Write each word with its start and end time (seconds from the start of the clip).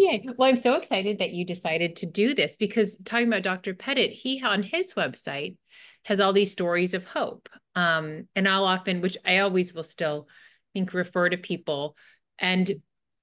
yay. 0.00 0.26
Well, 0.36 0.48
I'm 0.48 0.56
so 0.56 0.74
excited 0.74 1.18
that 1.18 1.32
you 1.32 1.44
decided 1.44 1.96
to 1.96 2.06
do 2.06 2.34
this 2.34 2.56
because 2.56 2.96
talking 2.98 3.28
about 3.28 3.42
Dr. 3.42 3.74
Pettit, 3.74 4.12
he 4.12 4.42
on 4.42 4.62
his 4.62 4.94
website 4.94 5.56
has 6.04 6.20
all 6.20 6.32
these 6.32 6.52
stories 6.52 6.94
of 6.94 7.04
hope. 7.04 7.48
Um, 7.74 8.26
and 8.34 8.48
I'll 8.48 8.64
often, 8.64 9.00
which 9.00 9.16
I 9.24 9.38
always 9.38 9.74
will 9.74 9.84
still 9.84 10.28
think 10.72 10.94
refer 10.94 11.28
to 11.28 11.36
people. 11.36 11.96
And 12.38 12.80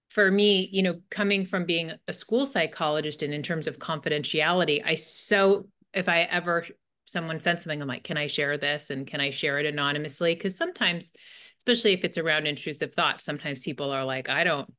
for 0.09 0.29
me, 0.29 0.69
you 0.71 0.83
know, 0.83 1.01
coming 1.09 1.45
from 1.45 1.65
being 1.65 1.91
a 2.07 2.13
school 2.13 2.45
psychologist 2.45 3.23
and 3.23 3.33
in 3.33 3.43
terms 3.43 3.67
of 3.67 3.79
confidentiality, 3.79 4.81
I 4.85 4.95
so 4.95 5.67
if 5.93 6.07
I 6.07 6.21
ever 6.21 6.65
someone 7.05 7.39
sends 7.39 7.63
something, 7.63 7.81
I'm 7.81 7.87
like, 7.87 8.03
can 8.03 8.17
I 8.17 8.27
share 8.27 8.57
this 8.57 8.89
and 8.89 9.07
can 9.07 9.21
I 9.21 9.29
share 9.29 9.59
it 9.59 9.65
anonymously? 9.65 10.35
Because 10.35 10.55
sometimes, 10.55 11.11
especially 11.59 11.93
if 11.93 12.03
it's 12.03 12.17
around 12.17 12.47
intrusive 12.47 12.93
thoughts, 12.93 13.23
sometimes 13.23 13.63
people 13.63 13.91
are 13.91 14.05
like, 14.05 14.29
I 14.29 14.43
don't, 14.43 14.71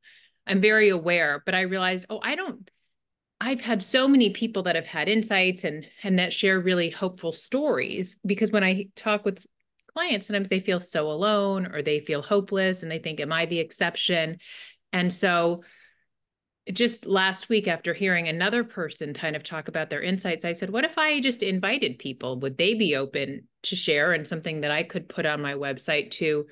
I'm 0.48 0.60
very 0.60 0.88
aware, 0.88 1.42
but 1.44 1.54
I 1.54 1.62
realized, 1.62 2.06
oh, 2.10 2.20
I 2.22 2.34
don't, 2.34 2.70
I've 3.40 3.60
had 3.60 3.82
so 3.82 4.08
many 4.08 4.30
people 4.30 4.64
that 4.64 4.74
have 4.74 4.86
had 4.86 5.08
insights 5.08 5.62
and 5.62 5.86
and 6.02 6.18
that 6.18 6.32
share 6.32 6.58
really 6.58 6.90
hopeful 6.90 7.32
stories 7.32 8.16
because 8.26 8.50
when 8.50 8.64
I 8.64 8.88
talk 8.96 9.24
with 9.24 9.46
clients, 9.92 10.26
sometimes 10.26 10.48
they 10.48 10.60
feel 10.60 10.80
so 10.80 11.10
alone 11.10 11.72
or 11.72 11.82
they 11.82 12.00
feel 12.00 12.20
hopeless 12.20 12.82
and 12.82 12.90
they 12.90 12.98
think, 12.98 13.20
Am 13.20 13.32
I 13.32 13.46
the 13.46 13.60
exception? 13.60 14.38
And 14.92 15.12
so 15.12 15.62
just 16.72 17.06
last 17.06 17.48
week 17.48 17.66
after 17.66 17.94
hearing 17.94 18.28
another 18.28 18.62
person 18.62 19.14
kind 19.14 19.36
of 19.36 19.42
talk 19.42 19.68
about 19.68 19.88
their 19.88 20.02
insights 20.02 20.44
i 20.44 20.52
said 20.52 20.68
what 20.68 20.84
if 20.84 20.98
i 20.98 21.20
just 21.20 21.42
invited 21.42 21.98
people 21.98 22.38
would 22.40 22.58
they 22.58 22.74
be 22.74 22.94
open 22.94 23.42
to 23.62 23.74
share 23.74 24.12
and 24.12 24.26
something 24.26 24.60
that 24.60 24.70
i 24.70 24.82
could 24.82 25.08
put 25.08 25.24
on 25.24 25.40
my 25.40 25.54
website 25.54 26.10
to 26.10 26.46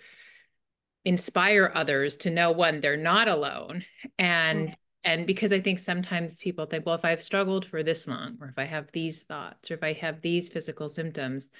inspire 1.06 1.72
others 1.74 2.16
to 2.18 2.30
know 2.30 2.50
one 2.50 2.80
they're 2.80 2.96
not 2.96 3.28
alone 3.28 3.82
and 4.18 4.68
mm-hmm. 4.68 4.74
and 5.04 5.26
because 5.26 5.52
i 5.52 5.60
think 5.60 5.78
sometimes 5.78 6.38
people 6.38 6.66
think 6.66 6.84
well 6.84 6.94
if 6.94 7.04
i've 7.04 7.22
struggled 7.22 7.64
for 7.64 7.82
this 7.82 8.06
long 8.06 8.36
or 8.40 8.48
if 8.48 8.58
i 8.58 8.64
have 8.64 8.90
these 8.92 9.22
thoughts 9.22 9.70
or 9.70 9.74
if 9.74 9.82
i 9.82 9.92
have 9.92 10.20
these 10.20 10.48
physical 10.48 10.88
symptoms 10.88 11.50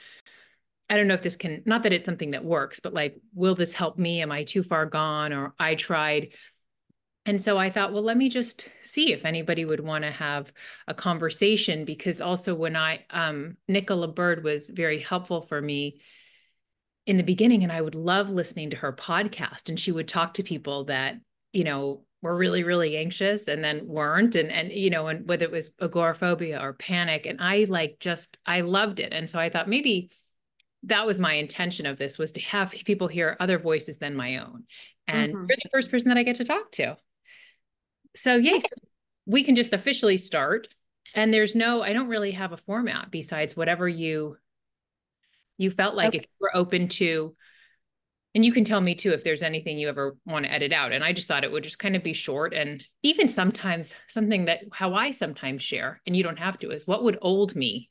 I 0.89 0.97
don't 0.97 1.09
know 1.09 1.15
if 1.15 1.23
this 1.25 1.35
can, 1.35 1.65
not 1.67 1.83
that 1.83 1.93
it's 1.93 2.05
something 2.05 2.31
that 2.31 2.45
works, 2.45 2.79
but 2.79 2.95
like, 2.95 3.17
will 3.35 3.57
this 3.57 3.73
help 3.73 3.99
me? 3.99 4.23
Am 4.23 4.31
I 4.31 4.45
too 4.45 4.63
far 4.63 4.87
gone? 4.87 5.33
Or 5.33 5.53
I 5.59 5.75
tried 5.75 6.29
and 7.27 7.43
so 7.43 7.59
I 7.59 7.71
thought, 7.71 7.93
well, 7.93 8.05
let 8.05 8.17
me 8.17 8.29
just 8.29 8.69
see 8.85 9.13
if 9.13 9.25
anybody 9.25 9.65
would 9.65 9.81
want 9.81 10.05
to 10.05 10.13
have 10.13 10.53
a 10.87 10.95
conversation 10.95 11.85
because 11.85 12.21
also 12.21 12.55
when 12.55 12.77
I, 12.77 13.05
um, 13.11 13.57
Nicola 13.67 14.07
Bird 14.07 14.45
was 14.45 14.71
very 14.71 15.01
helpful 15.01 15.43
for 15.43 15.61
me 15.61 16.01
in 17.07 17.17
the 17.17 17.23
beginning, 17.23 17.63
and 17.63 17.73
I 17.73 17.81
would 17.81 17.95
love 17.95 18.29
listening 18.29 18.71
to 18.71 18.77
her 18.77 18.93
podcast. 18.93 19.69
And 19.69 19.79
she 19.79 19.93
would 19.93 20.09
talk 20.09 20.35
to 20.35 20.43
people 20.43 20.85
that, 20.85 21.17
you 21.53 21.65
know, 21.65 22.05
were 22.21 22.37
really, 22.37 22.65
really 22.65 22.97
anxious 22.97 23.47
and 23.47 23.63
then 23.63 23.87
weren't. 23.87 24.35
And, 24.35 24.51
and, 24.51 24.73
you 24.73 24.91
know, 24.91 25.07
and 25.07 25.29
whether 25.29 25.45
it 25.45 25.53
was 25.53 25.71
agoraphobia 25.81 26.61
or 26.61 26.73
panic. 26.73 27.27
And 27.27 27.41
I 27.41 27.67
like 27.69 27.99
just, 28.01 28.39
I 28.45 28.63
loved 28.63 28.99
it. 28.99 29.13
And 29.13 29.31
so 29.31 29.39
I 29.39 29.51
thought 29.51 29.69
maybe 29.69 30.11
that 30.85 31.07
was 31.07 31.21
my 31.21 31.35
intention 31.35 31.87
of 31.87 31.97
this 31.97 32.19
was 32.19 32.33
to 32.33 32.41
have 32.41 32.73
people 32.73 33.07
hear 33.07 33.37
other 33.39 33.59
voices 33.59 33.99
than 33.99 34.17
my 34.17 34.39
own. 34.39 34.65
And 35.07 35.33
mm-hmm. 35.33 35.47
you're 35.49 35.59
the 35.63 35.71
first 35.73 35.91
person 35.91 36.09
that 36.09 36.19
I 36.19 36.25
get 36.25 36.37
to 36.37 36.45
talk 36.45 36.73
to. 36.73 36.97
So 38.17 38.35
yes, 38.35 38.65
we 39.27 39.45
can 39.45 39.55
just 39.55 39.73
officially 39.73 40.17
start. 40.17 40.69
And 41.15 41.33
there's 41.33 41.55
no, 41.55 41.83
I 41.83 41.93
don't 41.93 42.09
really 42.09 42.33
have 42.33 42.53
a 42.53 42.57
format 42.57 43.11
besides 43.11 43.57
whatever 43.57 43.89
you 43.89 44.37
you 45.59 45.71
felt 45.71 45.95
like 45.95 46.09
okay. 46.09 46.19
if 46.19 46.23
you 46.25 46.37
were 46.41 46.57
open 46.57 46.89
to 46.89 47.35
and 48.37 48.45
you 48.45 48.53
can 48.53 48.65
tell 48.65 48.83
me 48.83 48.95
too 48.95 49.13
if 49.13 49.25
there's 49.25 49.43
anything 49.43 49.79
you 49.79 49.89
ever 49.89 50.15
want 50.27 50.45
to 50.45 50.53
edit 50.53 50.73
out 50.73 50.93
and 50.93 51.03
i 51.03 51.13
just 51.13 51.27
thought 51.27 51.45
it 51.45 51.51
would 51.51 51.65
just 51.65 51.79
kind 51.79 51.97
of 51.97 52.05
be 52.05 52.13
short 52.13 52.53
and 52.53 52.85
even 53.03 53.29
sometimes 53.29 53.95
something 54.07 54.45
that 54.45 54.61
how 54.73 54.95
i 54.95 55.11
sometimes 55.11 55.63
share 55.63 56.01
and 56.07 56.15
you 56.15 56.23
don't 56.23 56.39
have 56.39 56.59
to 56.59 56.71
is 56.71 56.87
what 56.87 57.03
would 57.03 57.19
old 57.23 57.57
me 57.57 57.89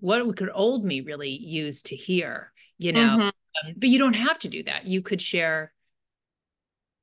what 0.00 0.36
could 0.36 0.50
old 0.52 0.84
me 0.84 1.00
really 1.02 1.30
use 1.30 1.82
to 1.82 1.94
hear 1.94 2.52
you 2.78 2.92
know 2.92 3.00
mm-hmm. 3.00 3.20
um, 3.22 3.74
but 3.76 3.88
you 3.88 3.98
don't 3.98 4.14
have 4.14 4.38
to 4.38 4.48
do 4.48 4.62
that 4.62 4.86
you 4.86 5.02
could 5.02 5.20
share 5.20 5.72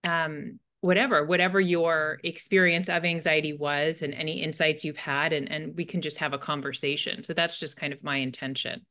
um 0.03 0.59
whatever 0.81 1.25
whatever 1.25 1.59
your 1.59 2.19
experience 2.23 2.89
of 2.89 3.05
anxiety 3.05 3.53
was 3.53 4.01
and 4.01 4.13
any 4.13 4.41
insights 4.41 4.83
you've 4.83 4.97
had 4.97 5.33
and 5.33 5.51
and 5.51 5.75
we 5.75 5.85
can 5.85 6.01
just 6.01 6.17
have 6.17 6.33
a 6.33 6.37
conversation 6.37 7.23
so 7.23 7.33
that's 7.33 7.59
just 7.59 7.77
kind 7.77 7.93
of 7.93 8.03
my 8.03 8.17
intention 8.17 8.85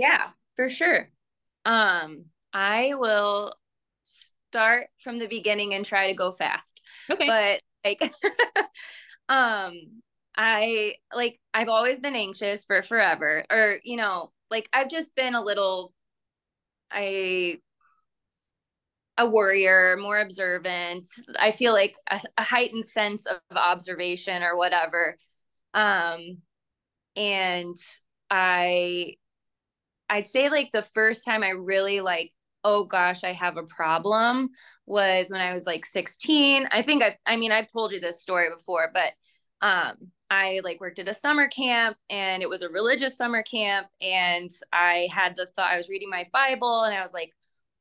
yeah 0.00 0.30
for 0.56 0.68
sure 0.68 1.10
um 1.66 2.24
i 2.54 2.94
will 2.94 3.54
start 4.02 4.86
from 4.98 5.18
the 5.18 5.28
beginning 5.28 5.74
and 5.74 5.84
try 5.84 6.08
to 6.08 6.14
go 6.14 6.32
fast 6.32 6.80
okay 7.10 7.26
but 7.26 7.60
like 7.84 8.12
um 9.28 9.74
i 10.36 10.94
like 11.14 11.38
i've 11.52 11.68
always 11.68 12.00
been 12.00 12.16
anxious 12.16 12.64
for 12.64 12.82
forever 12.82 13.44
or 13.50 13.76
you 13.84 13.96
know 13.96 14.32
like 14.50 14.68
i've 14.72 14.88
just 14.88 15.14
been 15.14 15.34
a 15.34 15.42
little 15.42 15.92
i 16.90 17.58
a 19.18 19.26
worrier, 19.26 19.98
more 20.00 20.18
observant. 20.18 21.06
I 21.38 21.50
feel 21.50 21.74
like 21.74 21.94
a, 22.10 22.20
a 22.38 22.42
heightened 22.42 22.86
sense 22.86 23.26
of 23.26 23.38
observation 23.54 24.42
or 24.42 24.56
whatever. 24.56 25.18
Um, 25.74 26.38
and 27.16 27.76
I, 28.30 29.14
I'd 30.10 30.26
say 30.26 30.50
like 30.50 30.72
the 30.72 30.82
first 30.82 31.24
time 31.24 31.42
I 31.42 31.50
really 31.50 32.00
like, 32.00 32.32
oh 32.64 32.84
gosh, 32.84 33.24
I 33.24 33.32
have 33.32 33.56
a 33.56 33.62
problem 33.62 34.50
was 34.86 35.30
when 35.30 35.40
I 35.40 35.54
was 35.54 35.66
like 35.66 35.86
16. 35.86 36.68
I 36.70 36.82
think 36.82 37.02
I, 37.02 37.16
I 37.24 37.36
mean, 37.36 37.52
I've 37.52 37.72
told 37.72 37.92
you 37.92 38.00
this 38.00 38.20
story 38.20 38.48
before, 38.54 38.90
but 38.92 39.12
um, 39.62 39.94
I 40.28 40.60
like 40.64 40.80
worked 40.80 40.98
at 40.98 41.08
a 41.08 41.14
summer 41.14 41.48
camp 41.48 41.96
and 42.10 42.42
it 42.42 42.48
was 42.48 42.62
a 42.62 42.68
religious 42.68 43.16
summer 43.16 43.42
camp. 43.42 43.86
And 44.00 44.50
I 44.72 45.08
had 45.10 45.36
the 45.36 45.46
thought, 45.56 45.72
I 45.72 45.76
was 45.76 45.88
reading 45.88 46.10
my 46.10 46.26
Bible 46.32 46.82
and 46.82 46.94
I 46.94 47.00
was 47.00 47.14
like, 47.14 47.32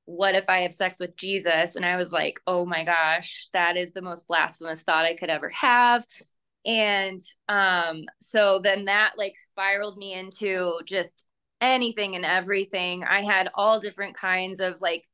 what 0.06 0.34
if 0.34 0.50
I 0.50 0.62
have 0.62 0.74
sex 0.74 1.00
with 1.00 1.16
Jesus? 1.16 1.76
And 1.76 1.86
I 1.86 1.96
was 1.96 2.12
like, 2.12 2.40
oh 2.48 2.66
my 2.66 2.84
gosh, 2.84 3.48
that 3.54 3.78
is 3.78 3.92
the 3.92 4.02
most 4.02 4.28
blasphemous 4.28 4.82
thought 4.84 5.06
I 5.06 5.16
could 5.16 5.30
ever 5.30 5.50
have. 5.50 6.06
And 6.66 7.22
um, 7.48 8.06
so 8.20 8.60
then 8.64 8.86
that 8.86 9.14
like 9.18 9.38
spiraled 9.38 9.98
me 9.98 10.14
into 10.14 10.80
just 10.86 11.29
anything 11.62 12.16
and 12.16 12.26
everything. 12.26 13.04
I 13.04 13.22
had 13.22 13.50
all 13.54 13.80
different 13.80 14.16
kinds 14.16 14.60
of 14.60 14.82
like 14.82 15.08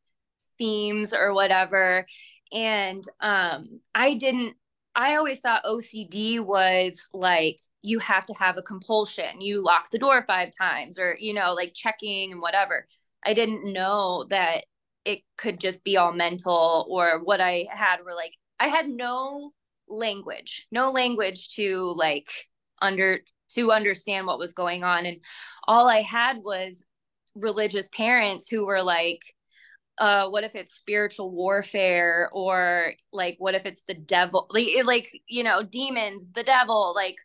themes 0.58 1.14
or 1.14 1.34
whatever. 1.34 2.06
And 2.52 3.04
um, 3.22 3.82
I 3.94 4.14
didn't, 4.14 4.56
I 4.96 5.16
always 5.16 5.42
thought 5.42 5.66
OCD 5.66 6.40
was 6.40 7.10
like, 7.14 7.58
you 7.82 8.00
have 8.00 8.26
to 8.28 8.34
have 8.36 8.58
a 8.58 8.62
compulsion. 8.62 9.42
You 9.42 9.64
lock 9.64 9.90
the 9.92 10.00
door 10.00 10.24
five 10.26 10.50
times 10.58 10.98
or, 10.98 11.18
you 11.20 11.34
know, 11.34 11.54
like 11.54 11.74
checking 11.74 12.32
and 12.32 12.42
whatever. 12.42 12.88
I 13.26 13.34
didn't 13.34 13.72
know 13.72 14.26
that 14.30 14.66
it 15.04 15.20
could 15.38 15.60
just 15.60 15.84
be 15.84 15.98
all 15.98 16.12
mental 16.12 16.86
or 16.90 17.20
what 17.24 17.42
I 17.42 17.68
had 17.70 17.98
were 18.04 18.16
like 18.16 18.34
I 18.60 18.68
had 18.68 18.88
no 18.88 19.52
language, 19.88 20.68
no 20.72 20.92
language 20.92 21.56
to 21.56 21.94
like 21.96 22.28
under 22.82 23.20
to 23.50 23.72
understand 23.72 24.28
what 24.28 24.40
was 24.40 24.54
going 24.54 24.84
on 24.84 25.06
and 25.06 25.22
all 25.68 25.88
I 25.88 26.02
had 26.02 26.38
was 26.44 26.84
religious 27.36 27.88
parents 27.90 28.48
who 28.48 28.66
were 28.66 28.82
like 28.82 29.22
uh 29.98 30.28
what 30.30 30.44
if 30.44 30.56
it's 30.56 30.74
spiritual 30.74 31.32
warfare 31.32 32.30
or 32.34 32.94
like 33.14 33.36
what 33.40 33.56
if 33.56 33.66
it's 33.66 33.84
the 33.88 33.94
devil 33.94 34.48
like, 34.50 34.68
like 34.86 35.10
you 35.28 35.44
know 35.44 35.64
demons 35.64 36.26
the 36.34 36.44
devil 36.44 36.94
like 36.96 37.16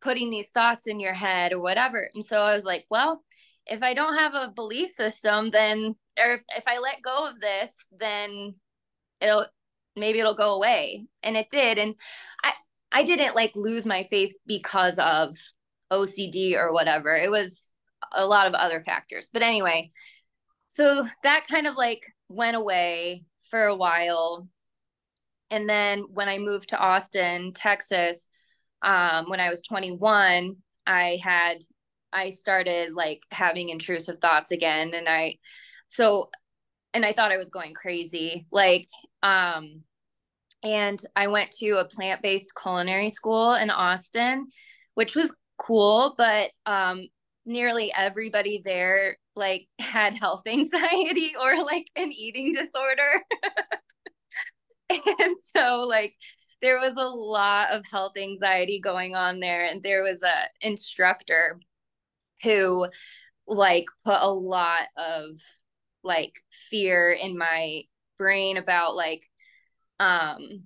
putting 0.00 0.30
these 0.30 0.48
thoughts 0.50 0.86
in 0.86 1.00
your 1.00 1.12
head 1.12 1.52
or 1.52 1.60
whatever 1.60 2.08
and 2.14 2.24
so 2.24 2.40
i 2.40 2.52
was 2.52 2.64
like 2.64 2.84
well 2.90 3.22
if 3.66 3.82
i 3.82 3.92
don't 3.92 4.16
have 4.16 4.34
a 4.34 4.52
belief 4.54 4.90
system 4.90 5.50
then 5.50 5.94
or 6.18 6.32
if, 6.34 6.42
if 6.56 6.64
I 6.66 6.78
let 6.78 7.02
go 7.02 7.28
of 7.28 7.40
this, 7.40 7.86
then 7.98 8.54
it'll 9.20 9.46
maybe 9.96 10.18
it'll 10.20 10.34
go 10.34 10.54
away. 10.54 11.06
And 11.22 11.36
it 11.36 11.48
did. 11.50 11.78
And 11.78 11.94
I 12.42 12.52
I 12.92 13.02
didn't 13.02 13.34
like 13.34 13.54
lose 13.54 13.86
my 13.86 14.04
faith 14.04 14.34
because 14.46 14.98
of 14.98 15.36
OCD 15.92 16.56
or 16.56 16.72
whatever. 16.72 17.14
It 17.14 17.30
was 17.30 17.72
a 18.12 18.26
lot 18.26 18.46
of 18.46 18.54
other 18.54 18.80
factors. 18.80 19.28
But 19.32 19.42
anyway, 19.42 19.90
so 20.68 21.06
that 21.22 21.46
kind 21.48 21.66
of 21.66 21.76
like 21.76 22.02
went 22.28 22.56
away 22.56 23.24
for 23.50 23.64
a 23.64 23.76
while. 23.76 24.48
And 25.50 25.68
then 25.68 26.04
when 26.12 26.28
I 26.28 26.38
moved 26.38 26.70
to 26.70 26.78
Austin, 26.78 27.52
Texas, 27.54 28.28
um, 28.82 29.28
when 29.28 29.40
I 29.40 29.50
was 29.50 29.62
21, 29.62 30.56
I 30.86 31.18
had 31.22 31.58
I 32.12 32.30
started 32.30 32.94
like 32.94 33.20
having 33.30 33.68
intrusive 33.68 34.18
thoughts 34.20 34.50
again 34.50 34.92
and 34.94 35.06
I 35.06 35.36
so 35.88 36.30
and 36.94 37.04
i 37.04 37.12
thought 37.12 37.32
i 37.32 37.36
was 37.36 37.50
going 37.50 37.74
crazy 37.74 38.46
like 38.50 38.86
um 39.22 39.82
and 40.62 41.00
i 41.16 41.26
went 41.26 41.50
to 41.50 41.72
a 41.72 41.84
plant-based 41.84 42.52
culinary 42.60 43.08
school 43.08 43.54
in 43.54 43.70
austin 43.70 44.46
which 44.94 45.14
was 45.14 45.36
cool 45.58 46.14
but 46.16 46.50
um 46.66 47.02
nearly 47.48 47.92
everybody 47.96 48.62
there 48.64 49.16
like 49.34 49.66
had 49.80 50.14
health 50.14 50.42
anxiety 50.46 51.32
or 51.40 51.64
like 51.64 51.86
an 51.96 52.12
eating 52.12 52.52
disorder. 52.52 53.24
And 54.90 55.36
so 55.54 55.84
like 55.86 56.14
there 56.62 56.78
was 56.78 56.94
a 56.96 57.10
lot 57.10 57.72
of 57.72 57.84
health 57.84 58.16
anxiety 58.16 58.80
going 58.80 59.14
on 59.14 59.38
there. 59.38 59.66
And 59.66 59.82
there 59.82 60.02
was 60.02 60.22
a 60.22 60.48
instructor 60.62 61.60
who 62.42 62.86
like 63.46 63.84
put 64.02 64.16
a 64.18 64.32
lot 64.32 64.84
of 64.96 65.42
like 66.02 66.32
fear 66.70 67.12
in 67.12 67.36
my 67.36 67.82
brain 68.16 68.56
about 68.56 68.96
like 68.96 69.20
um 70.00 70.62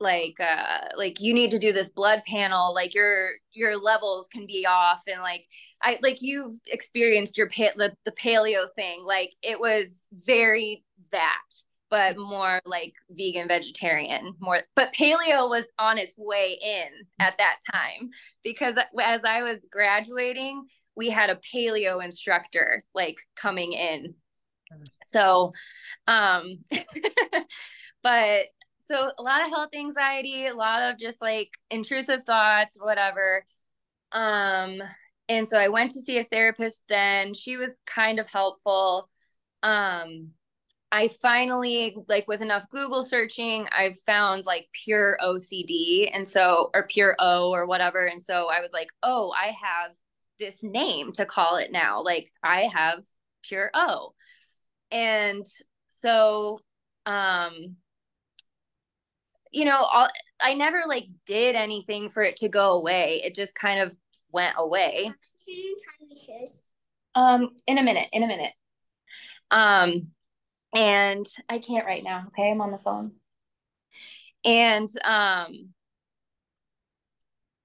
like 0.00 0.36
uh 0.40 0.80
like 0.96 1.20
you 1.20 1.32
need 1.32 1.50
to 1.50 1.58
do 1.58 1.72
this 1.72 1.88
blood 1.88 2.22
panel 2.26 2.74
like 2.74 2.94
your 2.94 3.30
your 3.52 3.76
levels 3.76 4.28
can 4.28 4.46
be 4.46 4.66
off 4.68 5.02
and 5.06 5.20
like 5.20 5.46
i 5.82 5.98
like 6.02 6.18
you've 6.20 6.56
experienced 6.66 7.38
your 7.38 7.48
pa- 7.48 7.76
the, 7.76 7.92
the 8.04 8.12
paleo 8.12 8.66
thing 8.74 9.04
like 9.04 9.30
it 9.42 9.58
was 9.58 10.08
very 10.26 10.84
that 11.12 11.42
but 11.90 12.18
more 12.18 12.60
like 12.66 12.94
vegan 13.10 13.46
vegetarian 13.46 14.34
more 14.40 14.60
but 14.74 14.92
paleo 14.92 15.48
was 15.48 15.64
on 15.78 15.96
its 15.96 16.16
way 16.18 16.58
in 16.60 16.88
at 17.20 17.36
that 17.38 17.56
time 17.72 18.10
because 18.42 18.76
as 19.00 19.20
i 19.24 19.42
was 19.42 19.64
graduating 19.70 20.64
we 20.96 21.08
had 21.08 21.30
a 21.30 21.40
paleo 21.54 22.04
instructor 22.04 22.84
like 22.94 23.16
coming 23.36 23.72
in 23.72 24.14
so 25.06 25.52
um 26.06 26.58
but 28.02 28.46
so 28.86 29.10
a 29.18 29.22
lot 29.22 29.42
of 29.42 29.48
health 29.50 29.70
anxiety 29.74 30.46
a 30.46 30.54
lot 30.54 30.82
of 30.82 30.98
just 30.98 31.22
like 31.22 31.50
intrusive 31.70 32.24
thoughts 32.24 32.76
whatever. 32.80 33.44
Um 34.12 34.80
and 35.28 35.48
so 35.48 35.58
i 35.58 35.68
went 35.68 35.92
to 35.92 36.00
see 36.00 36.18
a 36.18 36.24
therapist 36.24 36.82
then. 36.88 37.34
She 37.34 37.56
was 37.56 37.72
kind 37.86 38.18
of 38.18 38.28
helpful. 38.28 39.08
Um 39.62 40.30
i 40.92 41.08
finally 41.08 41.96
like 42.08 42.28
with 42.28 42.40
enough 42.42 42.68
google 42.70 43.02
searching 43.02 43.66
i've 43.72 43.98
found 44.06 44.44
like 44.46 44.68
pure 44.72 45.18
ocd 45.24 46.08
and 46.14 46.28
so 46.28 46.70
or 46.74 46.84
pure 46.84 47.16
o 47.18 47.50
or 47.50 47.66
whatever. 47.66 48.06
And 48.06 48.22
so 48.22 48.48
i 48.50 48.60
was 48.60 48.72
like 48.72 48.88
oh 49.02 49.32
i 49.32 49.46
have 49.46 49.92
this 50.40 50.62
name 50.62 51.12
to 51.12 51.24
call 51.26 51.56
it 51.56 51.72
now. 51.72 52.02
Like 52.02 52.32
i 52.42 52.68
have 52.74 53.00
pure 53.42 53.70
o 53.74 54.14
and 54.90 55.46
so 55.88 56.60
um 57.06 57.76
you 59.54 59.64
know, 59.64 59.76
all, 59.76 60.08
I 60.40 60.54
never 60.54 60.82
like 60.86 61.06
did 61.26 61.54
anything 61.54 62.10
for 62.10 62.22
it 62.22 62.36
to 62.38 62.48
go 62.48 62.72
away. 62.72 63.22
It 63.24 63.36
just 63.36 63.54
kind 63.54 63.80
of 63.80 63.96
went 64.32 64.56
away. 64.58 65.12
Um, 67.14 67.50
in 67.68 67.78
a 67.78 67.82
minute, 67.82 68.08
in 68.12 68.24
a 68.24 68.26
minute. 68.26 68.52
Um, 69.52 70.08
and 70.74 71.24
I 71.48 71.60
can't 71.60 71.86
right 71.86 72.02
now. 72.02 72.24
Okay, 72.28 72.50
I'm 72.50 72.60
on 72.60 72.72
the 72.72 72.78
phone. 72.78 73.12
And 74.44 74.88
um, 75.04 75.70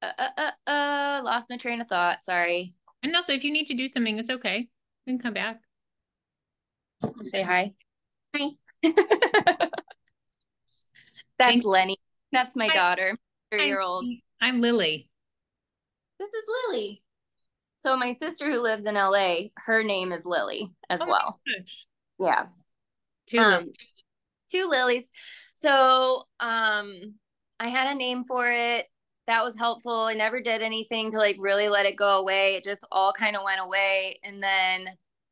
uh, 0.03 0.11
uh, 0.17 0.29
uh, 0.37 0.69
uh 0.69 1.21
lost 1.23 1.49
my 1.49 1.57
train 1.57 1.81
of 1.81 1.87
thought. 1.87 2.21
Sorry. 2.21 2.75
And 3.01 3.15
also, 3.15 3.33
if 3.33 3.43
you 3.43 3.51
need 3.51 3.65
to 3.65 3.73
do 3.73 3.87
something, 3.87 4.19
it's 4.19 4.29
okay. 4.29 4.69
You 5.05 5.13
can 5.13 5.19
come 5.19 5.33
back. 5.33 5.59
Say 7.23 7.41
hi. 7.41 7.73
Hi. 8.35 8.49
That's 11.39 11.63
Lenny. 11.63 11.97
That's 12.31 12.55
my 12.55 12.67
Hi. 12.67 12.75
daughter, 12.75 13.17
three 13.51 13.67
year 13.67 13.81
old. 13.81 14.05
I'm 14.41 14.61
Lily. 14.61 15.09
This 16.19 16.29
is 16.29 16.43
Lily. 16.67 17.01
So 17.75 17.95
my 17.95 18.15
sister 18.19 18.51
who 18.51 18.59
lives 18.59 18.85
in 18.85 18.95
LA, 18.95 19.49
her 19.55 19.83
name 19.83 20.11
is 20.11 20.25
Lily 20.25 20.71
as 20.89 21.01
oh 21.01 21.07
well. 21.07 21.39
Yeah. 22.19 22.47
Two 23.27 23.37
um, 23.39 23.71
two 24.51 24.67
lilies. 24.69 25.09
So 25.53 26.23
um 26.39 27.15
I 27.59 27.69
had 27.69 27.87
a 27.87 27.95
name 27.95 28.25
for 28.25 28.51
it. 28.51 28.85
That 29.27 29.43
was 29.43 29.55
helpful. 29.55 29.93
I 29.93 30.13
never 30.15 30.41
did 30.41 30.61
anything 30.61 31.11
to 31.11 31.17
like 31.17 31.37
really 31.39 31.69
let 31.69 31.85
it 31.85 31.95
go 31.95 32.19
away. 32.19 32.55
It 32.55 32.63
just 32.63 32.83
all 32.91 33.13
kind 33.13 33.35
of 33.35 33.43
went 33.43 33.61
away. 33.61 34.19
And 34.23 34.41
then 34.43 34.89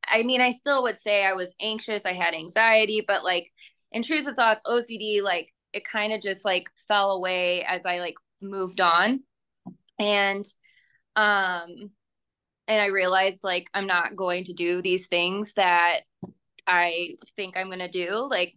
I 0.08 0.24
mean, 0.24 0.42
I 0.42 0.52
still 0.52 0.84
would 0.84 0.98
say 0.98 1.24
I 1.24 1.34
was 1.34 1.54
anxious. 1.62 2.06
I 2.06 2.14
had 2.14 2.34
anxiety, 2.34 3.04
but 3.06 3.24
like 3.24 3.52
intrusive 3.92 4.36
thoughts, 4.36 4.62
OCD, 4.66 5.22
like 5.22 5.54
it 5.74 5.86
kind 5.86 6.14
of 6.14 6.22
just 6.22 6.46
like 6.46 6.70
fell 6.88 7.12
away 7.12 7.64
as 7.64 7.86
I 7.86 8.00
like 8.00 8.16
moved 8.42 8.82
on. 8.82 9.22
And 10.00 10.46
um 11.16 11.92
and 12.68 12.82
I 12.82 12.88
realized 12.88 13.44
like 13.44 13.68
I'm 13.74 13.88
not 13.88 14.16
going 14.16 14.46
to 14.46 14.54
do 14.54 14.82
these 14.82 15.08
things 15.08 15.54
that 15.56 16.02
I 16.68 17.16
think 17.36 17.58
I'm 17.58 17.68
going 17.68 17.80
to 17.80 17.88
do 17.88 18.28
like 18.30 18.56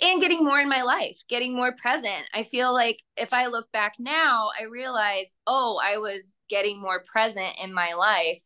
and 0.00 0.20
getting 0.20 0.44
more 0.44 0.60
in 0.60 0.68
my 0.68 0.82
life, 0.82 1.18
getting 1.28 1.54
more 1.56 1.74
present. 1.80 2.24
I 2.32 2.44
feel 2.44 2.72
like 2.72 2.98
if 3.16 3.32
I 3.32 3.46
look 3.46 3.70
back 3.72 3.94
now, 3.98 4.50
I 4.58 4.64
realize, 4.64 5.26
oh, 5.46 5.80
I 5.82 5.98
was 5.98 6.34
getting 6.48 6.80
more 6.80 7.02
present 7.10 7.56
in 7.60 7.74
my 7.74 7.94
life. 7.94 8.40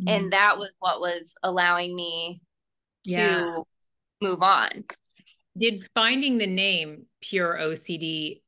Mm-hmm. 0.00 0.08
And 0.08 0.32
that 0.32 0.58
was 0.58 0.74
what 0.80 1.00
was 1.00 1.34
allowing 1.42 1.94
me 1.94 2.40
to 3.04 3.10
yeah. 3.10 3.56
move 4.20 4.42
on. 4.42 4.84
Did 5.56 5.88
finding 5.94 6.38
the 6.38 6.46
name 6.46 7.06
pure 7.20 7.56
ocd 7.56 8.40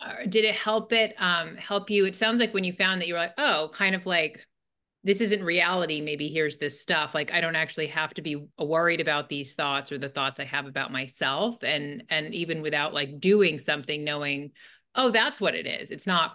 uh, 0.00 0.26
did 0.28 0.44
it 0.44 0.56
help 0.56 0.92
it 0.92 1.14
um 1.18 1.56
help 1.56 1.88
you? 1.88 2.04
It 2.04 2.16
sounds 2.16 2.40
like 2.40 2.52
when 2.52 2.64
you 2.64 2.72
found 2.72 3.00
that 3.00 3.06
you 3.06 3.14
were 3.14 3.20
like 3.20 3.34
oh 3.38 3.70
kind 3.72 3.94
of 3.94 4.06
like 4.06 4.44
this 5.04 5.20
isn't 5.20 5.44
reality. 5.44 6.00
Maybe 6.00 6.28
here's 6.28 6.58
this 6.58 6.80
stuff. 6.80 7.14
Like 7.14 7.32
i 7.32 7.40
don't 7.40 7.54
actually 7.54 7.86
have 7.88 8.12
to 8.14 8.22
be 8.22 8.44
worried 8.58 9.00
about 9.00 9.28
these 9.28 9.54
thoughts 9.54 9.92
or 9.92 9.98
the 9.98 10.08
thoughts 10.08 10.40
i 10.40 10.44
have 10.44 10.66
about 10.66 10.90
myself. 10.90 11.62
And 11.62 12.02
and 12.10 12.34
even 12.34 12.60
without 12.60 12.92
like 12.92 13.20
doing 13.20 13.60
something 13.60 14.02
knowing 14.02 14.50
oh 14.96 15.12
that's 15.12 15.40
what 15.40 15.54
it 15.54 15.66
is. 15.66 15.92
It's 15.92 16.08
not 16.08 16.32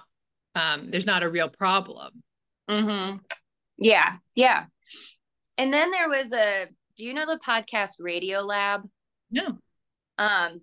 um 0.56 0.90
there's 0.90 1.06
not 1.06 1.24
a 1.24 1.30
real 1.30 1.50
problem. 1.50 2.24
Mm-hmm 2.70 3.18
yeah 3.78 4.18
yeah 4.36 4.66
and 5.58 5.74
then 5.74 5.92
there 5.92 6.10
was 6.10 6.32
a 6.32 6.66
do 6.98 7.04
you 7.04 7.14
know 7.14 7.26
the 7.26 7.40
podcast 7.46 8.00
Radiolab 8.00 8.84
no. 9.32 9.58
Um, 10.18 10.62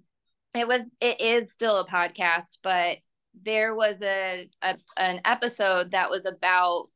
it 0.55 0.67
was 0.67 0.85
it 1.01 1.21
is 1.21 1.53
still 1.53 1.79
a 1.79 1.87
podcast, 1.87 2.59
but 2.63 2.99
there 3.43 3.75
was 3.75 3.97
a, 4.03 4.49
a 4.63 4.77
an 4.97 5.21
episode 5.25 5.91
that 5.91 6.11
was 6.11 6.25
about 6.25 6.89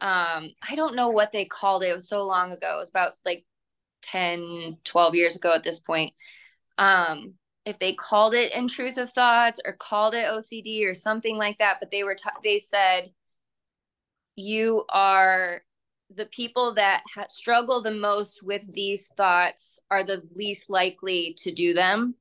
um 0.00 0.50
I 0.62 0.74
don't 0.76 0.94
know 0.94 1.08
what 1.08 1.32
they 1.32 1.44
called 1.46 1.82
it. 1.82 1.88
It 1.88 1.94
was 1.94 2.08
so 2.08 2.24
long 2.24 2.52
ago. 2.52 2.76
It 2.76 2.80
was 2.80 2.90
about 2.90 3.12
like 3.24 3.44
10, 4.02 4.78
12 4.84 5.14
years 5.14 5.36
ago 5.36 5.52
at 5.54 5.62
this 5.62 5.80
point. 5.80 6.12
Um 6.76 7.34
if 7.64 7.78
they 7.78 7.92
called 7.92 8.32
it 8.32 8.54
intrusive 8.54 9.10
thoughts 9.12 9.60
or 9.64 9.74
called 9.74 10.14
it 10.14 10.24
OCD 10.24 10.86
or 10.86 10.94
something 10.94 11.36
like 11.36 11.58
that, 11.58 11.76
but 11.80 11.90
they 11.90 12.02
were 12.02 12.14
t- 12.14 12.30
they 12.42 12.58
said 12.58 13.10
you 14.38 14.84
are 14.90 15.62
the 16.14 16.26
people 16.26 16.74
that 16.74 17.02
ha- 17.14 17.26
struggle 17.28 17.82
the 17.82 17.90
most 17.90 18.42
with 18.42 18.62
these 18.72 19.08
thoughts 19.16 19.78
are 19.90 20.04
the 20.04 20.22
least 20.34 20.70
likely 20.70 21.36
to 21.38 21.52
do 21.52 21.74
them. 21.74 22.14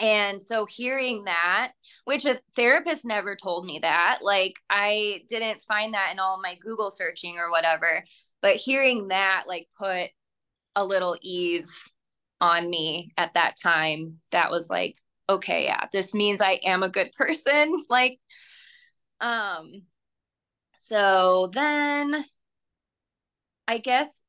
And 0.00 0.42
so 0.42 0.66
hearing 0.66 1.24
that, 1.24 1.72
which 2.04 2.24
a 2.24 2.40
therapist 2.56 3.04
never 3.04 3.36
told 3.36 3.64
me 3.64 3.80
that, 3.80 4.18
like 4.22 4.54
I 4.68 5.22
didn't 5.28 5.62
find 5.62 5.94
that 5.94 6.10
in 6.12 6.18
all 6.18 6.40
my 6.42 6.56
Google 6.60 6.90
searching 6.90 7.36
or 7.38 7.50
whatever, 7.50 8.04
but 8.42 8.56
hearing 8.56 9.08
that 9.08 9.44
like 9.46 9.68
put 9.78 10.10
a 10.76 10.84
little 10.84 11.16
ease 11.22 11.92
on 12.40 12.68
me 12.68 13.10
at 13.16 13.34
that 13.34 13.56
time. 13.62 14.18
That 14.32 14.50
was 14.50 14.68
like, 14.68 14.96
okay, 15.28 15.64
yeah, 15.64 15.86
this 15.92 16.12
means 16.12 16.40
I 16.40 16.60
am 16.64 16.82
a 16.82 16.88
good 16.88 17.12
person. 17.12 17.84
like 17.88 18.18
um 19.20 19.82
so 20.86 21.50
then 21.52 22.24
I 23.66 23.78
guess 23.78 24.22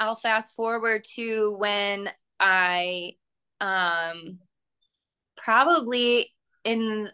I'll 0.00 0.16
fast 0.16 0.54
forward 0.54 1.04
to 1.16 1.56
when 1.58 2.08
I 2.40 3.12
um 3.60 4.38
probably 5.36 6.32
in 6.64 7.10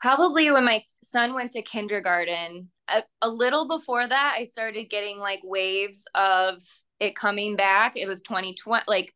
probably 0.00 0.50
when 0.50 0.64
my 0.64 0.84
son 1.02 1.34
went 1.34 1.52
to 1.52 1.62
kindergarten 1.62 2.70
a, 2.88 3.02
a, 3.22 3.28
little 3.28 3.66
before 3.66 4.06
that 4.06 4.36
i 4.38 4.44
started 4.44 4.90
getting 4.90 5.18
like 5.18 5.40
waves 5.42 6.04
of 6.14 6.62
it 7.00 7.16
coming 7.16 7.56
back. 7.56 7.96
It 7.96 8.06
was 8.06 8.22
2020 8.22 8.84
like 8.88 9.12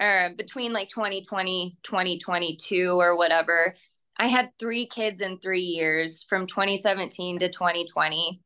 or 0.00 0.32
between 0.36 0.72
like 0.72 0.88
2020 0.88 1.76
2022 1.82 3.00
or 3.00 3.16
whatever 3.16 3.74
i 4.18 4.26
had 4.26 4.50
three 4.58 4.86
kids 4.86 5.20
in 5.20 5.38
three 5.38 5.60
years 5.60 6.24
from 6.28 6.46
2017 6.46 7.38
to 7.38 7.48
2020 7.48 8.40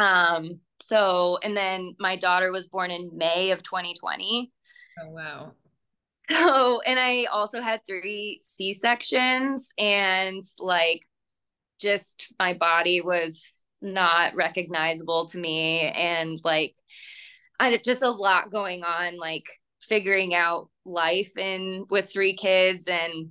um, 0.00 0.60
so, 0.80 1.38
and 1.42 1.56
then 1.56 1.94
my 1.98 2.16
daughter 2.16 2.50
was 2.50 2.66
born 2.66 2.90
in 2.90 3.16
May 3.16 3.50
of 3.50 3.62
2020. 3.62 4.50
Oh, 5.00 5.10
wow. 5.10 5.52
So, 6.30 6.80
and 6.86 6.98
I 6.98 7.24
also 7.24 7.60
had 7.60 7.80
three 7.86 8.40
C 8.42 8.72
sections, 8.72 9.72
and 9.78 10.42
like, 10.58 11.06
just 11.80 12.32
my 12.38 12.54
body 12.54 13.00
was 13.00 13.42
not 13.82 14.34
recognizable 14.34 15.26
to 15.26 15.38
me. 15.38 15.80
And 15.80 16.40
like, 16.44 16.76
I 17.58 17.70
had 17.70 17.84
just 17.84 18.02
a 18.02 18.10
lot 18.10 18.50
going 18.50 18.84
on, 18.84 19.18
like 19.18 19.46
figuring 19.82 20.34
out 20.34 20.68
life 20.84 21.32
and 21.36 21.84
with 21.90 22.12
three 22.12 22.36
kids 22.36 22.86
and 22.86 23.30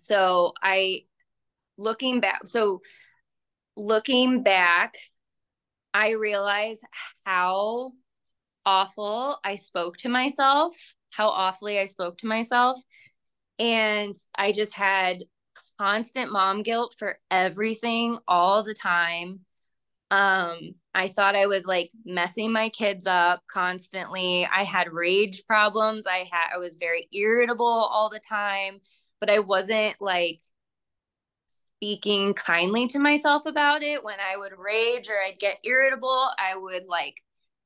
so 0.00 0.52
I 0.62 1.02
looking 1.76 2.20
back 2.20 2.46
so 2.46 2.82
looking 3.76 4.42
back 4.42 4.94
I 5.94 6.10
realize 6.10 6.80
how 7.24 7.92
awful 8.66 9.38
I 9.44 9.56
spoke 9.56 9.96
to 9.98 10.08
myself, 10.08 10.74
how 11.10 11.28
awfully 11.28 11.78
I 11.78 11.86
spoke 11.86 12.18
to 12.18 12.26
myself. 12.26 12.80
And 13.58 14.14
I 14.36 14.52
just 14.52 14.74
had 14.74 15.24
constant 15.80 16.30
mom 16.30 16.62
guilt 16.62 16.94
for 16.98 17.18
everything 17.30 18.18
all 18.28 18.62
the 18.62 18.74
time. 18.74 19.40
Um, 20.10 20.74
I 20.94 21.08
thought 21.08 21.36
I 21.36 21.46
was 21.46 21.66
like 21.66 21.90
messing 22.04 22.50
my 22.52 22.70
kids 22.70 23.06
up 23.06 23.42
constantly. 23.50 24.48
I 24.50 24.64
had 24.64 24.92
rage 24.92 25.44
problems. 25.46 26.06
I 26.06 26.28
had 26.30 26.54
I 26.54 26.58
was 26.58 26.76
very 26.76 27.08
irritable 27.12 27.66
all 27.66 28.08
the 28.08 28.20
time, 28.20 28.80
but 29.20 29.28
I 29.30 29.40
wasn't 29.40 29.96
like 30.00 30.40
speaking 31.46 32.34
kindly 32.34 32.88
to 32.88 32.98
myself 32.98 33.44
about 33.46 33.82
it. 33.82 34.02
When 34.02 34.18
I 34.18 34.36
would 34.36 34.52
rage 34.58 35.08
or 35.08 35.16
I'd 35.20 35.38
get 35.38 35.58
irritable, 35.62 36.30
I 36.38 36.56
would 36.56 36.86
like 36.86 37.14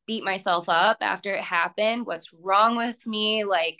beat 0.06 0.24
myself 0.24 0.68
up 0.68 0.98
after 1.00 1.32
it 1.32 1.44
happened. 1.44 2.06
What's 2.06 2.32
wrong 2.32 2.76
with 2.76 3.06
me? 3.06 3.44
Like, 3.44 3.78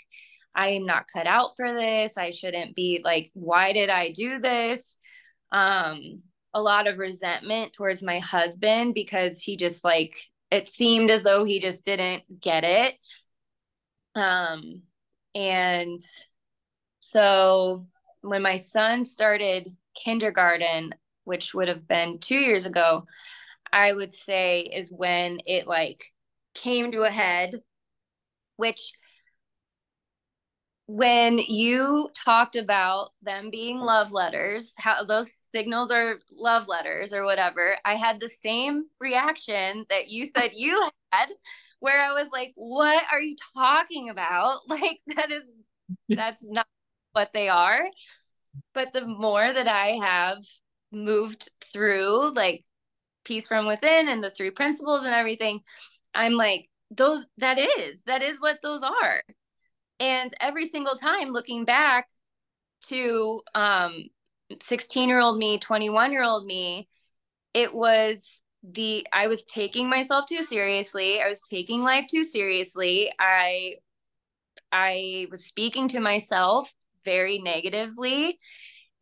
I 0.55 0.69
am 0.69 0.87
not 0.87 1.07
cut 1.13 1.27
out 1.27 1.57
for 1.57 1.73
this. 1.73 2.17
I 2.17 2.31
shouldn't 2.31 2.75
be 2.77 3.01
like, 3.05 3.31
why 3.35 3.73
did 3.73 3.91
I 3.91 4.13
do 4.13 4.39
this? 4.39 4.99
Um, 5.51 6.23
a 6.55 6.61
lot 6.61 6.87
of 6.87 6.99
resentment 6.99 7.73
towards 7.73 8.03
my 8.03 8.19
husband 8.19 8.95
because 8.95 9.41
he 9.41 9.57
just 9.57 9.85
like 9.85 10.17
it 10.51 10.69
seemed 10.69 11.11
as 11.11 11.23
though 11.23 11.45
he 11.45 11.61
just 11.61 11.85
didn't 11.87 12.25
get 12.41 12.63
it. 12.63 12.95
Um, 14.15 14.83
and 15.35 16.03
so 17.01 17.87
when 18.21 18.43
my 18.43 18.57
son 18.57 19.07
started 19.07 19.69
kindergarten, 19.95 20.95
which 21.25 21.55
would 21.55 21.69
have 21.69 21.89
been 21.89 22.19
two 22.19 22.37
years 22.37 22.67
ago, 22.67 23.07
I 23.73 23.93
would 23.93 24.13
say 24.13 24.61
is 24.61 24.91
when 24.91 25.41
it 25.47 25.67
like 25.67 26.05
came 26.55 26.93
to 26.93 27.03
a 27.03 27.11
head, 27.11 27.63
which 28.57 28.93
when 30.87 31.39
you 31.39 32.11
talked 32.15 32.57
about 32.57 33.11
them 33.23 33.49
being 33.51 33.79
love 33.79 34.13
letters, 34.13 34.75
how 34.77 35.05
those 35.05 35.31
signals 35.55 35.91
or 35.91 36.19
love 36.33 36.69
letters 36.69 37.13
or 37.13 37.25
whatever, 37.25 37.77
I 37.85 37.97
had 37.97 38.21
the 38.21 38.31
same 38.43 38.87
reaction 39.01 39.87
that 39.91 40.09
you 40.09 40.29
said 40.37 40.51
you 40.55 40.89
had, 41.13 41.29
where 41.81 42.01
I 42.03 42.13
was 42.13 42.29
like, 42.33 42.53
what 42.57 43.03
are 43.13 43.21
you 43.21 43.37
talking 43.55 44.09
about? 44.11 44.61
Like, 44.69 45.01
that 45.17 45.31
is, 45.31 45.45
that's 46.09 46.47
not 46.49 46.67
what 47.13 47.33
they 47.33 47.49
are. 47.49 47.83
But 48.75 48.93
the 48.93 49.07
more 49.07 49.53
that 49.53 49.69
I 49.69 49.99
have 50.03 50.39
moved 50.91 51.51
through, 51.73 52.35
like, 52.35 52.65
peace 53.25 53.47
from 53.47 53.67
within 53.67 54.09
and 54.09 54.23
the 54.23 54.31
three 54.31 54.51
principles 54.51 55.05
and 55.05 55.15
everything, 55.15 55.61
I'm 56.15 56.33
like, 56.33 56.69
those, 56.91 57.27
that 57.39 57.59
is, 57.59 58.03
that 58.07 58.23
is 58.23 58.39
what 58.41 58.59
those 58.63 58.83
are. 58.83 59.23
And 60.01 60.33
every 60.41 60.67
single 60.67 60.97
time 60.97 61.31
looking 61.31 61.65
back 61.65 62.09
to 62.89 63.41
um 63.55 64.05
16 64.61 65.09
year 65.09 65.21
old 65.21 65.39
me, 65.39 65.59
21 65.59 66.13
year 66.13 66.23
old 66.23 66.45
me, 66.47 66.89
it 67.55 67.75
was 67.75 68.43
the 68.63 69.07
I 69.13 69.27
was 69.27 69.45
taking 69.45 69.89
myself 69.89 70.27
too 70.29 70.43
seriously. 70.43 71.21
I 71.21 71.29
was 71.29 71.41
taking 71.41 71.83
life 71.83 72.07
too 72.11 72.25
seriously. 72.25 73.13
I 73.19 73.75
I 74.71 75.27
was 75.31 75.45
speaking 75.45 75.89
to 75.89 76.01
myself 76.01 76.73
very 77.05 77.39
negatively 77.39 78.39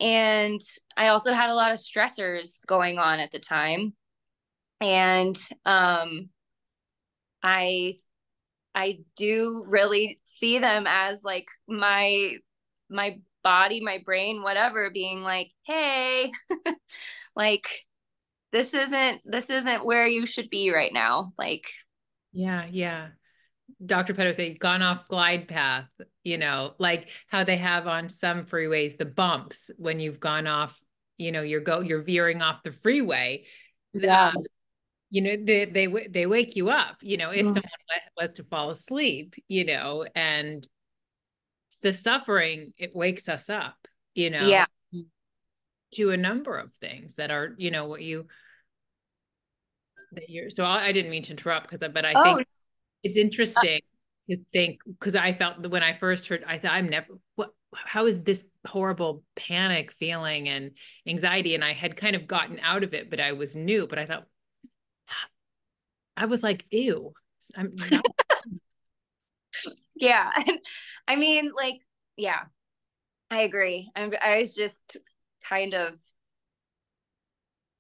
and 0.00 0.60
I 0.96 1.08
also 1.08 1.32
had 1.32 1.50
a 1.50 1.54
lot 1.54 1.72
of 1.72 1.78
stressors 1.78 2.64
going 2.66 2.98
on 2.98 3.20
at 3.20 3.32
the 3.32 3.38
time. 3.38 3.94
And 4.80 5.36
um 5.66 6.30
I 7.42 7.96
I 8.74 9.00
do 9.16 9.64
really 9.66 10.20
see 10.24 10.58
them 10.58 10.84
as 10.86 11.22
like 11.22 11.46
my 11.68 12.36
my 12.88 13.18
body, 13.42 13.80
my 13.80 13.98
brain, 14.04 14.42
whatever, 14.42 14.90
being 14.90 15.22
like, 15.22 15.50
hey, 15.66 16.32
like 17.36 17.66
this 18.52 18.74
isn't 18.74 19.22
this 19.24 19.50
isn't 19.50 19.84
where 19.84 20.06
you 20.06 20.26
should 20.26 20.50
be 20.50 20.70
right 20.70 20.92
now. 20.92 21.32
Like 21.38 21.64
yeah, 22.32 22.66
yeah. 22.70 23.08
Dr. 23.84 24.14
Pettit 24.14 24.36
say 24.36 24.54
gone 24.54 24.82
off 24.82 25.08
glide 25.08 25.48
path, 25.48 25.88
you 26.24 26.38
know, 26.38 26.74
like 26.78 27.08
how 27.28 27.44
they 27.44 27.56
have 27.56 27.86
on 27.86 28.08
some 28.08 28.44
freeways 28.44 28.96
the 28.96 29.04
bumps 29.04 29.70
when 29.78 30.00
you've 30.00 30.20
gone 30.20 30.46
off, 30.46 30.76
you 31.16 31.32
know, 31.32 31.42
you're 31.42 31.60
go 31.60 31.80
you're 31.80 32.02
veering 32.02 32.42
off 32.42 32.62
the 32.64 32.72
freeway. 32.72 33.44
Yeah. 33.92 34.28
Um, 34.28 34.42
you 35.10 35.22
know, 35.22 35.36
they 35.42 35.64
they 35.64 36.08
they 36.08 36.26
wake 36.26 36.56
you 36.56 36.70
up, 36.70 36.96
you 37.00 37.16
know, 37.16 37.30
if 37.30 37.46
mm. 37.46 37.48
someone 37.48 37.62
was 38.16 38.34
to 38.34 38.44
fall 38.44 38.70
asleep, 38.70 39.34
you 39.48 39.64
know, 39.64 40.04
and 40.14 40.66
the 41.82 41.92
suffering 41.92 42.72
it 42.76 42.94
wakes 42.94 43.28
us 43.28 43.48
up 43.48 43.88
you 44.14 44.30
know 44.30 44.46
yeah. 44.46 44.66
to 45.94 46.10
a 46.10 46.16
number 46.16 46.56
of 46.56 46.72
things 46.74 47.14
that 47.14 47.30
are 47.30 47.54
you 47.58 47.70
know 47.70 47.86
what 47.86 48.02
you 48.02 48.26
that 50.12 50.28
you're 50.28 50.50
so 50.50 50.64
I, 50.64 50.86
I 50.86 50.92
didn't 50.92 51.10
mean 51.10 51.22
to 51.24 51.32
interrupt 51.32 51.70
because 51.70 51.88
but 51.92 52.04
I 52.04 52.12
oh. 52.14 52.22
think 52.22 52.46
it's 53.02 53.16
interesting 53.16 53.80
uh, 53.82 54.34
to 54.34 54.40
think 54.52 54.80
because 54.86 55.16
I 55.16 55.32
felt 55.32 55.62
that 55.62 55.70
when 55.70 55.82
I 55.82 55.96
first 55.96 56.28
heard 56.28 56.44
I 56.46 56.58
thought 56.58 56.72
I'm 56.72 56.88
never 56.88 57.18
what 57.36 57.50
how 57.72 58.06
is 58.06 58.22
this 58.22 58.44
horrible 58.66 59.22
panic 59.36 59.92
feeling 59.92 60.48
and 60.48 60.72
anxiety? 61.06 61.54
And 61.54 61.62
I 61.62 61.72
had 61.72 61.96
kind 61.96 62.16
of 62.16 62.26
gotten 62.26 62.58
out 62.60 62.82
of 62.82 62.94
it 62.94 63.10
but 63.10 63.20
I 63.20 63.32
was 63.32 63.56
new 63.56 63.86
but 63.86 63.98
I 63.98 64.06
thought 64.06 64.26
I 66.16 66.26
was 66.26 66.42
like 66.42 66.66
ew 66.70 67.12
I'm 67.56 67.74
not 67.90 68.04
yeah. 70.00 70.30
I 71.08 71.16
mean, 71.16 71.52
like, 71.56 71.80
yeah, 72.16 72.42
I 73.30 73.42
agree. 73.42 73.90
I'm, 73.96 74.12
I 74.22 74.38
was 74.38 74.54
just 74.54 74.98
kind 75.48 75.74
of 75.74 75.96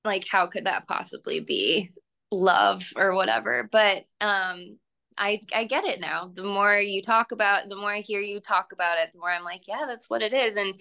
like, 0.04 0.26
how 0.30 0.46
could 0.46 0.66
that 0.66 0.86
possibly 0.88 1.40
be 1.40 1.90
love 2.30 2.84
or 2.96 3.14
whatever? 3.14 3.68
But, 3.70 4.04
um, 4.20 4.78
I, 5.18 5.40
I 5.54 5.64
get 5.64 5.84
it 5.84 6.00
now. 6.00 6.32
The 6.34 6.44
more 6.44 6.76
you 6.78 7.02
talk 7.02 7.32
about, 7.32 7.68
the 7.68 7.76
more 7.76 7.92
I 7.92 8.00
hear 8.00 8.20
you 8.20 8.40
talk 8.40 8.72
about 8.72 8.98
it, 8.98 9.10
the 9.12 9.18
more 9.18 9.30
I'm 9.30 9.44
like, 9.44 9.68
yeah, 9.68 9.84
that's 9.86 10.08
what 10.08 10.22
it 10.22 10.32
is. 10.32 10.56
And, 10.56 10.80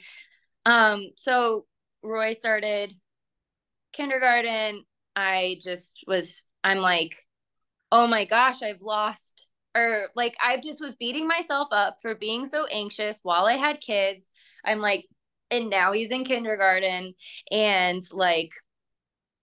um, 0.65 1.09
so 1.17 1.65
Roy 2.03 2.33
started 2.33 2.93
kindergarten. 3.91 4.85
I 5.15 5.57
just 5.61 6.03
was, 6.07 6.45
I'm 6.63 6.79
like, 6.79 7.15
oh 7.91 8.07
my 8.07 8.25
gosh, 8.25 8.61
I've 8.63 8.81
lost 8.81 9.47
or 9.79 10.09
like 10.15 10.35
I 10.43 10.59
just 10.59 10.81
was 10.81 10.95
beating 10.95 11.27
myself 11.27 11.69
up 11.71 11.97
for 12.01 12.15
being 12.15 12.47
so 12.47 12.65
anxious 12.65 13.19
while 13.23 13.45
I 13.45 13.55
had 13.55 13.81
kids. 13.81 14.31
I'm 14.65 14.79
like, 14.79 15.05
and 15.51 15.69
now 15.69 15.93
he's 15.93 16.11
in 16.11 16.25
kindergarten 16.25 17.13
and 17.51 18.03
like, 18.11 18.51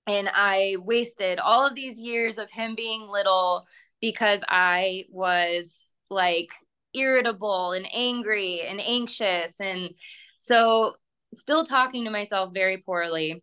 and 0.06 0.28
I 0.32 0.76
wasted 0.80 1.38
all 1.38 1.66
of 1.66 1.74
these 1.74 2.00
years 2.00 2.38
of 2.38 2.50
him 2.50 2.74
being 2.76 3.08
little 3.08 3.64
because 4.00 4.42
I 4.48 5.06
was 5.10 5.94
like 6.10 6.48
irritable 6.94 7.72
and 7.72 7.88
angry 7.92 8.62
and 8.62 8.80
anxious. 8.80 9.60
And 9.60 9.90
so 10.38 10.92
still 11.34 11.64
talking 11.64 12.04
to 12.04 12.10
myself 12.10 12.52
very 12.54 12.78
poorly. 12.78 13.42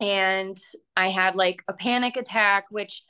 And 0.00 0.58
I 0.96 1.10
had 1.10 1.34
like 1.36 1.62
a 1.68 1.72
panic 1.72 2.16
attack, 2.16 2.66
which 2.70 3.02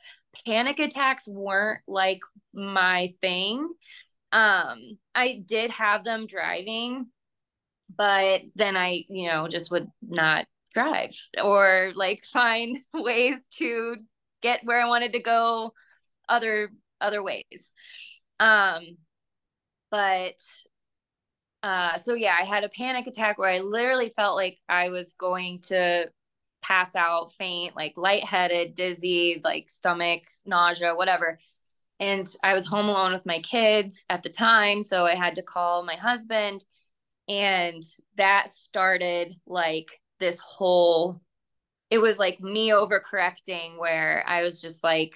panic 0.45 0.79
attacks 0.79 1.27
weren't 1.27 1.81
like 1.87 2.19
my 2.53 3.13
thing. 3.21 3.69
Um, 4.31 4.97
I 5.15 5.43
did 5.45 5.71
have 5.71 6.03
them 6.03 6.27
driving, 6.27 7.07
but 7.95 8.41
then 8.55 8.77
I, 8.77 9.05
you 9.09 9.27
know, 9.29 9.47
just 9.47 9.71
would 9.71 9.89
not 10.01 10.45
drive 10.73 11.11
or 11.43 11.91
like 11.95 12.23
find 12.33 12.77
ways 12.93 13.47
to 13.59 13.97
get 14.41 14.61
where 14.63 14.81
I 14.81 14.87
wanted 14.87 15.13
to 15.13 15.21
go 15.21 15.73
other 16.29 16.71
other 17.01 17.23
ways. 17.23 17.73
Um, 18.39 18.97
but 19.91 20.35
uh 21.63 21.97
so 21.97 22.13
yeah, 22.13 22.35
I 22.39 22.43
had 22.43 22.63
a 22.63 22.69
panic 22.69 23.07
attack 23.07 23.37
where 23.37 23.49
I 23.49 23.59
literally 23.59 24.13
felt 24.15 24.35
like 24.35 24.57
I 24.67 24.89
was 24.89 25.13
going 25.19 25.61
to 25.67 26.07
pass 26.61 26.95
out, 26.95 27.33
faint, 27.33 27.75
like 27.75 27.93
lightheaded, 27.97 28.75
dizzy, 28.75 29.41
like 29.43 29.69
stomach, 29.69 30.21
nausea, 30.45 30.95
whatever. 30.95 31.39
And 31.99 32.27
I 32.43 32.53
was 32.53 32.65
home 32.65 32.89
alone 32.89 33.13
with 33.13 33.25
my 33.25 33.39
kids 33.39 34.05
at 34.09 34.23
the 34.23 34.29
time. 34.29 34.81
So 34.83 35.05
I 35.05 35.15
had 35.15 35.35
to 35.35 35.43
call 35.43 35.83
my 35.83 35.95
husband. 35.95 36.65
And 37.27 37.83
that 38.17 38.49
started 38.49 39.35
like 39.45 39.87
this 40.19 40.39
whole, 40.39 41.21
it 41.89 41.99
was 41.99 42.17
like 42.17 42.41
me 42.41 42.71
overcorrecting 42.71 43.77
where 43.77 44.23
I 44.27 44.43
was 44.43 44.61
just 44.61 44.83
like, 44.83 45.13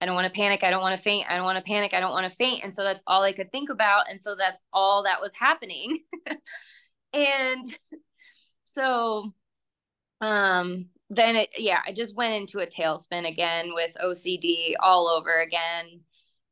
I 0.00 0.06
don't 0.06 0.14
want 0.14 0.26
to 0.32 0.38
panic. 0.38 0.64
I 0.64 0.70
don't 0.70 0.82
want 0.82 0.96
to 0.98 1.02
faint. 1.02 1.26
I 1.30 1.36
don't 1.36 1.44
want 1.44 1.58
to 1.58 1.70
panic. 1.70 1.94
I 1.94 2.00
don't 2.00 2.12
want 2.12 2.30
to 2.30 2.36
faint. 2.36 2.64
And 2.64 2.74
so 2.74 2.84
that's 2.84 3.02
all 3.06 3.22
I 3.22 3.32
could 3.32 3.52
think 3.52 3.70
about. 3.70 4.10
And 4.10 4.20
so 4.20 4.34
that's 4.34 4.62
all 4.72 5.04
that 5.04 5.20
was 5.20 5.32
happening. 5.38 6.00
and 7.12 7.64
so 8.64 9.32
um 10.24 10.86
then 11.10 11.36
it 11.36 11.50
yeah, 11.58 11.80
I 11.86 11.92
just 11.92 12.16
went 12.16 12.34
into 12.34 12.60
a 12.60 12.66
tailspin 12.66 13.28
again 13.28 13.74
with 13.74 13.96
OCD 14.02 14.74
all 14.80 15.08
over 15.08 15.40
again. 15.40 16.00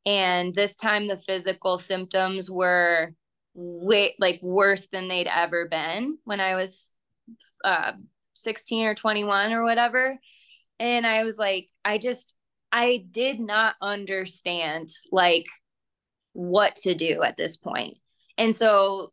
And 0.05 0.55
this 0.55 0.77
time 0.77 1.09
the 1.09 1.17
physical 1.17 1.79
symptoms 1.79 2.51
were 2.51 3.15
way 3.55 4.15
like 4.19 4.41
worse 4.43 4.89
than 4.89 5.09
they'd 5.09 5.29
ever 5.29 5.69
been 5.69 6.19
when 6.25 6.41
I 6.41 6.55
was 6.55 6.95
uh 7.65 7.93
16 8.35 8.87
or 8.87 8.95
21 8.95 9.53
or 9.53 9.63
whatever. 9.63 10.19
And 10.79 11.07
I 11.07 11.25
was 11.25 11.39
like, 11.39 11.69
I 11.85 11.99
just 11.99 12.35
I 12.73 13.05
did 13.11 13.41
not 13.41 13.77
understand 13.81 14.89
like 15.11 15.47
what 16.33 16.77
to 16.77 16.95
do 16.95 17.23
at 17.23 17.37
this. 17.37 17.59
And 18.39 18.55
so 18.55 19.11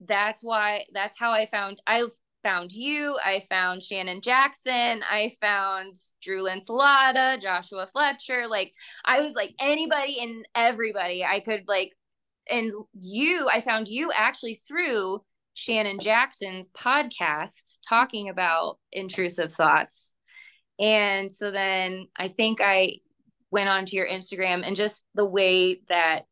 that's 0.00 0.42
why 0.42 0.84
that's 0.92 1.18
how 1.18 1.32
I 1.32 1.46
found 1.46 1.80
I 1.86 2.04
found 2.44 2.72
you, 2.72 3.18
I 3.24 3.44
found 3.48 3.82
Shannon 3.82 4.20
Jackson, 4.20 5.02
I 5.02 5.36
found 5.40 5.96
Drew 6.22 6.44
Linsalata, 6.44 7.42
Joshua 7.42 7.88
Fletcher. 7.92 8.46
Like 8.48 8.72
I 9.04 9.20
was 9.20 9.34
like 9.34 9.54
anybody 9.58 10.18
and 10.20 10.46
everybody 10.54 11.24
I 11.24 11.40
could 11.40 11.64
like 11.66 11.90
and 12.48 12.70
you, 12.92 13.48
I 13.52 13.62
found 13.62 13.88
you 13.88 14.12
actually 14.14 14.60
through 14.68 15.22
Shannon 15.54 15.98
Jackson's 15.98 16.70
podcast 16.70 17.78
talking 17.88 18.28
about 18.28 18.78
intrusive 18.92 19.54
thoughts 19.54 20.14
and 20.78 21.32
so 21.32 21.50
then 21.50 22.08
I 22.16 22.28
think 22.28 22.60
I 22.60 22.98
went 23.50 23.68
onto 23.68 23.96
your 23.96 24.08
Instagram 24.08 24.66
and 24.66 24.76
just 24.76 25.04
the 25.14 25.24
way 25.24 25.80
that 25.88 26.22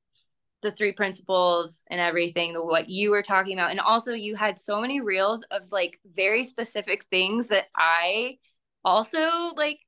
the 0.63 0.73
three 0.73 0.93
principles 0.93 1.85
and 1.91 2.01
everything, 2.01 2.55
what 2.55 2.89
you 2.89 3.11
were 3.11 3.23
talking 3.23 3.59
about. 3.59 3.71
And 3.71 3.81
also, 3.81 4.13
you 4.13 4.37
had 4.37 4.59
so 4.59 4.81
many 4.81 5.01
reels 5.01 5.43
of 5.51 5.63
like 5.71 5.99
very 6.15 6.45
specific 6.45 7.07
things 7.11 7.49
that 7.49 7.67
I 7.77 8.39
also 8.85 9.53
like 9.57 9.79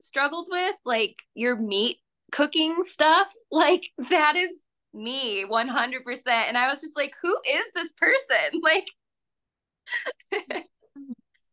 struggled 0.00 0.48
with, 0.50 0.76
like 0.84 1.16
your 1.34 1.56
meat 1.56 1.98
cooking 2.32 2.82
stuff. 2.86 3.28
Like, 3.50 3.84
that 4.10 4.34
is 4.34 4.50
me 4.92 5.44
100%. 5.44 6.48
And 6.48 6.58
I 6.58 6.68
was 6.70 6.80
just 6.80 6.96
like, 6.96 7.14
who 7.22 7.36
is 7.48 7.66
this 7.74 7.92
person? 7.92 8.60
Like, 8.62 8.88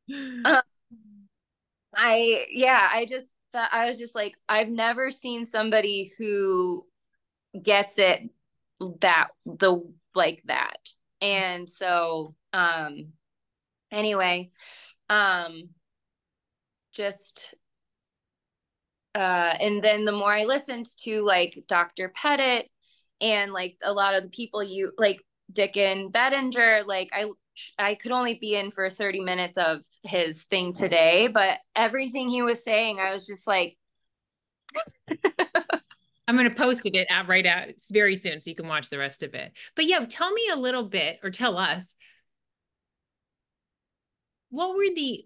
um, 0.45 0.61
I 1.95 2.45
yeah, 2.51 2.87
I 2.91 3.05
just 3.05 3.33
I 3.53 3.87
was 3.87 3.99
just 3.99 4.15
like 4.15 4.33
I've 4.47 4.69
never 4.69 5.11
seen 5.11 5.45
somebody 5.45 6.13
who 6.17 6.85
gets 7.61 7.99
it 7.99 8.29
that 9.01 9.29
the 9.45 9.81
like 10.15 10.41
that. 10.45 10.77
And 11.21 11.69
so 11.69 12.35
um 12.53 13.13
anyway, 13.91 14.51
um 15.09 15.69
just 16.93 17.53
uh 19.15 19.17
and 19.59 19.83
then 19.83 20.05
the 20.05 20.11
more 20.11 20.33
I 20.33 20.43
listened 20.45 20.87
to 21.03 21.21
like 21.23 21.63
Dr. 21.67 22.09
Pettit 22.15 22.69
and 23.19 23.51
like 23.53 23.77
a 23.83 23.93
lot 23.93 24.15
of 24.15 24.23
the 24.23 24.29
people 24.29 24.63
you 24.63 24.91
like 24.97 25.21
Dicken 25.51 26.11
Bettinger, 26.11 26.83
like 26.85 27.09
I 27.13 27.25
I 27.77 27.95
could 27.95 28.11
only 28.11 28.37
be 28.39 28.55
in 28.55 28.71
for 28.71 28.89
30 28.89 29.21
minutes 29.21 29.57
of 29.57 29.81
his 30.03 30.43
thing 30.45 30.73
today, 30.73 31.27
but 31.27 31.59
everything 31.75 32.29
he 32.29 32.41
was 32.41 32.63
saying, 32.63 32.99
I 32.99 33.13
was 33.13 33.25
just 33.27 33.45
like, 33.47 33.77
I'm 36.31 36.37
going 36.37 36.49
to 36.49 36.55
post 36.55 36.85
it 36.85 37.07
out 37.09 37.27
right 37.27 37.45
out 37.45 37.67
very 37.91 38.15
soon 38.15 38.39
so 38.39 38.49
you 38.49 38.55
can 38.55 38.69
watch 38.69 38.89
the 38.89 38.97
rest 38.97 39.21
of 39.21 39.33
it. 39.33 39.51
But 39.75 39.83
yeah, 39.83 40.05
tell 40.05 40.31
me 40.31 40.47
a 40.53 40.55
little 40.55 40.87
bit 40.87 41.19
or 41.23 41.29
tell 41.29 41.57
us 41.57 41.93
what 44.49 44.77
were 44.77 44.87
the 44.95 45.25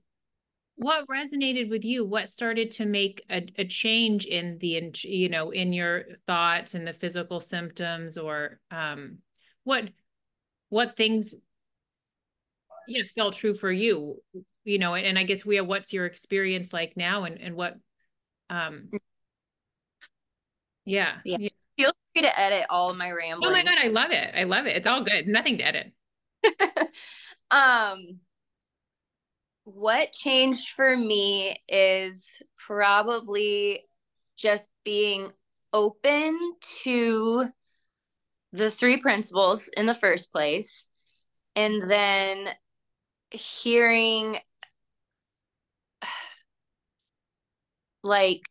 what 0.77 1.07
resonated 1.07 1.69
with 1.69 1.85
you 1.85 2.03
what 2.03 2.27
started 2.27 2.71
to 2.71 2.87
make 2.87 3.23
a, 3.29 3.45
a 3.59 3.65
change 3.65 4.25
in 4.25 4.57
the 4.57 4.91
you 5.03 5.29
know 5.29 5.51
in 5.51 5.73
your 5.73 6.05
thoughts 6.25 6.73
and 6.73 6.87
the 6.87 6.91
physical 6.91 7.39
symptoms 7.39 8.17
or 8.17 8.59
um 8.71 9.19
what 9.63 9.89
what 10.69 10.97
things 10.97 11.35
yeah 12.87 13.03
felt 13.15 13.35
true 13.35 13.53
for 13.53 13.71
you 13.71 14.15
you 14.63 14.79
know 14.79 14.95
and, 14.95 15.05
and 15.05 15.19
i 15.19 15.23
guess 15.23 15.45
we 15.45 15.55
have 15.55 15.67
what's 15.67 15.93
your 15.93 16.05
experience 16.05 16.73
like 16.73 16.97
now 16.97 17.23
and 17.23 17.39
and 17.39 17.55
what 17.55 17.75
um 18.49 18.89
yeah, 20.85 21.15
yeah. 21.25 21.37
yeah. 21.39 21.49
Feel 21.77 21.91
free 22.13 22.21
to 22.21 22.39
edit 22.39 22.65
all 22.69 22.89
of 22.89 22.97
my 22.97 23.11
ramblings. 23.11 23.49
Oh 23.49 23.51
my 23.51 23.63
god, 23.63 23.77
I 23.83 23.87
love 23.87 24.11
it. 24.11 24.33
I 24.35 24.43
love 24.43 24.65
it. 24.65 24.77
It's 24.77 24.87
all 24.87 25.03
good. 25.03 25.27
Nothing 25.27 25.57
to 25.57 25.65
edit. 25.65 25.91
um 27.51 28.19
what 29.65 30.13
changed 30.13 30.69
for 30.69 30.95
me 30.95 31.57
is 31.67 32.29
probably 32.57 33.83
just 34.37 34.69
being 34.83 35.31
open 35.73 36.37
to 36.83 37.45
the 38.53 38.69
three 38.71 39.01
principles 39.01 39.69
in 39.75 39.85
the 39.85 39.93
first 39.93 40.31
place 40.31 40.87
and 41.55 41.89
then 41.89 42.47
hearing 43.31 44.37
like 48.03 48.41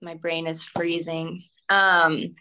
my 0.00 0.14
brain 0.14 0.46
is 0.46 0.64
freezing. 0.64 1.42
Um 1.68 2.34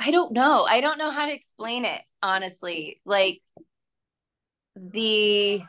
i 0.00 0.10
don't 0.10 0.32
know. 0.32 0.64
I 0.64 0.80
don't 0.80 0.98
know 0.98 1.10
how 1.10 1.26
to 1.26 1.34
explain 1.34 1.84
it 1.84 2.00
honestly. 2.22 3.00
Like 3.04 3.40
the 4.76 5.62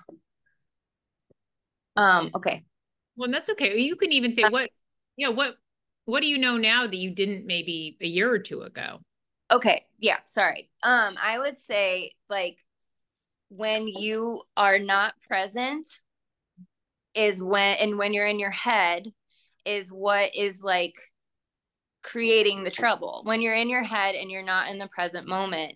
um 1.96 2.32
okay. 2.36 2.64
Well 3.16 3.30
that's 3.32 3.50
okay. 3.50 3.80
You 3.80 3.96
can 3.96 4.12
even 4.12 4.34
say 4.34 4.44
what 4.50 4.70
you 5.16 5.28
know 5.28 5.34
what 5.34 5.56
what 6.06 6.22
do 6.22 6.28
you 6.28 6.38
know 6.38 6.58
now 6.58 6.88
that 6.88 6.96
you 6.96 7.14
didn't 7.14 7.46
maybe 7.46 7.98
a 8.02 8.08
year 8.08 8.32
or 8.32 8.40
two 8.40 8.62
ago? 8.62 9.00
Okay. 9.52 9.86
Yeah. 10.00 10.18
Sorry. 10.26 10.70
Um 10.84 11.16
i 11.22 11.40
would 11.40 11.58
say 11.58 12.12
like 12.30 12.64
when 13.50 13.88
you 13.88 14.42
are 14.56 14.78
not 14.80 15.16
present 15.28 15.88
is 17.16 17.42
when 17.42 17.78
and 17.78 17.98
when 17.98 18.14
you're 18.14 18.28
in 18.28 18.40
your 18.40 18.52
head 18.52 19.08
is 19.66 19.90
what 19.90 20.36
is 20.36 20.62
like 20.62 20.96
creating 22.02 22.64
the 22.64 22.72
trouble 22.72 23.22
when 23.26 23.42
you're 23.42 23.56
in 23.56 23.70
your 23.70 23.84
head 23.84 24.16
and 24.16 24.32
you're 24.32 24.44
not 24.44 24.70
in 24.70 24.78
the 24.78 24.88
present 24.88 25.28
moment 25.28 25.76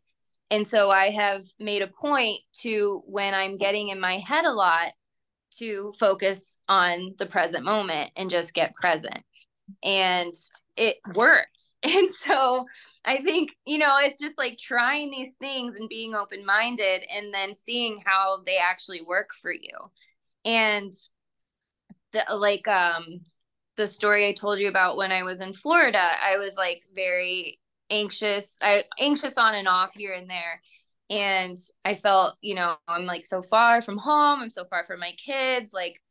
and 0.51 0.67
so 0.67 0.89
i 0.89 1.09
have 1.09 1.43
made 1.59 1.81
a 1.81 1.87
point 1.87 2.39
to 2.53 3.03
when 3.05 3.33
i'm 3.33 3.57
getting 3.57 3.89
in 3.89 3.99
my 3.99 4.19
head 4.19 4.45
a 4.45 4.51
lot 4.51 4.93
to 5.57 5.93
focus 5.99 6.61
on 6.67 7.13
the 7.19 7.25
present 7.25 7.65
moment 7.65 8.11
and 8.15 8.29
just 8.29 8.53
get 8.53 8.73
present 8.75 9.23
and 9.83 10.33
it 10.75 10.97
works. 11.13 11.71
And 11.85 12.09
so 12.09 12.65
I 13.03 13.21
think, 13.23 13.49
you 13.67 13.77
know, 13.77 13.97
it's 13.99 14.17
just 14.17 14.37
like 14.37 14.57
trying 14.57 15.11
these 15.11 15.33
things 15.37 15.75
and 15.77 15.89
being 15.89 16.15
open 16.15 16.45
minded 16.45 17.01
and 17.13 17.33
then 17.33 17.55
seeing 17.55 18.01
how 18.05 18.41
they 18.45 18.55
actually 18.55 19.01
work 19.01 19.31
for 19.33 19.51
you. 19.51 19.69
And 20.45 20.93
the 22.13 22.25
like 22.35 22.67
um 22.67 23.21
the 23.77 23.87
story 23.87 24.27
I 24.27 24.33
told 24.33 24.59
you 24.59 24.69
about 24.69 24.97
when 24.97 25.11
I 25.11 25.23
was 25.23 25.39
in 25.39 25.53
Florida, 25.53 25.99
I 26.21 26.37
was 26.37 26.55
like 26.55 26.83
very 26.93 27.59
anxious. 27.89 28.57
I 28.61 28.85
anxious 28.99 29.37
on 29.37 29.55
and 29.55 29.67
off 29.67 29.93
here 29.93 30.13
and 30.13 30.29
there. 30.29 30.61
And 31.09 31.57
I 31.85 31.95
felt, 31.95 32.35
you 32.41 32.55
know, 32.55 32.75
I'm 32.87 33.05
like 33.05 33.25
so 33.25 33.41
far 33.41 33.81
from 33.81 33.97
home, 33.97 34.41
I'm 34.41 34.49
so 34.49 34.65
far 34.65 34.83
from 34.85 34.99
my 34.99 35.11
kids, 35.23 35.73
like 35.73 36.01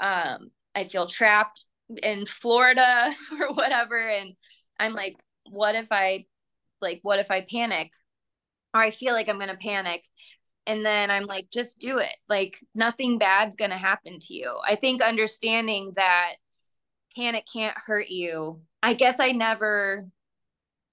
um 0.00 0.50
I 0.74 0.84
feel 0.84 1.06
trapped 1.06 1.66
in 2.02 2.26
Florida 2.26 3.14
or 3.40 3.54
whatever. 3.54 4.08
And 4.08 4.34
I'm 4.78 4.94
like, 4.94 5.16
what 5.50 5.74
if 5.74 5.88
I 5.90 6.26
like 6.80 7.00
what 7.02 7.18
if 7.20 7.30
I 7.30 7.42
panic? 7.50 7.90
Or 8.74 8.80
I 8.80 8.90
feel 8.90 9.12
like 9.14 9.28
I'm 9.28 9.38
gonna 9.38 9.56
panic. 9.60 10.02
And 10.66 10.86
then 10.86 11.10
I'm 11.10 11.24
like, 11.24 11.48
just 11.52 11.78
do 11.80 11.98
it. 11.98 12.14
Like 12.28 12.58
nothing 12.74 13.18
bad's 13.18 13.56
gonna 13.56 13.78
happen 13.78 14.18
to 14.20 14.34
you. 14.34 14.56
I 14.66 14.76
think 14.76 15.02
understanding 15.02 15.92
that 15.96 16.34
panic 17.16 17.46
can't 17.52 17.76
hurt 17.76 18.08
you. 18.08 18.60
I 18.82 18.94
guess 18.94 19.20
I 19.20 19.32
never 19.32 20.06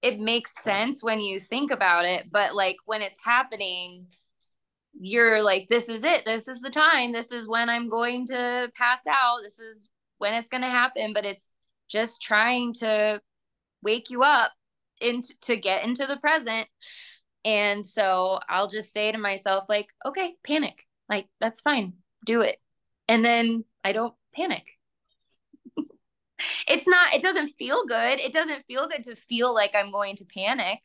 it 0.02 0.18
makes 0.18 0.62
sense 0.62 1.02
when 1.02 1.20
you 1.20 1.40
think 1.40 1.70
about 1.70 2.04
it, 2.04 2.26
but 2.30 2.54
like 2.54 2.76
when 2.86 3.02
it's 3.02 3.18
happening, 3.22 4.06
you're 4.98 5.42
like, 5.42 5.68
this 5.68 5.88
is 5.88 6.04
it. 6.04 6.24
This 6.24 6.48
is 6.48 6.60
the 6.60 6.70
time. 6.70 7.12
This 7.12 7.30
is 7.32 7.46
when 7.46 7.68
I'm 7.68 7.88
going 7.88 8.26
to 8.28 8.70
pass 8.74 9.00
out. 9.06 9.40
This 9.42 9.58
is 9.58 9.90
when 10.18 10.34
it's 10.34 10.48
going 10.48 10.62
to 10.62 10.70
happen, 10.70 11.12
but 11.12 11.24
it's 11.24 11.52
just 11.88 12.22
trying 12.22 12.72
to 12.74 13.20
wake 13.82 14.10
you 14.10 14.22
up 14.22 14.52
into 15.00 15.34
to 15.42 15.56
get 15.56 15.84
into 15.84 16.06
the 16.06 16.16
present. 16.16 16.66
And 17.44 17.86
so 17.86 18.40
I'll 18.48 18.68
just 18.68 18.92
say 18.92 19.12
to 19.12 19.18
myself, 19.18 19.64
like, 19.68 19.88
okay, 20.04 20.34
panic. 20.44 20.86
Like, 21.08 21.28
that's 21.40 21.60
fine. 21.60 21.94
Do 22.24 22.42
it. 22.42 22.56
And 23.08 23.24
then 23.24 23.64
I 23.82 23.92
don't 23.92 24.14
panic. 24.34 24.78
it's 26.68 26.86
not 26.86 27.14
it 27.14 27.22
doesn't 27.22 27.48
feel 27.58 27.84
good 27.86 28.18
it 28.18 28.32
doesn't 28.32 28.64
feel 28.64 28.88
good 28.88 29.04
to 29.04 29.14
feel 29.14 29.52
like 29.54 29.74
i'm 29.74 29.90
going 29.90 30.16
to 30.16 30.24
panic 30.24 30.80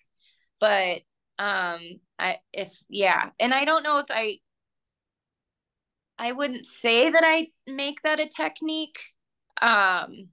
but 0.59 1.01
um 1.39 1.81
i 2.19 2.37
if 2.51 2.77
yeah 2.89 3.29
and 3.39 3.53
i 3.53 3.65
don't 3.65 3.83
know 3.83 3.99
if 3.99 4.07
i 4.09 4.37
i 6.17 6.31
wouldn't 6.31 6.65
say 6.65 7.09
that 7.09 7.23
i 7.23 7.47
make 7.67 8.01
that 8.03 8.19
a 8.19 8.27
technique 8.27 8.99
um 9.61 10.27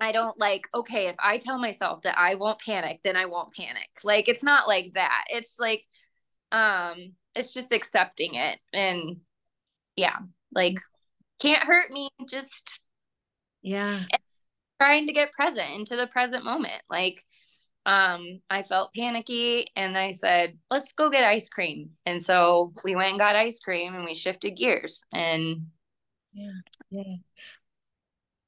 i 0.00 0.12
don't 0.12 0.38
like 0.38 0.62
okay 0.74 1.06
if 1.08 1.16
i 1.18 1.38
tell 1.38 1.58
myself 1.58 2.02
that 2.02 2.18
i 2.18 2.34
won't 2.34 2.60
panic 2.60 3.00
then 3.02 3.16
i 3.16 3.24
won't 3.26 3.54
panic. 3.54 3.88
Like 4.04 4.28
it's 4.28 4.42
not 4.42 4.68
like 4.68 4.92
that. 4.94 5.24
It's 5.30 5.56
like 5.58 5.84
um 6.52 7.12
it's 7.34 7.52
just 7.52 7.72
accepting 7.72 8.34
it 8.34 8.58
and 8.72 9.16
yeah 9.96 10.16
like 10.54 10.76
can't 11.40 11.64
hurt 11.64 11.90
me 11.90 12.08
just 12.28 12.80
yeah. 13.62 14.04
trying 14.80 15.06
to 15.06 15.12
get 15.12 15.32
present 15.32 15.70
into 15.74 15.96
the 15.96 16.06
present 16.06 16.44
moment. 16.44 16.82
Like 16.88 17.22
um 17.84 18.40
i 18.50 18.62
felt 18.62 18.92
panicky 18.96 19.68
and 19.76 19.96
i 19.96 20.10
said 20.10 20.58
let's 20.72 20.92
go 20.92 21.10
get 21.10 21.24
ice 21.24 21.48
cream. 21.48 21.90
And 22.04 22.22
so 22.22 22.72
we 22.84 22.96
went 22.96 23.10
and 23.10 23.18
got 23.18 23.36
ice 23.36 23.60
cream 23.60 23.94
and 23.94 24.04
we 24.04 24.14
shifted 24.14 24.52
gears 24.52 25.04
and 25.12 25.66
yeah 26.32 26.60
yeah 26.90 27.16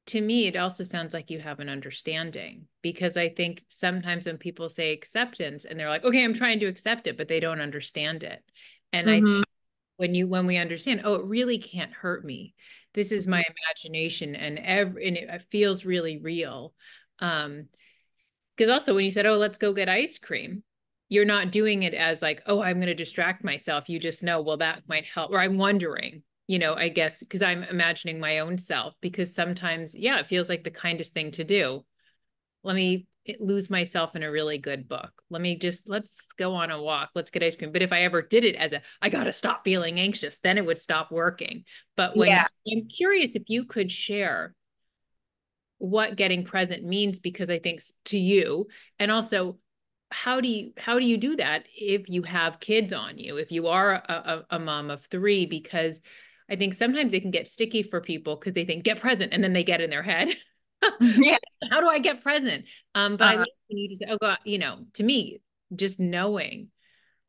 to 0.09 0.21
me 0.21 0.47
it 0.47 0.57
also 0.57 0.83
sounds 0.83 1.13
like 1.13 1.31
you 1.31 1.39
have 1.39 1.61
an 1.61 1.69
understanding 1.69 2.67
because 2.83 3.17
i 3.17 3.29
think 3.29 3.63
sometimes 3.69 4.27
when 4.27 4.39
people 4.39 4.69
say 4.69 4.93
acceptance 4.93 5.65
and 5.65 5.79
they're 5.79 5.89
like 5.89 6.05
okay 6.05 6.25
i'm 6.25 6.35
trying 6.35 6.59
to 6.59 6.67
accept 6.67 7.07
it 7.07 7.17
but 7.17 7.29
they 7.29 7.41
don't 7.41 7.61
understand 7.61 8.25
it. 8.25 8.43
And 8.93 9.07
mm-hmm. 9.07 9.41
i 9.41 9.43
when 9.99 10.15
you 10.15 10.27
when 10.27 10.47
we 10.47 10.57
understand 10.57 11.03
oh 11.05 11.15
it 11.15 11.27
really 11.27 11.59
can't 11.59 11.93
hurt 11.93 12.25
me. 12.25 12.55
This 12.95 13.13
is 13.13 13.27
my 13.27 13.41
mm-hmm. 13.41 13.53
imagination 13.67 14.35
and 14.35 14.59
every 14.59 15.09
and 15.09 15.17
it 15.17 15.43
feels 15.51 15.85
really 15.85 16.19
real. 16.19 16.73
Um 17.19 17.67
because 18.57 18.71
also 18.71 18.95
when 18.95 19.05
you 19.05 19.11
said 19.11 19.27
oh 19.27 19.37
let's 19.37 19.59
go 19.59 19.73
get 19.73 19.89
ice 19.89 20.19
cream 20.19 20.63
you're 21.11 21.25
not 21.25 21.53
doing 21.53 21.85
it 21.85 21.95
as 21.95 22.21
like 22.21 22.43
oh 22.47 22.61
i'm 22.61 22.77
going 22.77 22.87
to 22.87 22.95
distract 22.95 23.45
myself. 23.45 23.89
You 23.89 23.99
just 23.99 24.23
know 24.23 24.41
well 24.41 24.57
that 24.59 24.89
might 24.89 25.05
help 25.05 25.33
or 25.33 25.41
i'm 25.41 25.59
wondering 25.59 26.23
you 26.49 26.59
know 26.59 26.75
i 26.75 26.89
guess 26.89 27.21
because 27.21 27.43
i'm 27.43 27.63
imagining 27.63 28.19
my 28.19 28.41
own 28.41 28.59
self 28.59 28.97
because 29.01 29.33
sometimes 29.33 29.97
yeah 29.97 30.19
it 30.19 30.27
feels 30.27 30.49
like 30.49 30.65
the 30.65 30.71
kindest 30.71 31.13
thing 31.13 31.31
to 31.31 31.45
do 31.45 31.85
let 32.65 32.75
me 32.77 33.07
eh, 33.27 33.35
lose 33.41 33.71
myself 33.71 34.17
in 34.17 34.23
a 34.23 34.31
really 34.31 34.59
good 34.59 34.89
book. 34.89 35.11
Let 35.31 35.43
me 35.43 35.57
just 35.57 35.89
let's 35.89 36.19
go 36.39 36.55
on 36.55 36.71
a 36.71 36.81
walk. 36.81 37.11
Let's 37.15 37.31
get 37.31 37.43
ice 37.43 37.55
cream. 37.55 37.73
But 37.73 37.83
if 37.83 37.93
I 37.93 38.03
ever 38.03 38.23
did 38.23 38.45
it 38.45 38.57
as 38.57 38.73
a 38.73 38.83
I 39.01 39.09
got 39.09 39.25
to 39.25 39.33
stop 39.33 39.65
feeling 39.65 39.99
anxious, 39.99 40.39
then 40.39 40.59
it 40.59 40.67
would 40.67 40.79
stop 40.79 41.11
working. 41.11 41.65
But 41.97 42.17
when 42.17 42.29
yeah. 42.29 42.47
I'm 42.71 42.89
curious 42.89 43.37
if 43.37 43.45
you 43.49 43.65
could 43.65 43.91
share 43.91 44.55
what 45.79 46.17
getting 46.17 46.45
present 46.45 46.85
means 46.85 47.21
because 47.21 47.51
I 47.51 47.59
think 47.59 47.81
to 48.07 48.19
you 48.19 48.67
and 48.99 49.13
also 49.13 49.59
how 50.11 50.41
do 50.41 50.49
you 50.49 50.73
how 50.77 50.99
do 50.99 51.05
you 51.05 51.17
do 51.17 51.37
that 51.37 51.67
if 51.73 52.09
you 52.09 52.23
have 52.23 52.59
kids 52.59 52.93
on 52.93 53.19
you 53.19 53.37
if 53.37 53.53
you 53.53 53.69
are 53.69 53.93
a, 53.93 54.45
a, 54.51 54.57
a 54.57 54.59
mom 54.59 54.91
of 54.91 55.05
three 55.05 55.47
because 55.47 56.01
I 56.51 56.57
think 56.57 56.75
sometimes 56.75 57.15
it 57.15 57.21
can 57.21 57.31
get 57.31 57.49
sticky 57.49 57.83
for 57.83 58.01
people 58.01 58.37
because 58.37 58.55
they 58.55 58.65
think 58.65 58.85
get 58.85 59.01
present 59.01 59.33
and 59.33 59.45
then 59.45 59.53
they 59.53 59.65
get 59.65 59.81
in 59.81 59.91
their 59.91 60.03
head 60.03 60.35
yeah. 61.01 61.39
How 61.71 61.81
do 61.81 61.89
I 61.89 61.99
get 61.99 62.23
present? 62.23 62.65
Um, 62.95 63.17
but 63.17 63.29
uh-huh. 63.29 63.43
I 63.43 63.47
when 63.69 63.79
you 63.79 63.89
just 63.89 64.01
say, 64.01 64.09
oh 64.11 64.19
God, 64.21 64.39
you 64.45 64.59
know, 64.59 64.79
to 64.95 65.03
me, 65.03 65.41
just 65.75 66.01
knowing 66.01 66.69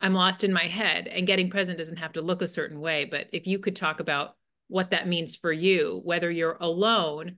I'm 0.01 0.13
lost 0.13 0.43
in 0.43 0.53
my 0.53 0.67
head 0.67 1.07
and 1.07 1.27
getting 1.27 1.49
present 1.49 1.77
doesn't 1.77 1.97
have 1.97 2.13
to 2.13 2.21
look 2.21 2.41
a 2.41 2.47
certain 2.47 2.79
way. 2.79 3.05
But 3.05 3.27
if 3.33 3.47
you 3.47 3.59
could 3.59 3.75
talk 3.75 3.99
about 3.99 4.35
what 4.67 4.91
that 4.91 5.07
means 5.07 5.35
for 5.35 5.51
you, 5.51 6.01
whether 6.03 6.29
you're 6.29 6.57
alone 6.59 7.37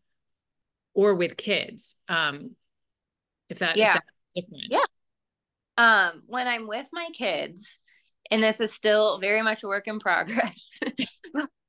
or 0.94 1.16
with 1.16 1.38
kids, 1.38 1.96
um, 2.08 2.52
if 3.50 3.60
that, 3.60 3.78
yeah. 3.78 4.00
If. 4.36 4.46
Yeah. 4.50 4.80
Um, 5.78 6.24
when 6.28 6.48
I'm 6.48 6.68
with 6.68 6.88
my 6.94 7.10
kids, 7.14 7.80
and 8.30 8.44
this 8.44 8.62
is 8.62 8.72
still 8.72 9.20
very 9.20 9.42
much 9.42 9.64
a 9.64 9.68
work 9.68 9.88
in 9.88 10.00
progress. 10.00 10.78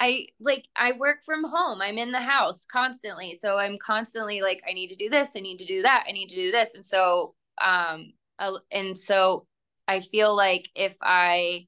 I 0.00 0.26
like 0.40 0.66
I 0.76 0.92
work 0.92 1.18
from 1.24 1.44
home. 1.44 1.82
I'm 1.82 1.98
in 1.98 2.10
the 2.10 2.20
house 2.20 2.64
constantly. 2.64 3.38
So 3.40 3.58
I'm 3.58 3.78
constantly 3.78 4.40
like 4.40 4.62
I 4.68 4.72
need 4.72 4.88
to 4.88 4.96
do 4.96 5.10
this, 5.10 5.30
I 5.36 5.40
need 5.40 5.58
to 5.58 5.66
do 5.66 5.82
that, 5.82 6.04
I 6.08 6.12
need 6.12 6.28
to 6.30 6.36
do 6.36 6.50
this. 6.50 6.74
And 6.74 6.84
so 6.84 7.34
um 7.62 8.12
and 8.72 8.96
so 8.96 9.46
I 9.86 10.00
feel 10.00 10.34
like 10.34 10.70
if 10.74 10.96
I 11.02 11.66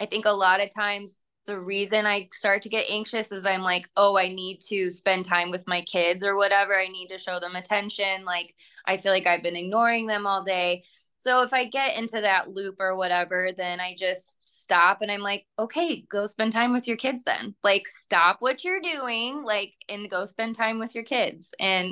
I 0.00 0.06
think 0.06 0.26
a 0.26 0.30
lot 0.30 0.60
of 0.60 0.74
times 0.74 1.20
the 1.46 1.58
reason 1.58 2.06
I 2.06 2.28
start 2.32 2.62
to 2.62 2.68
get 2.68 2.90
anxious 2.90 3.32
is 3.32 3.46
I'm 3.46 3.62
like, 3.62 3.88
oh, 3.96 4.16
I 4.16 4.28
need 4.28 4.60
to 4.68 4.90
spend 4.90 5.24
time 5.24 5.50
with 5.50 5.66
my 5.66 5.82
kids 5.82 6.22
or 6.22 6.36
whatever. 6.36 6.78
I 6.78 6.88
need 6.88 7.08
to 7.08 7.18
show 7.18 7.40
them 7.40 7.56
attention. 7.56 8.24
Like, 8.24 8.54
I 8.86 8.98
feel 8.98 9.10
like 9.12 9.26
I've 9.26 9.42
been 9.42 9.56
ignoring 9.56 10.06
them 10.06 10.26
all 10.26 10.44
day. 10.44 10.84
So 11.20 11.42
if 11.42 11.52
I 11.52 11.66
get 11.66 11.98
into 11.98 12.22
that 12.22 12.48
loop 12.48 12.76
or 12.80 12.96
whatever, 12.96 13.50
then 13.54 13.78
I 13.78 13.94
just 13.94 14.38
stop 14.48 15.02
and 15.02 15.10
I'm 15.10 15.20
like, 15.20 15.44
okay, 15.58 16.02
go 16.10 16.24
spend 16.24 16.50
time 16.50 16.72
with 16.72 16.88
your 16.88 16.96
kids 16.96 17.24
then. 17.24 17.54
Like 17.62 17.86
stop 17.86 18.38
what 18.40 18.64
you're 18.64 18.80
doing, 18.80 19.42
like 19.44 19.74
and 19.90 20.08
go 20.08 20.24
spend 20.24 20.54
time 20.54 20.78
with 20.78 20.94
your 20.94 21.04
kids. 21.04 21.52
And 21.60 21.90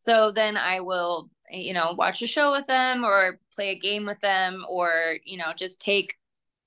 so 0.00 0.32
then 0.32 0.56
I 0.56 0.80
will, 0.80 1.30
you 1.52 1.72
know, 1.72 1.94
watch 1.96 2.20
a 2.22 2.26
show 2.26 2.50
with 2.50 2.66
them 2.66 3.04
or 3.04 3.38
play 3.54 3.68
a 3.70 3.78
game 3.78 4.04
with 4.04 4.20
them 4.22 4.64
or, 4.68 5.18
you 5.24 5.38
know, 5.38 5.52
just 5.56 5.80
take 5.80 6.16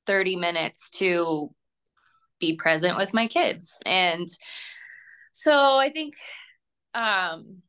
30 0.07 0.37
minutes 0.37 0.89
to 0.91 1.53
be 2.39 2.55
present 2.55 2.95
with 2.95 3.13
my 3.13 3.27
kids. 3.27 3.77
And 3.85 4.29
so 5.33 5.51
I 5.51 5.91
think 5.91 6.15
um 6.93 7.61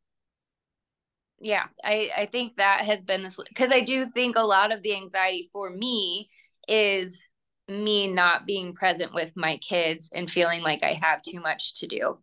yeah 1.42 1.64
i 1.84 2.08
i 2.16 2.26
think 2.26 2.56
that 2.56 2.82
has 2.84 3.02
been 3.02 3.22
this 3.22 3.38
because 3.48 3.70
i 3.72 3.80
do 3.80 4.06
think 4.14 4.36
a 4.36 4.46
lot 4.46 4.72
of 4.72 4.82
the 4.82 4.94
anxiety 4.94 5.50
for 5.52 5.68
me 5.68 6.30
is 6.68 7.20
me 7.68 8.06
not 8.06 8.46
being 8.46 8.74
present 8.74 9.12
with 9.12 9.30
my 9.34 9.56
kids 9.58 10.10
and 10.14 10.30
feeling 10.30 10.62
like 10.62 10.82
i 10.82 10.92
have 11.00 11.20
too 11.22 11.40
much 11.40 11.74
to 11.74 11.86
do. 11.86 12.18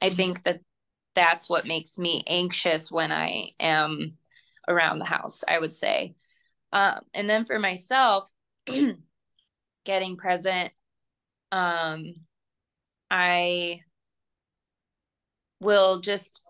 I 0.00 0.10
think 0.10 0.44
that 0.44 0.60
that's 1.14 1.48
what 1.48 1.66
makes 1.66 1.96
me 1.98 2.24
anxious 2.26 2.90
when 2.90 3.12
i 3.12 3.50
am 3.60 4.16
around 4.68 4.98
the 4.98 5.04
house 5.04 5.44
i 5.48 5.58
would 5.58 5.72
say. 5.72 6.14
Um, 6.72 7.00
and 7.14 7.30
then 7.30 7.44
for 7.44 7.58
myself 7.58 8.28
getting 9.84 10.16
present 10.16 10.72
um 11.52 12.14
i 13.10 13.80
will 15.60 16.00
just 16.00 16.42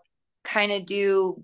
kind 0.44 0.72
of 0.72 0.86
do 0.86 1.42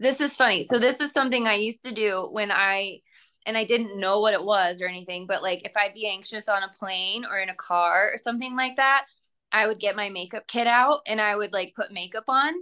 this 0.00 0.20
is 0.22 0.34
funny. 0.34 0.62
So 0.62 0.78
this 0.78 0.98
is 1.00 1.12
something 1.12 1.46
I 1.46 1.54
used 1.56 1.84
to 1.84 1.92
do 1.92 2.28
when 2.32 2.50
I 2.50 3.00
and 3.46 3.56
I 3.56 3.64
didn't 3.64 4.00
know 4.00 4.20
what 4.20 4.34
it 4.34 4.42
was 4.42 4.80
or 4.80 4.86
anything, 4.86 5.26
but 5.26 5.42
like 5.42 5.60
if 5.64 5.72
I'd 5.76 5.94
be 5.94 6.08
anxious 6.08 6.48
on 6.48 6.62
a 6.62 6.72
plane 6.78 7.24
or 7.24 7.38
in 7.38 7.50
a 7.50 7.54
car 7.54 8.10
or 8.12 8.18
something 8.18 8.56
like 8.56 8.76
that, 8.76 9.04
I 9.52 9.66
would 9.66 9.78
get 9.78 9.96
my 9.96 10.08
makeup 10.08 10.44
kit 10.48 10.66
out 10.66 11.00
and 11.06 11.20
I 11.20 11.36
would 11.36 11.52
like 11.52 11.74
put 11.76 11.92
makeup 11.92 12.24
on 12.28 12.54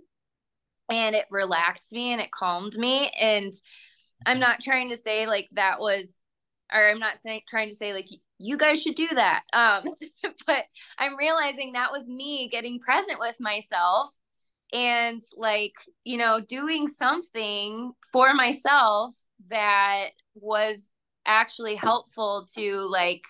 and 0.91 1.15
it 1.15 1.27
relaxed 1.31 1.93
me 1.93 2.13
and 2.13 2.21
it 2.21 2.33
calmed 2.33 2.77
me 2.77 3.11
and 3.19 3.53
I'm 4.27 4.41
not 4.41 4.61
trying 4.61 4.89
to 4.91 4.97
say 4.97 5.27
like 5.27 5.49
that 5.53 5.79
was 5.79 6.13
or 6.73 6.91
I'm 6.91 6.99
not 6.99 7.19
saying 7.23 7.43
trying 7.49 7.69
to 7.69 7.75
say 7.75 7.93
like 7.93 8.09
you 8.39 8.59
guys 8.59 8.83
should 8.83 8.97
do 8.97 9.09
that. 9.15 9.43
Um 9.53 9.85
but 10.47 10.65
I'm 10.99 11.17
realizing 11.17 11.73
that 11.73 11.93
was 11.93 12.09
me 12.09 12.49
getting 12.51 12.81
present 12.81 13.21
with 13.21 13.37
myself 13.39 14.13
and 14.73 15.23
like 15.37 15.73
you 16.05 16.17
know 16.17 16.41
doing 16.49 16.89
something 16.89 17.93
for 18.13 18.35
myself 18.35 19.15
that 19.51 20.09
was 20.35 20.77
actually 21.27 21.75
helpful 21.75 22.47
to 22.55 22.89
like 22.91 23.23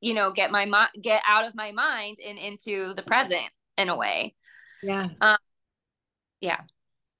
you 0.00 0.14
know 0.14 0.32
get 0.32 0.50
my 0.50 0.64
mind 0.64 0.90
get 1.02 1.22
out 1.26 1.46
of 1.46 1.54
my 1.54 1.72
mind 1.72 2.18
and 2.26 2.38
into 2.38 2.94
the 2.94 3.02
present 3.02 3.50
in 3.76 3.88
a 3.88 3.96
way. 3.96 4.34
Yeah 4.82 5.08
um, 5.20 5.38
yeah. 6.40 6.60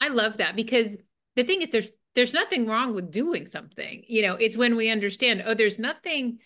I 0.00 0.08
love 0.08 0.36
that 0.36 0.54
because 0.54 0.96
the 1.34 1.44
thing 1.44 1.62
is 1.62 1.70
there's 1.70 1.90
there's 2.14 2.34
nothing 2.34 2.66
wrong 2.66 2.94
with 2.94 3.10
doing 3.10 3.46
something. 3.46 4.04
You 4.06 4.22
know 4.22 4.34
it's 4.34 4.56
when 4.56 4.76
we 4.76 4.90
understand 4.90 5.42
oh 5.44 5.54
there's 5.54 5.78
nothing 5.78 6.38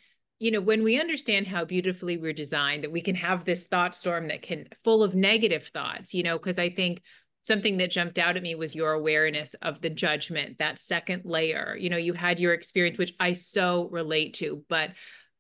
you 0.43 0.51
know 0.51 0.61
when 0.61 0.83
we 0.83 1.01
understand 1.01 1.47
how 1.47 1.65
beautifully 1.65 2.17
we're 2.17 2.33
designed 2.33 2.83
that 2.83 2.91
we 2.91 3.01
can 3.01 3.15
have 3.15 3.45
this 3.45 3.69
thought 3.69 3.95
storm 3.95 4.27
that 4.29 4.43
can 4.43 4.67
full 4.83 5.05
of 5.05 5.15
negative 5.15 5.65
thoughts 5.69 6.13
you 6.13 6.23
know 6.23 6.37
because 6.37 6.59
i 6.59 6.69
think 6.69 7.01
something 7.43 7.77
that 7.77 7.91
jumped 7.91 8.19
out 8.19 8.37
at 8.37 8.43
me 8.43 8.55
was 8.55 8.75
your 8.75 8.93
awareness 8.93 9.55
of 9.63 9.81
the 9.81 9.91
judgment 9.91 10.59
that 10.59 10.79
second 10.79 11.25
layer. 11.25 11.77
You 11.77 11.91
know 11.91 11.97
you 11.97 12.13
had 12.13 12.41
your 12.41 12.55
experience 12.55 12.99
which 12.99 13.15
i 13.21 13.33
so 13.33 13.89
relate 13.91 14.35
to 14.35 14.65
but 14.69 14.91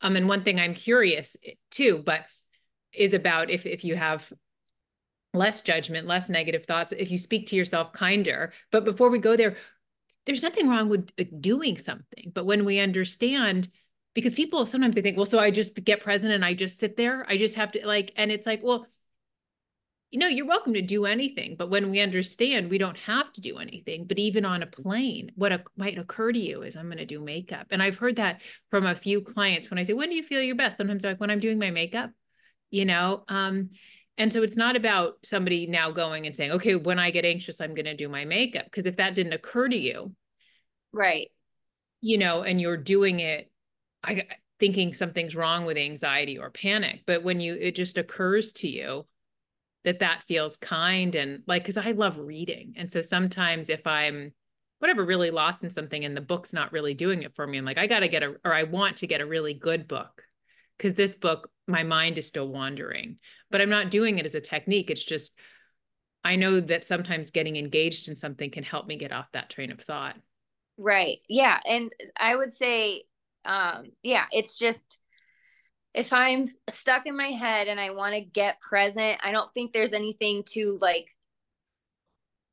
um 0.00 0.16
and 0.16 0.28
one 0.28 0.44
thing 0.44 0.60
i'm 0.60 0.74
curious 0.74 1.36
eh, 1.44 1.54
too 1.70 2.02
but 2.04 2.24
is 2.92 3.14
about 3.14 3.50
if 3.50 3.66
if 3.66 3.84
you 3.84 3.96
have 3.96 4.32
less 5.34 5.62
judgment 5.62 6.06
less 6.06 6.28
negative 6.28 6.64
thoughts 6.64 6.92
if 6.92 7.10
you 7.10 7.18
speak 7.18 7.46
to 7.48 7.56
yourself 7.56 7.92
kinder. 7.92 8.52
But 8.70 8.84
before 8.84 9.10
we 9.10 9.18
go 9.18 9.36
there 9.36 9.56
there's 10.26 10.42
nothing 10.42 10.68
wrong 10.68 10.88
with 10.88 11.10
uh, 11.18 11.24
doing 11.40 11.76
something. 11.76 12.30
But 12.32 12.46
when 12.46 12.64
we 12.64 12.78
understand 12.78 13.68
because 14.14 14.34
people 14.34 14.66
sometimes 14.66 14.94
they 14.94 15.02
think, 15.02 15.16
well, 15.16 15.26
so 15.26 15.38
I 15.38 15.50
just 15.50 15.74
get 15.84 16.02
present 16.02 16.32
and 16.32 16.44
I 16.44 16.54
just 16.54 16.78
sit 16.78 16.96
there. 16.96 17.24
I 17.28 17.36
just 17.36 17.54
have 17.54 17.72
to 17.72 17.86
like, 17.86 18.12
and 18.16 18.30
it's 18.30 18.46
like, 18.46 18.60
well, 18.62 18.86
you 20.10 20.18
know, 20.18 20.26
you're 20.26 20.46
welcome 20.46 20.74
to 20.74 20.82
do 20.82 21.06
anything. 21.06 21.56
But 21.56 21.70
when 21.70 21.90
we 21.90 22.00
understand 22.00 22.68
we 22.68 22.76
don't 22.76 22.98
have 22.98 23.32
to 23.32 23.40
do 23.40 23.56
anything, 23.56 24.04
but 24.06 24.18
even 24.18 24.44
on 24.44 24.62
a 24.62 24.66
plane, 24.66 25.32
what 25.36 25.52
a, 25.52 25.64
might 25.76 25.98
occur 25.98 26.32
to 26.32 26.38
you 26.38 26.62
is 26.62 26.76
I'm 26.76 26.86
going 26.86 26.98
to 26.98 27.06
do 27.06 27.18
makeup. 27.18 27.68
And 27.70 27.82
I've 27.82 27.96
heard 27.96 28.16
that 28.16 28.42
from 28.70 28.84
a 28.84 28.94
few 28.94 29.22
clients 29.22 29.70
when 29.70 29.78
I 29.78 29.84
say, 29.84 29.94
when 29.94 30.10
do 30.10 30.14
you 30.14 30.22
feel 30.22 30.42
your 30.42 30.56
best? 30.56 30.76
Sometimes 30.76 31.02
like 31.02 31.18
when 31.18 31.30
I'm 31.30 31.40
doing 31.40 31.58
my 31.58 31.70
makeup, 31.70 32.10
you 32.70 32.84
know? 32.84 33.24
Um, 33.28 33.70
and 34.18 34.30
so 34.30 34.42
it's 34.42 34.56
not 34.56 34.76
about 34.76 35.14
somebody 35.24 35.66
now 35.66 35.90
going 35.90 36.26
and 36.26 36.36
saying, 36.36 36.52
okay, 36.52 36.74
when 36.76 36.98
I 36.98 37.10
get 37.10 37.24
anxious, 37.24 37.62
I'm 37.62 37.74
going 37.74 37.86
to 37.86 37.96
do 37.96 38.10
my 38.10 38.26
makeup. 38.26 38.66
Because 38.66 38.84
if 38.84 38.98
that 38.98 39.14
didn't 39.14 39.32
occur 39.32 39.68
to 39.68 39.76
you, 39.76 40.14
right. 40.92 41.28
You 42.02 42.18
know, 42.18 42.42
and 42.42 42.60
you're 42.60 42.76
doing 42.76 43.20
it, 43.20 43.50
I 44.04 44.26
thinking 44.58 44.94
something's 44.94 45.34
wrong 45.34 45.64
with 45.64 45.76
anxiety 45.76 46.38
or 46.38 46.50
panic. 46.50 47.02
But 47.06 47.24
when 47.24 47.40
you, 47.40 47.54
it 47.54 47.74
just 47.74 47.98
occurs 47.98 48.52
to 48.52 48.68
you, 48.68 49.06
that 49.84 49.98
that 49.98 50.22
feels 50.28 50.56
kind 50.56 51.14
and 51.14 51.42
like 51.46 51.64
because 51.64 51.76
i 51.76 51.90
love 51.92 52.18
reading. 52.18 52.74
And 52.76 52.90
so 52.90 53.02
sometimes 53.02 53.68
if 53.68 53.86
i'm 53.86 54.32
whatever 54.78 55.04
really 55.04 55.30
lost 55.30 55.62
in 55.62 55.70
something 55.70 56.04
and 56.04 56.16
the 56.16 56.20
book's 56.20 56.52
not 56.52 56.72
really 56.72 56.94
doing 56.94 57.22
it 57.22 57.34
for 57.36 57.46
me 57.46 57.58
i'm 57.58 57.64
like 57.64 57.78
i 57.78 57.86
got 57.86 58.00
to 58.00 58.08
get 58.08 58.22
a 58.22 58.34
or 58.44 58.52
i 58.52 58.64
want 58.64 58.96
to 58.96 59.06
get 59.06 59.20
a 59.20 59.26
really 59.26 59.54
good 59.54 59.86
book 59.86 60.24
because 60.76 60.94
this 60.94 61.14
book 61.14 61.50
my 61.68 61.84
mind 61.84 62.18
is 62.18 62.26
still 62.26 62.48
wandering. 62.48 63.18
But 63.50 63.60
i'm 63.60 63.70
not 63.70 63.90
doing 63.90 64.18
it 64.18 64.26
as 64.26 64.34
a 64.34 64.40
technique. 64.40 64.90
It's 64.90 65.04
just 65.04 65.38
i 66.24 66.36
know 66.36 66.60
that 66.60 66.84
sometimes 66.84 67.30
getting 67.30 67.56
engaged 67.56 68.08
in 68.08 68.16
something 68.16 68.50
can 68.50 68.64
help 68.64 68.86
me 68.86 68.96
get 68.96 69.12
off 69.12 69.32
that 69.32 69.50
train 69.50 69.70
of 69.70 69.80
thought. 69.80 70.16
Right. 70.76 71.18
Yeah. 71.28 71.58
And 71.64 71.92
i 72.18 72.34
would 72.34 72.52
say 72.52 73.04
um 73.44 73.90
yeah 74.02 74.24
it's 74.30 74.58
just 74.58 74.98
if 75.94 76.12
I'm 76.12 76.46
stuck 76.70 77.06
in 77.06 77.16
my 77.16 77.28
head 77.28 77.68
and 77.68 77.78
I 77.78 77.90
want 77.90 78.14
to 78.14 78.20
get 78.20 78.60
present, 78.60 79.20
I 79.22 79.30
don't 79.30 79.52
think 79.52 79.72
there's 79.72 79.92
anything 79.92 80.42
to 80.52 80.78
like 80.80 81.08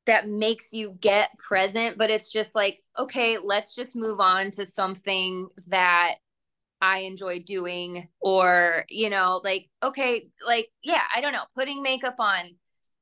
that 0.06 0.28
makes 0.28 0.72
you 0.72 0.96
get 1.00 1.30
present, 1.38 1.96
but 1.96 2.10
it's 2.10 2.30
just 2.30 2.54
like, 2.54 2.82
okay, 2.98 3.38
let's 3.42 3.74
just 3.74 3.94
move 3.94 4.20
on 4.20 4.50
to 4.52 4.64
something 4.66 5.48
that 5.68 6.14
I 6.82 7.00
enjoy 7.00 7.42
doing 7.46 8.08
or, 8.20 8.84
you 8.88 9.10
know, 9.10 9.40
like 9.42 9.68
okay, 9.82 10.28
like 10.46 10.68
yeah, 10.82 11.02
I 11.14 11.20
don't 11.20 11.32
know, 11.32 11.44
putting 11.54 11.82
makeup 11.82 12.16
on 12.18 12.56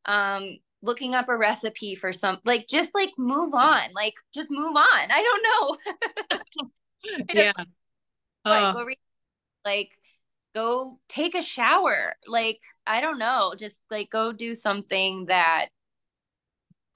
um 0.05 0.59
looking 0.83 1.15
up 1.15 1.29
a 1.29 1.37
recipe 1.37 1.97
for 1.97 2.13
some 2.13 2.39
like 2.45 2.67
just 2.69 2.91
like 2.95 3.11
move 3.19 3.55
on, 3.55 3.93
like 3.95 4.15
just 4.35 4.51
move 4.51 4.77
on. 4.77 5.11
I 5.11 5.23
don't 5.23 5.43
know. 6.31 6.69
yeah. 7.33 7.53
Like, 8.45 8.77
uh, 8.77 8.85
like 9.65 9.91
go 10.55 10.99
take 11.09 11.35
a 11.35 11.43
shower. 11.43 12.15
Like 12.27 12.61
i 12.89 13.01
don't 13.01 13.19
know 13.19 13.55
just 13.57 13.81
like 13.91 14.11
go 14.11 14.33
do 14.33 14.55
something 14.55 15.27
that 15.27 15.67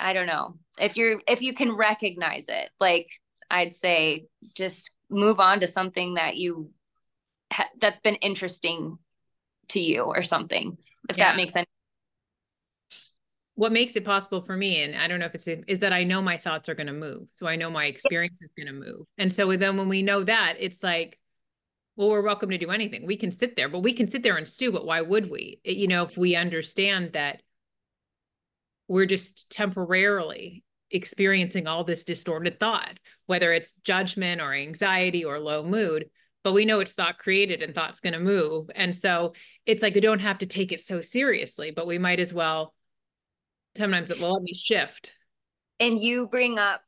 i 0.01 0.13
don't 0.13 0.27
know 0.27 0.57
if 0.81 0.97
you're 0.97 1.21
if 1.29 1.43
you 1.43 1.55
can 1.55 1.71
recognize 1.71 2.47
it 2.49 2.71
like 2.81 3.07
i'd 3.51 3.75
say 3.75 4.25
just 4.55 4.97
move 5.11 5.39
on 5.39 5.61
to 5.61 5.67
something 5.67 6.15
that 6.15 6.37
you 6.37 6.71
ha- 7.53 7.69
that's 7.79 8.01
been 8.01 8.17
interesting 8.17 8.99
to 9.69 9.81
you 9.81 10.01
or 10.01 10.25
something 10.25 10.77
if 11.09 11.17
yeah. 11.17 11.31
that 11.31 11.37
makes 11.37 11.53
sense 11.53 11.69
what 13.55 13.71
makes 13.71 13.95
it 13.97 14.05
possible 14.05 14.41
for 14.41 14.57
me 14.57 14.83
and 14.83 14.97
i 14.97 15.07
don't 15.07 15.21
know 15.21 15.27
if 15.27 15.35
it's 15.35 15.47
is 15.47 15.81
that 15.81 15.93
i 15.93 16.03
know 16.03 16.23
my 16.23 16.39
thoughts 16.39 16.71
are 16.71 16.75
going 16.75 16.87
to 16.87 16.93
move 16.93 17.29
so 17.33 17.47
i 17.47 17.55
know 17.55 17.71
my 17.71 17.85
experience 17.85 18.41
is 18.41 18.51
going 18.57 18.67
to 18.67 18.73
move. 18.73 19.07
And 19.19 19.31
so 19.31 19.55
then 19.57 19.77
when 19.77 19.91
we 19.91 20.03
know 20.03 20.25
that 20.25 20.57
it's 20.59 20.83
like 20.83 21.19
well 21.97 22.11
we're 22.11 22.23
welcome 22.23 22.51
to 22.51 22.59
do 22.59 22.71
anything. 22.71 23.07
We 23.07 23.17
can 23.17 23.31
sit 23.31 23.57
there 23.57 23.69
but 23.69 23.81
we 23.81 23.93
can 23.93 24.09
sit 24.09 24.23
there 24.23 24.37
and 24.37 24.47
stew 24.47 24.73
but 24.73 24.87
why 24.87 25.01
would 25.01 25.31
we? 25.31 25.61
You 25.65 25.89
know 25.89 26.03
if 26.03 26.17
we 26.17 26.37
understand 26.37 27.13
that 27.13 27.43
we're 28.89 29.07
just 29.07 29.51
temporarily 29.51 30.65
experiencing 30.91 31.67
all 31.67 31.85
this 31.85 32.05
distorted 32.05 32.61
thought 32.61 32.99
whether 33.27 33.53
it's 33.53 33.73
judgment 33.85 34.41
or 34.41 34.53
anxiety 34.53 35.25
or 35.25 35.39
low 35.39 35.65
mood 35.65 36.11
but 36.45 36.53
we 36.53 36.65
know 36.65 36.81
it's 36.81 36.93
thought 36.93 37.19
created 37.19 37.63
and 37.63 37.73
thought's 37.75 38.01
going 38.01 38.15
to 38.15 38.19
move. 38.19 38.69
And 38.75 38.95
so 38.95 39.33
it's 39.65 39.81
like 39.81 39.95
we 39.95 40.01
don't 40.01 40.19
have 40.19 40.39
to 40.39 40.47
take 40.47 40.73
it 40.73 40.81
so 40.81 41.01
seriously 41.01 41.71
but 41.71 41.87
we 41.87 41.99
might 41.99 42.21
as 42.21 42.35
well 42.35 42.75
sometimes 43.77 44.11
it 44.11 44.21
will 44.21 44.33
let 44.35 44.43
me 44.43 44.53
shift. 44.55 45.15
And 45.81 45.99
you 45.99 46.29
bring 46.31 46.59
up 46.59 46.83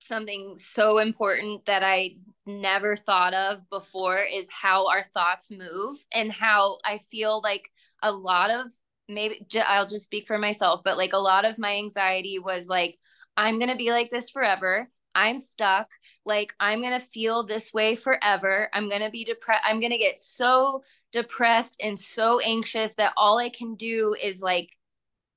something 0.00 0.54
so 0.56 0.98
important 0.98 1.66
that 1.66 1.82
I 1.82 2.16
never 2.46 2.96
thought 2.96 3.34
of 3.34 3.68
before 3.70 4.22
is 4.22 4.48
how 4.50 4.88
our 4.88 5.04
thoughts 5.14 5.50
move 5.50 5.96
and 6.12 6.32
how 6.32 6.78
I 6.84 6.98
feel 6.98 7.40
like 7.42 7.70
a 8.02 8.10
lot 8.10 8.50
of 8.50 8.72
maybe 9.08 9.46
I'll 9.66 9.86
just 9.86 10.04
speak 10.04 10.26
for 10.26 10.38
myself, 10.38 10.82
but 10.84 10.96
like 10.96 11.12
a 11.12 11.18
lot 11.18 11.44
of 11.44 11.58
my 11.58 11.76
anxiety 11.76 12.38
was 12.38 12.68
like, 12.68 12.98
I'm 13.36 13.58
going 13.58 13.70
to 13.70 13.76
be 13.76 13.90
like 13.90 14.10
this 14.10 14.30
forever. 14.30 14.88
I'm 15.14 15.38
stuck. 15.38 15.88
Like, 16.24 16.54
I'm 16.60 16.80
going 16.80 16.98
to 16.98 17.04
feel 17.04 17.44
this 17.44 17.72
way 17.72 17.96
forever. 17.96 18.68
I'm 18.72 18.88
going 18.88 19.02
to 19.02 19.10
be 19.10 19.24
depressed. 19.24 19.64
I'm 19.66 19.80
going 19.80 19.92
to 19.92 19.98
get 19.98 20.18
so 20.18 20.82
depressed 21.12 21.80
and 21.82 21.98
so 21.98 22.40
anxious 22.40 22.94
that 22.96 23.14
all 23.16 23.38
I 23.38 23.48
can 23.48 23.74
do 23.74 24.14
is 24.22 24.42
like 24.42 24.76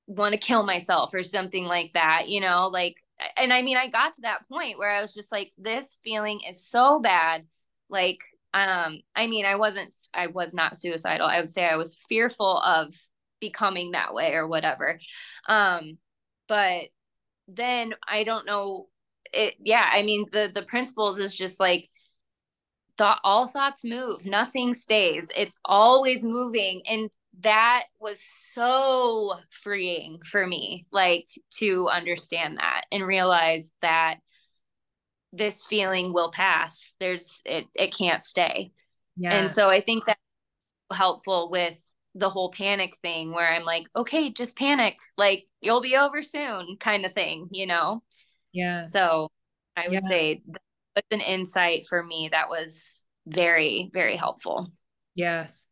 want 0.06 0.34
to 0.34 0.38
kill 0.38 0.62
myself 0.62 1.14
or 1.14 1.22
something 1.22 1.64
like 1.64 1.92
that, 1.94 2.28
you 2.28 2.40
know, 2.40 2.68
like 2.68 3.01
and 3.36 3.52
I 3.52 3.62
mean, 3.62 3.76
I 3.76 3.88
got 3.88 4.14
to 4.14 4.22
that 4.22 4.48
point 4.48 4.78
where 4.78 4.90
I 4.90 5.00
was 5.00 5.14
just 5.14 5.32
like, 5.32 5.52
this 5.58 5.98
feeling 6.04 6.40
is 6.48 6.64
so 6.64 7.00
bad. 7.00 7.46
Like, 7.88 8.20
um, 8.54 9.00
I 9.14 9.26
mean, 9.26 9.44
I 9.44 9.56
wasn't, 9.56 9.92
I 10.14 10.28
was 10.28 10.54
not 10.54 10.76
suicidal. 10.76 11.26
I 11.26 11.40
would 11.40 11.52
say 11.52 11.64
I 11.64 11.76
was 11.76 11.96
fearful 12.08 12.58
of 12.58 12.94
becoming 13.40 13.92
that 13.92 14.14
way 14.14 14.34
or 14.34 14.46
whatever. 14.46 14.98
Um, 15.48 15.98
but 16.48 16.84
then 17.48 17.94
I 18.06 18.24
don't 18.24 18.46
know 18.46 18.88
it. 19.32 19.54
Yeah. 19.60 19.88
I 19.90 20.02
mean, 20.02 20.26
the, 20.32 20.50
the 20.54 20.62
principles 20.62 21.18
is 21.18 21.34
just 21.34 21.60
like, 21.60 21.88
thought 22.98 23.20
all 23.24 23.48
thoughts 23.48 23.84
move 23.84 24.22
nothing 24.26 24.74
stays 24.74 25.30
it's 25.34 25.56
always 25.64 26.22
moving 26.22 26.82
and 26.86 27.10
that 27.40 27.84
was 27.98 28.20
so 28.52 29.34
freeing 29.50 30.20
for 30.24 30.46
me 30.46 30.86
like 30.92 31.26
to 31.58 31.88
understand 31.88 32.58
that 32.58 32.82
and 32.92 33.06
realize 33.06 33.72
that 33.80 34.16
this 35.32 35.64
feeling 35.64 36.12
will 36.12 36.30
pass. 36.30 36.94
There's 37.00 37.40
it 37.44 37.66
it 37.74 37.94
can't 37.96 38.22
stay. 38.22 38.72
Yeah. 39.14 39.32
and 39.36 39.52
so 39.52 39.68
i 39.68 39.82
think 39.82 40.06
that's 40.06 40.18
helpful 40.90 41.50
with 41.50 41.78
the 42.14 42.30
whole 42.30 42.50
panic 42.50 42.94
thing 43.02 43.30
where 43.30 43.50
i'm 43.50 43.64
like 43.64 43.84
okay 43.94 44.30
just 44.30 44.56
panic. 44.56 44.96
Like 45.18 45.44
you'll 45.60 45.82
be 45.82 45.96
over 45.96 46.22
soon 46.22 46.76
kind 46.80 47.04
of 47.04 47.12
thing 47.12 47.48
you 47.50 47.66
know? 47.66 48.02
Yeah. 48.52 48.82
So 48.82 49.28
i 49.76 49.88
would 49.88 50.00
yeah. 50.02 50.08
say 50.08 50.42
that's 50.94 51.06
an 51.10 51.20
insight 51.20 51.86
for 51.88 52.02
me 52.02 52.28
that 52.32 52.48
was 52.48 53.04
very 53.26 53.90
very 53.92 54.16
helpful. 54.16 54.72
Yes 55.14 55.66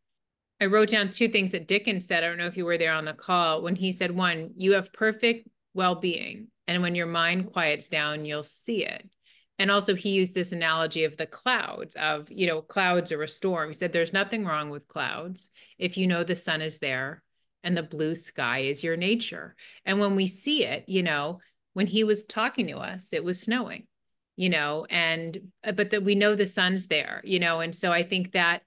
I 0.61 0.65
wrote 0.65 0.89
down 0.89 1.09
two 1.09 1.27
things 1.27 1.51
that 1.51 1.67
Dickens 1.67 2.05
said. 2.05 2.23
I 2.23 2.27
don't 2.27 2.37
know 2.37 2.45
if 2.45 2.55
you 2.55 2.65
were 2.65 2.77
there 2.77 2.93
on 2.93 3.05
the 3.05 3.13
call 3.13 3.63
when 3.63 3.75
he 3.75 3.91
said, 3.91 4.11
one, 4.11 4.51
you 4.55 4.73
have 4.73 4.93
perfect 4.93 5.47
well 5.73 5.95
being. 5.95 6.49
And 6.67 6.83
when 6.83 6.93
your 6.93 7.07
mind 7.07 7.51
quiets 7.51 7.89
down, 7.89 8.25
you'll 8.25 8.43
see 8.43 8.85
it. 8.85 9.09
And 9.57 9.71
also, 9.71 9.95
he 9.95 10.11
used 10.11 10.35
this 10.35 10.51
analogy 10.51 11.03
of 11.03 11.17
the 11.17 11.25
clouds, 11.25 11.95
of, 11.95 12.31
you 12.31 12.45
know, 12.45 12.61
clouds 12.61 13.11
or 13.11 13.23
a 13.23 13.27
storm. 13.27 13.69
He 13.69 13.73
said, 13.73 13.91
there's 13.91 14.13
nothing 14.13 14.45
wrong 14.45 14.69
with 14.69 14.87
clouds 14.87 15.49
if 15.79 15.97
you 15.97 16.05
know 16.05 16.23
the 16.23 16.35
sun 16.35 16.61
is 16.61 16.77
there 16.77 17.23
and 17.63 17.75
the 17.75 17.83
blue 17.83 18.13
sky 18.13 18.59
is 18.59 18.83
your 18.83 18.97
nature. 18.97 19.55
And 19.83 19.99
when 19.99 20.15
we 20.15 20.27
see 20.27 20.63
it, 20.63 20.87
you 20.87 21.01
know, 21.01 21.39
when 21.73 21.87
he 21.87 22.03
was 22.03 22.23
talking 22.23 22.67
to 22.67 22.77
us, 22.77 23.13
it 23.13 23.23
was 23.23 23.41
snowing, 23.41 23.87
you 24.35 24.49
know, 24.49 24.85
and, 24.89 25.39
but 25.75 25.89
that 25.89 26.03
we 26.03 26.13
know 26.13 26.35
the 26.35 26.47
sun's 26.47 26.87
there, 26.87 27.21
you 27.23 27.39
know, 27.39 27.61
and 27.61 27.73
so 27.73 27.91
I 27.91 28.03
think 28.03 28.33
that 28.33 28.61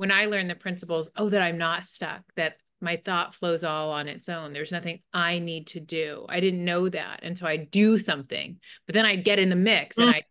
when 0.00 0.10
I 0.10 0.24
learned 0.24 0.48
the 0.48 0.54
principles, 0.54 1.10
oh, 1.14 1.28
that 1.28 1.42
I'm 1.42 1.58
not 1.58 1.84
stuck, 1.84 2.22
that 2.34 2.54
my 2.80 2.96
thought 2.96 3.34
flows 3.34 3.62
all 3.62 3.90
on 3.90 4.08
its 4.08 4.30
own. 4.30 4.54
There's 4.54 4.72
nothing 4.72 5.00
I 5.12 5.40
need 5.40 5.66
to 5.66 5.80
do. 5.80 6.24
I 6.26 6.40
didn't 6.40 6.64
know 6.64 6.88
that. 6.88 7.20
And 7.22 7.36
so 7.36 7.46
I 7.46 7.58
do 7.58 7.98
something, 7.98 8.60
but 8.86 8.94
then 8.94 9.04
I'd 9.04 9.26
get 9.26 9.38
in 9.38 9.50
the 9.50 9.56
mix 9.56 9.96
mm. 9.96 10.04
and 10.04 10.14
I, 10.14 10.22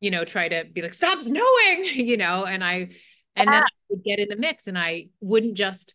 you 0.00 0.10
know, 0.10 0.24
try 0.24 0.48
to 0.48 0.64
be 0.64 0.82
like, 0.82 0.92
stop 0.92 1.22
snowing, 1.22 1.84
you 1.84 2.16
know, 2.16 2.44
and 2.44 2.64
I, 2.64 2.88
and 3.36 3.46
then 3.46 3.62
I 3.62 3.68
would 3.90 4.02
get 4.02 4.18
in 4.18 4.26
the 4.28 4.34
mix 4.34 4.66
and 4.66 4.76
I 4.76 5.10
wouldn't 5.20 5.54
just 5.54 5.94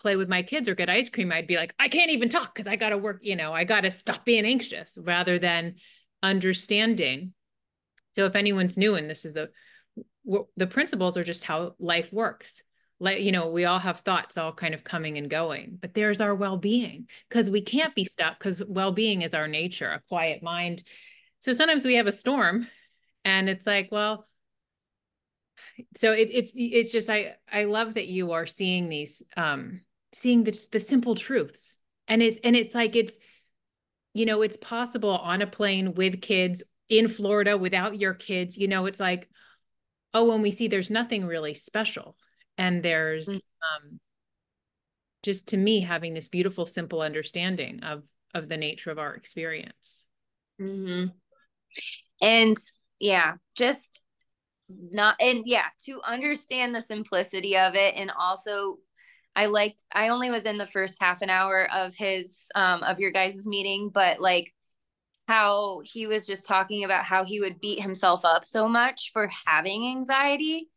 play 0.00 0.16
with 0.16 0.30
my 0.30 0.42
kids 0.42 0.66
or 0.66 0.74
get 0.74 0.88
ice 0.88 1.10
cream. 1.10 1.30
I'd 1.32 1.46
be 1.46 1.56
like, 1.56 1.74
I 1.78 1.88
can't 1.88 2.10
even 2.10 2.30
talk 2.30 2.54
because 2.54 2.72
I 2.72 2.76
got 2.76 2.88
to 2.88 2.96
work, 2.96 3.18
you 3.20 3.36
know, 3.36 3.52
I 3.52 3.64
got 3.64 3.82
to 3.82 3.90
stop 3.90 4.24
being 4.24 4.46
anxious 4.46 4.96
rather 4.98 5.38
than 5.38 5.74
understanding. 6.22 7.34
So 8.12 8.24
if 8.24 8.34
anyone's 8.34 8.78
new 8.78 8.94
and 8.94 9.10
this 9.10 9.26
is 9.26 9.34
the 9.34 9.50
the 10.56 10.66
principles 10.66 11.16
are 11.16 11.24
just 11.24 11.44
how 11.44 11.74
life 11.78 12.12
works. 12.12 12.62
Like 12.98 13.20
you 13.20 13.32
know 13.32 13.50
we 13.50 13.64
all 13.64 13.78
have 13.78 14.00
thoughts 14.00 14.36
all 14.36 14.52
kind 14.52 14.74
of 14.74 14.84
coming 14.84 15.16
and 15.16 15.30
going 15.30 15.78
but 15.80 15.94
there's 15.94 16.20
our 16.20 16.34
well-being 16.34 17.08
because 17.28 17.48
we 17.48 17.62
can't 17.62 17.94
be 17.94 18.04
stuck 18.04 18.38
because 18.38 18.62
well-being 18.68 19.22
is 19.22 19.32
our 19.32 19.48
nature 19.48 19.90
a 19.90 20.02
quiet 20.08 20.42
mind. 20.42 20.82
So 21.40 21.54
sometimes 21.54 21.86
we 21.86 21.94
have 21.94 22.06
a 22.06 22.12
storm 22.12 22.66
and 23.24 23.48
it's 23.48 23.66
like 23.66 23.88
well 23.90 24.26
so 25.96 26.12
it, 26.12 26.28
it's 26.30 26.52
it's 26.54 26.92
just 26.92 27.08
i 27.08 27.34
i 27.50 27.64
love 27.64 27.94
that 27.94 28.06
you 28.06 28.32
are 28.32 28.46
seeing 28.46 28.90
these 28.90 29.22
um 29.36 29.80
seeing 30.12 30.44
the, 30.44 30.68
the 30.72 30.80
simple 30.80 31.14
truths. 31.14 31.76
And 32.08 32.22
it's 32.22 32.38
and 32.42 32.56
it's 32.56 32.74
like 32.74 32.96
it's 32.96 33.18
you 34.14 34.26
know 34.26 34.42
it's 34.42 34.56
possible 34.56 35.10
on 35.10 35.42
a 35.42 35.46
plane 35.46 35.94
with 35.94 36.20
kids 36.20 36.62
in 36.88 37.06
Florida 37.06 37.56
without 37.56 37.96
your 37.96 38.14
kids 38.14 38.56
you 38.56 38.66
know 38.66 38.86
it's 38.86 38.98
like 38.98 39.28
oh 40.14 40.24
when 40.28 40.42
we 40.42 40.50
see 40.50 40.68
there's 40.68 40.90
nothing 40.90 41.24
really 41.26 41.54
special 41.54 42.16
and 42.58 42.82
there's 42.82 43.28
mm-hmm. 43.28 43.86
um 43.86 44.00
just 45.22 45.48
to 45.48 45.56
me 45.56 45.80
having 45.80 46.14
this 46.14 46.28
beautiful 46.28 46.66
simple 46.66 47.02
understanding 47.02 47.82
of 47.82 48.02
of 48.34 48.48
the 48.48 48.56
nature 48.56 48.90
of 48.90 48.98
our 48.98 49.14
experience 49.14 50.04
mm-hmm. 50.60 51.06
and 52.20 52.56
yeah 52.98 53.34
just 53.54 54.02
not 54.70 55.16
and 55.20 55.42
yeah 55.46 55.66
to 55.84 56.00
understand 56.06 56.74
the 56.74 56.80
simplicity 56.80 57.56
of 57.56 57.74
it 57.74 57.94
and 57.96 58.10
also 58.18 58.76
i 59.34 59.46
liked 59.46 59.84
i 59.92 60.08
only 60.08 60.30
was 60.30 60.46
in 60.46 60.58
the 60.58 60.66
first 60.66 60.98
half 61.00 61.22
an 61.22 61.30
hour 61.30 61.68
of 61.72 61.94
his 61.94 62.46
um 62.54 62.82
of 62.82 63.00
your 63.00 63.10
guys' 63.10 63.46
meeting 63.46 63.90
but 63.92 64.20
like 64.20 64.52
how 65.30 65.80
he 65.84 66.08
was 66.08 66.26
just 66.26 66.44
talking 66.44 66.82
about 66.82 67.04
how 67.04 67.22
he 67.24 67.40
would 67.40 67.60
beat 67.60 67.80
himself 67.80 68.24
up 68.24 68.44
so 68.44 68.66
much 68.66 69.10
for 69.12 69.30
having 69.46 69.86
anxiety. 69.86 70.68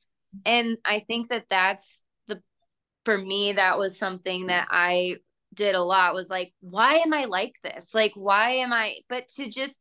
And 0.46 0.78
i 0.86 1.00
think 1.00 1.30
that 1.30 1.46
that's 1.50 2.06
the 2.28 2.39
for 3.04 3.18
me 3.18 3.54
that 3.54 3.78
was 3.78 3.98
something 3.98 4.48
that 4.48 4.68
i 4.70 5.16
did 5.54 5.76
a 5.76 5.84
lot 5.84 6.13
was 6.13 6.30
like 6.30 6.54
why 6.60 6.96
am 6.98 7.13
i 7.13 7.26
like 7.26 7.54
this? 7.63 7.94
Like 7.94 8.13
why 8.16 8.52
am 8.58 8.74
i 8.74 8.98
but 9.10 9.28
to 9.36 9.50
just 9.50 9.80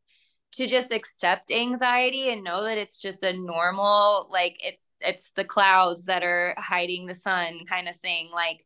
to 0.53 0.67
just 0.67 0.93
accept 0.93 1.51
anxiety 1.51 2.31
and 2.31 2.45
know 2.45 2.65
that 2.65 2.79
it's 2.79 2.99
just 2.99 3.23
a 3.23 3.33
normal 3.33 4.29
like 4.31 4.57
it's 4.61 4.93
it's 5.01 5.31
the 5.37 5.45
clouds 5.45 6.07
that 6.07 6.23
are 6.23 6.55
hiding 6.59 7.07
the 7.07 7.15
sun 7.15 7.61
kind 7.69 7.89
of 7.89 7.97
thing 7.97 8.31
like 8.33 8.63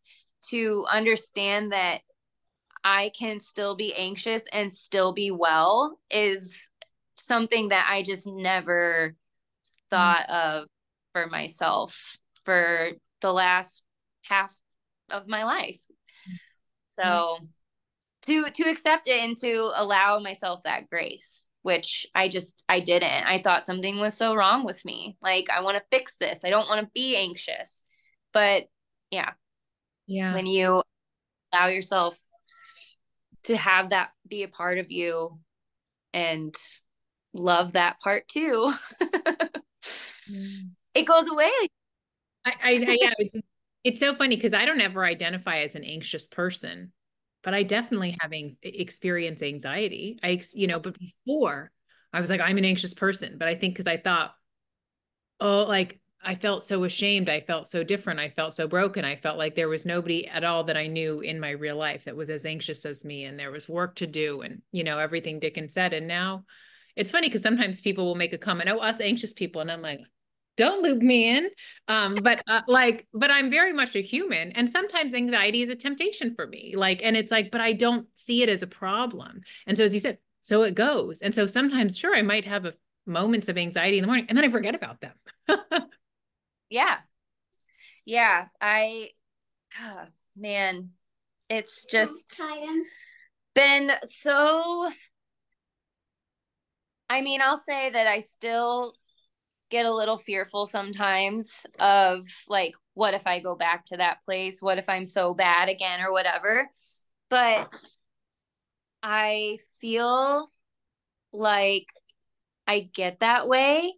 to 0.51 0.85
understand 0.90 1.73
that 1.73 2.01
i 2.87 3.11
can 3.18 3.40
still 3.40 3.75
be 3.75 3.92
anxious 3.94 4.42
and 4.53 4.72
still 4.72 5.12
be 5.12 5.31
well 5.31 5.99
is 6.11 6.70
something 7.16 7.70
that 7.70 7.87
i 7.90 8.03
just 8.03 8.27
never 8.27 9.16
thought 9.90 10.27
mm-hmm. 10.29 10.61
of 10.61 10.68
for 11.12 11.27
myself 11.27 12.16
for 12.44 12.90
the 13.20 13.33
last 13.33 13.83
half 14.22 14.55
of 15.11 15.27
my 15.27 15.44
life 15.44 15.81
so 16.87 17.03
mm-hmm. 17.03 17.44
to 18.22 18.51
to 18.51 18.70
accept 18.70 19.09
it 19.09 19.20
and 19.22 19.37
to 19.37 19.72
allow 19.75 20.20
myself 20.20 20.62
that 20.62 20.88
grace 20.88 21.44
which 21.66 22.07
I 22.14 22.29
just 22.29 22.62
I 22.68 22.79
didn't. 22.79 23.27
I 23.27 23.42
thought 23.42 23.66
something 23.66 23.99
was 23.99 24.16
so 24.16 24.37
wrong 24.37 24.64
with 24.64 24.85
me. 24.85 25.16
Like 25.20 25.51
I 25.51 25.62
want 25.62 25.77
to 25.77 25.83
fix 25.90 26.16
this. 26.16 26.44
I 26.44 26.51
don't 26.51 26.68
want 26.68 26.81
to 26.87 26.90
be 26.94 27.16
anxious. 27.16 27.83
But 28.33 28.68
yeah. 29.11 29.33
Yeah. 30.07 30.33
When 30.33 30.46
you 30.46 30.81
allow 31.53 31.66
yourself 31.66 32.16
to 33.47 33.57
have 33.57 33.91
that 33.91 34.11
be 34.29 34.43
a 34.43 34.49
part 34.49 34.79
of 34.79 34.91
you 34.91 35.39
and 36.13 36.55
love 37.33 37.73
that 37.73 38.01
part 38.01 38.29
too. 38.29 38.73
mm. 39.03 40.71
It 40.95 41.05
goes 41.05 41.29
away. 41.29 41.51
I, 42.47 42.53
I, 42.63 42.71
I 42.71 42.97
yeah, 42.99 43.13
it's, 43.19 43.35
it's 43.85 44.01
so 44.01 44.15
funny 44.15 44.35
because 44.35 44.55
I 44.55 44.65
don't 44.65 44.81
ever 44.81 45.05
identify 45.05 45.59
as 45.59 45.75
an 45.75 45.85
anxious 45.85 46.27
person 46.27 46.91
but 47.47 47.55
I 47.55 47.63
definitely 47.63 48.17
having 48.21 48.57
experience 48.65 49.41
anxiety. 49.41 50.19
I, 50.21 50.41
you 50.53 50.67
know, 50.67 50.81
but 50.81 50.99
before 50.99 51.71
I 52.13 52.19
was 52.19 52.29
like, 52.29 52.41
I'm 52.41 52.59
an 52.59 52.65
anxious 52.65 52.93
person, 52.93 53.37
but 53.39 53.47
I 53.47 53.55
think 53.55 53.73
because 53.73 53.87
I 53.87 53.99
thought, 53.99 54.35
oh, 55.39 55.63
like 55.63 56.01
I 56.22 56.35
felt 56.35 56.64
so 56.64 56.85
ashamed. 56.85 57.29
I 57.29 57.40
felt 57.40 57.66
so 57.66 57.85
different. 57.85 58.20
I 58.20 58.31
felt 58.31 58.55
so 58.55 58.66
broken. 58.66 59.05
I 59.05 59.16
felt 59.16 59.38
like 59.38 59.55
there 59.55 59.68
was 59.68 59.87
nobody 59.87 60.26
at 60.26 60.44
all 60.44 60.64
that 60.64 60.76
I 60.76 60.87
knew 60.87 61.20
in 61.20 61.38
my 61.38 61.50
real 61.50 61.76
life 61.76 62.05
that 62.05 62.16
was 62.16 62.31
as 62.31 62.44
anxious 62.44 62.85
as 62.85 63.05
me. 63.05 63.24
And 63.24 63.38
there 63.38 63.52
was 63.52 63.68
work 63.68 63.94
to 63.96 64.07
do 64.07 64.40
and, 64.40 64.62
you 64.72 64.83
know, 64.83 64.98
everything 64.98 65.38
Dickens 65.38 65.74
said. 65.74 65.92
And 65.92 66.09
now 66.09 66.44
it's 66.96 67.11
funny 67.11 67.29
because 67.29 67.42
sometimes 67.42 67.81
people 67.81 68.07
will 68.07 68.14
make 68.16 68.33
a 68.33 68.38
comment, 68.38 68.70
oh, 68.70 68.79
us 68.79 69.00
anxious 69.00 69.33
people. 69.33 69.61
And 69.61 69.70
I'm 69.70 69.83
like, 69.83 70.00
don't 70.57 70.83
loop 70.83 71.02
me 71.02 71.29
in 71.37 71.50
um 71.88 72.16
but 72.22 72.42
uh, 72.48 72.62
like 72.66 73.07
but 73.12 73.31
i'm 73.31 73.50
very 73.50 73.72
much 73.72 73.94
a 73.94 74.00
human 74.00 74.52
and 74.52 74.68
sometimes 74.68 75.14
anxiety 75.14 75.62
is 75.62 75.68
a 75.68 75.74
temptation 75.74 76.35
for 76.35 76.46
me 76.46 76.74
like 76.76 77.02
and 77.02 77.16
it's 77.16 77.31
like 77.31 77.50
but 77.50 77.61
i 77.61 77.72
don't 77.72 78.07
see 78.16 78.42
it 78.42 78.48
as 78.48 78.62
a 78.62 78.66
problem 78.66 79.40
and 79.66 79.76
so 79.76 79.85
as 79.85 79.92
you 79.92 80.00
said 80.00 80.18
so 80.40 80.62
it 80.62 80.74
goes 80.74 81.20
and 81.20 81.35
so 81.35 81.46
sometimes 81.46 81.96
sure 81.96 82.14
i 82.14 82.22
might 82.22 82.44
have 82.44 82.64
a 82.64 82.72
moments 83.07 83.48
of 83.48 83.59
anxiety 83.59 83.98
in 83.98 84.02
the 84.02 84.07
morning 84.07 84.26
and 84.29 84.37
then 84.37 84.44
i 84.44 84.48
forget 84.48 84.74
about 84.74 85.00
them 85.00 85.12
yeah. 86.70 86.98
Yeah 88.05 88.46
i 88.61 89.09
oh, 89.83 90.05
man 90.37 90.90
it's 91.48 91.87
just 91.90 92.40
been 93.55 93.90
so 94.05 94.90
i 97.09 97.20
mean 97.20 97.40
i'll 97.40 97.57
say 97.57 97.90
that 97.90 98.07
i 98.07 98.20
still 98.20 98.94
get 99.70 99.87
a 99.87 99.94
little 99.94 100.18
fearful 100.18 100.66
sometimes 100.66 101.66
of 101.79 102.24
like 102.48 102.74
what 102.94 103.14
if 103.14 103.26
i 103.26 103.40
go 103.40 103.55
back 103.57 103.85
to 103.85 103.98
that 103.98 104.22
place? 104.24 104.62
What 104.62 104.79
if 104.79 104.88
i'm 104.88 105.05
so 105.07 105.35
bad 105.35 105.68
again 105.68 106.00
or 106.00 106.12
whatever? 106.12 106.70
But 107.29 107.68
i 109.02 109.59
feel 109.81 110.50
like 111.33 111.87
i 112.66 112.81
get 112.81 113.20
that 113.20 113.48
way 113.48 113.94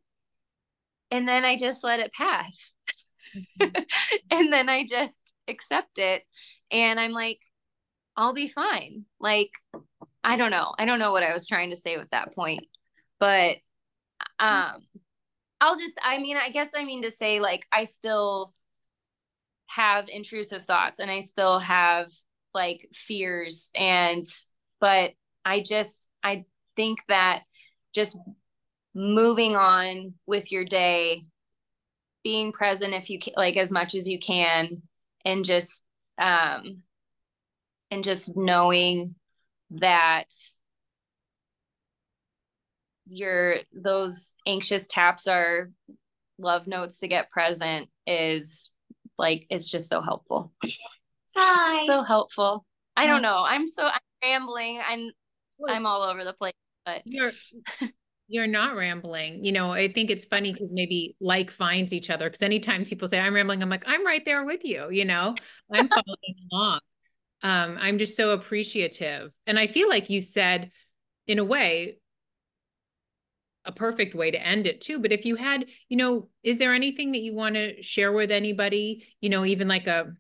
and 1.10 1.26
then 1.28 1.44
i 1.44 1.56
just 1.56 1.84
let 1.84 2.00
it 2.00 2.12
pass. 2.12 2.56
Mm-hmm. 3.60 3.82
and 4.30 4.52
then 4.52 4.68
i 4.68 4.86
just 4.86 5.18
accept 5.46 5.98
it. 5.98 6.22
And 6.70 6.98
i'm 7.00 7.12
like 7.12 7.38
i'll 8.16 8.34
be 8.34 8.48
fine. 8.48 9.04
Like 9.20 9.50
i 10.24 10.36
don't 10.36 10.50
know. 10.50 10.74
I 10.78 10.84
don't 10.84 10.98
know 10.98 11.12
what 11.12 11.22
i 11.22 11.32
was 11.32 11.46
trying 11.46 11.70
to 11.70 11.76
say 11.76 11.96
with 11.96 12.10
that 12.10 12.34
point. 12.34 12.66
But 13.20 13.56
um 14.38 14.82
I'll 15.60 15.76
just, 15.76 15.98
I 16.02 16.18
mean, 16.18 16.36
I 16.36 16.50
guess 16.50 16.70
I 16.76 16.84
mean 16.84 17.02
to 17.02 17.10
say, 17.10 17.40
like, 17.40 17.66
I 17.72 17.84
still 17.84 18.54
have 19.66 20.08
intrusive 20.08 20.64
thoughts 20.64 20.98
and 20.98 21.10
I 21.10 21.20
still 21.20 21.58
have 21.58 22.12
like 22.54 22.88
fears. 22.94 23.70
And, 23.74 24.26
but 24.80 25.12
I 25.44 25.62
just, 25.62 26.06
I 26.22 26.44
think 26.76 27.00
that 27.08 27.42
just 27.94 28.16
moving 28.98 29.54
on 29.54 30.14
with 30.26 30.50
your 30.50 30.64
day, 30.64 31.24
being 32.24 32.50
present 32.50 32.94
if 32.94 33.08
you 33.08 33.20
can, 33.20 33.34
like, 33.36 33.56
as 33.56 33.70
much 33.70 33.94
as 33.94 34.08
you 34.08 34.18
can, 34.18 34.82
and 35.24 35.44
just, 35.44 35.84
um, 36.18 36.82
and 37.92 38.02
just 38.02 38.36
knowing 38.36 39.14
that 39.70 40.26
your 43.06 43.56
those 43.72 44.34
anxious 44.46 44.86
taps 44.86 45.28
are 45.28 45.70
love 46.38 46.66
notes 46.66 46.98
to 46.98 47.08
get 47.08 47.30
present 47.30 47.88
is 48.06 48.70
like 49.16 49.46
it's 49.48 49.70
just 49.70 49.88
so 49.88 50.00
helpful. 50.00 50.52
Hi. 51.34 51.86
So 51.86 52.02
helpful. 52.02 52.66
I 52.96 53.06
don't 53.06 53.22
know. 53.22 53.44
I'm 53.46 53.68
so 53.68 53.84
I'm 53.86 54.00
rambling. 54.22 54.80
I'm 54.86 55.10
I'm 55.68 55.86
all 55.86 56.02
over 56.02 56.24
the 56.24 56.32
place, 56.32 56.54
but 56.84 57.02
you're 58.28 58.46
not 58.46 58.76
rambling. 58.76 59.44
You 59.44 59.52
know, 59.52 59.72
I 59.72 59.90
think 59.90 60.10
it's 60.10 60.24
funny 60.24 60.52
because 60.52 60.70
maybe 60.72 61.16
like 61.20 61.50
finds 61.50 61.92
each 61.92 62.10
other. 62.10 62.26
Because 62.26 62.42
anytime 62.42 62.84
people 62.84 63.08
say 63.08 63.18
I'm 63.18 63.34
rambling, 63.34 63.62
I'm 63.62 63.70
like, 63.70 63.84
I'm 63.86 64.06
right 64.06 64.24
there 64.24 64.44
with 64.44 64.64
you, 64.64 64.90
you 64.90 65.04
know, 65.04 65.34
I'm 65.72 65.88
following 65.88 66.48
along. 66.52 66.80
Um, 67.42 67.78
I'm 67.80 67.98
just 67.98 68.16
so 68.16 68.30
appreciative. 68.30 69.32
And 69.46 69.58
I 69.58 69.66
feel 69.66 69.88
like 69.88 70.10
you 70.10 70.20
said, 70.20 70.70
in 71.26 71.38
a 71.38 71.44
way, 71.44 71.98
a 73.64 73.72
perfect 73.72 74.14
way 74.14 74.30
to 74.30 74.40
end 74.40 74.66
it 74.66 74.80
too. 74.80 74.98
But 74.98 75.12
if 75.12 75.24
you 75.24 75.36
had, 75.36 75.66
you 75.88 75.96
know, 75.96 76.28
is 76.42 76.58
there 76.58 76.74
anything 76.74 77.12
that 77.12 77.20
you 77.20 77.34
want 77.34 77.54
to 77.54 77.82
share 77.82 78.12
with 78.12 78.30
anybody, 78.30 79.06
you 79.20 79.28
know, 79.28 79.44
even 79.44 79.68
like 79.68 79.86
a 79.86 80.12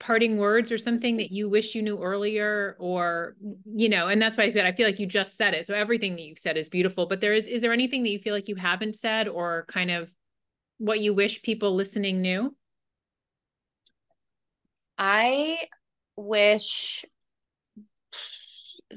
parting 0.00 0.38
words 0.38 0.72
or 0.72 0.78
something 0.78 1.18
that 1.18 1.30
you 1.30 1.48
wish 1.48 1.74
you 1.74 1.82
knew 1.82 2.02
earlier 2.02 2.74
or 2.80 3.36
you 3.66 3.88
know 3.88 4.08
and 4.08 4.20
that's 4.20 4.36
why 4.36 4.44
i 4.44 4.50
said 4.50 4.64
i 4.64 4.72
feel 4.72 4.86
like 4.86 4.98
you 4.98 5.06
just 5.06 5.36
said 5.36 5.54
it 5.54 5.66
so 5.66 5.74
everything 5.74 6.16
that 6.16 6.22
you've 6.22 6.38
said 6.38 6.56
is 6.56 6.68
beautiful 6.68 7.06
but 7.06 7.20
there 7.20 7.34
is 7.34 7.46
is 7.46 7.60
there 7.60 7.72
anything 7.72 8.02
that 8.02 8.08
you 8.08 8.18
feel 8.18 8.34
like 8.34 8.48
you 8.48 8.56
haven't 8.56 8.94
said 8.94 9.28
or 9.28 9.66
kind 9.68 9.90
of 9.90 10.10
what 10.78 11.00
you 11.00 11.14
wish 11.14 11.42
people 11.42 11.74
listening 11.74 12.22
knew 12.22 12.54
i 14.98 15.56
wish 16.16 17.04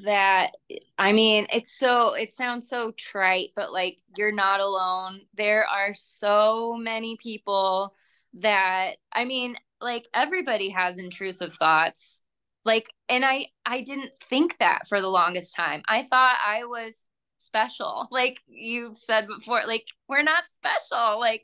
that 0.03 0.51
I 0.97 1.11
mean, 1.11 1.47
it's 1.51 1.77
so 1.77 2.13
it 2.13 2.31
sounds 2.31 2.67
so 2.67 2.91
trite, 2.97 3.49
but 3.55 3.71
like 3.71 3.99
you're 4.17 4.31
not 4.31 4.59
alone. 4.59 5.21
There 5.35 5.65
are 5.67 5.93
so 5.93 6.75
many 6.75 7.17
people 7.17 7.93
that 8.39 8.93
I 9.11 9.25
mean, 9.25 9.55
like 9.83 10.07
everybody 10.13 10.69
has 10.69 10.97
intrusive 10.97 11.55
thoughts. 11.55 12.21
Like 12.65 12.89
and 13.09 13.25
I 13.25 13.47
I 13.65 13.81
didn't 13.81 14.11
think 14.29 14.57
that 14.59 14.87
for 14.87 15.01
the 15.01 15.09
longest 15.09 15.55
time. 15.55 15.83
I 15.87 16.07
thought 16.09 16.37
I 16.45 16.65
was 16.65 16.93
special. 17.37 18.07
Like 18.11 18.39
you've 18.47 18.97
said 18.97 19.27
before, 19.27 19.63
like 19.67 19.85
we're 20.07 20.23
not 20.23 20.43
special. 20.47 21.19
Like 21.19 21.43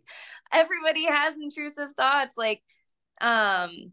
everybody 0.51 1.05
has 1.05 1.35
intrusive 1.35 1.93
thoughts 1.93 2.37
like 2.37 2.61
um 3.21 3.91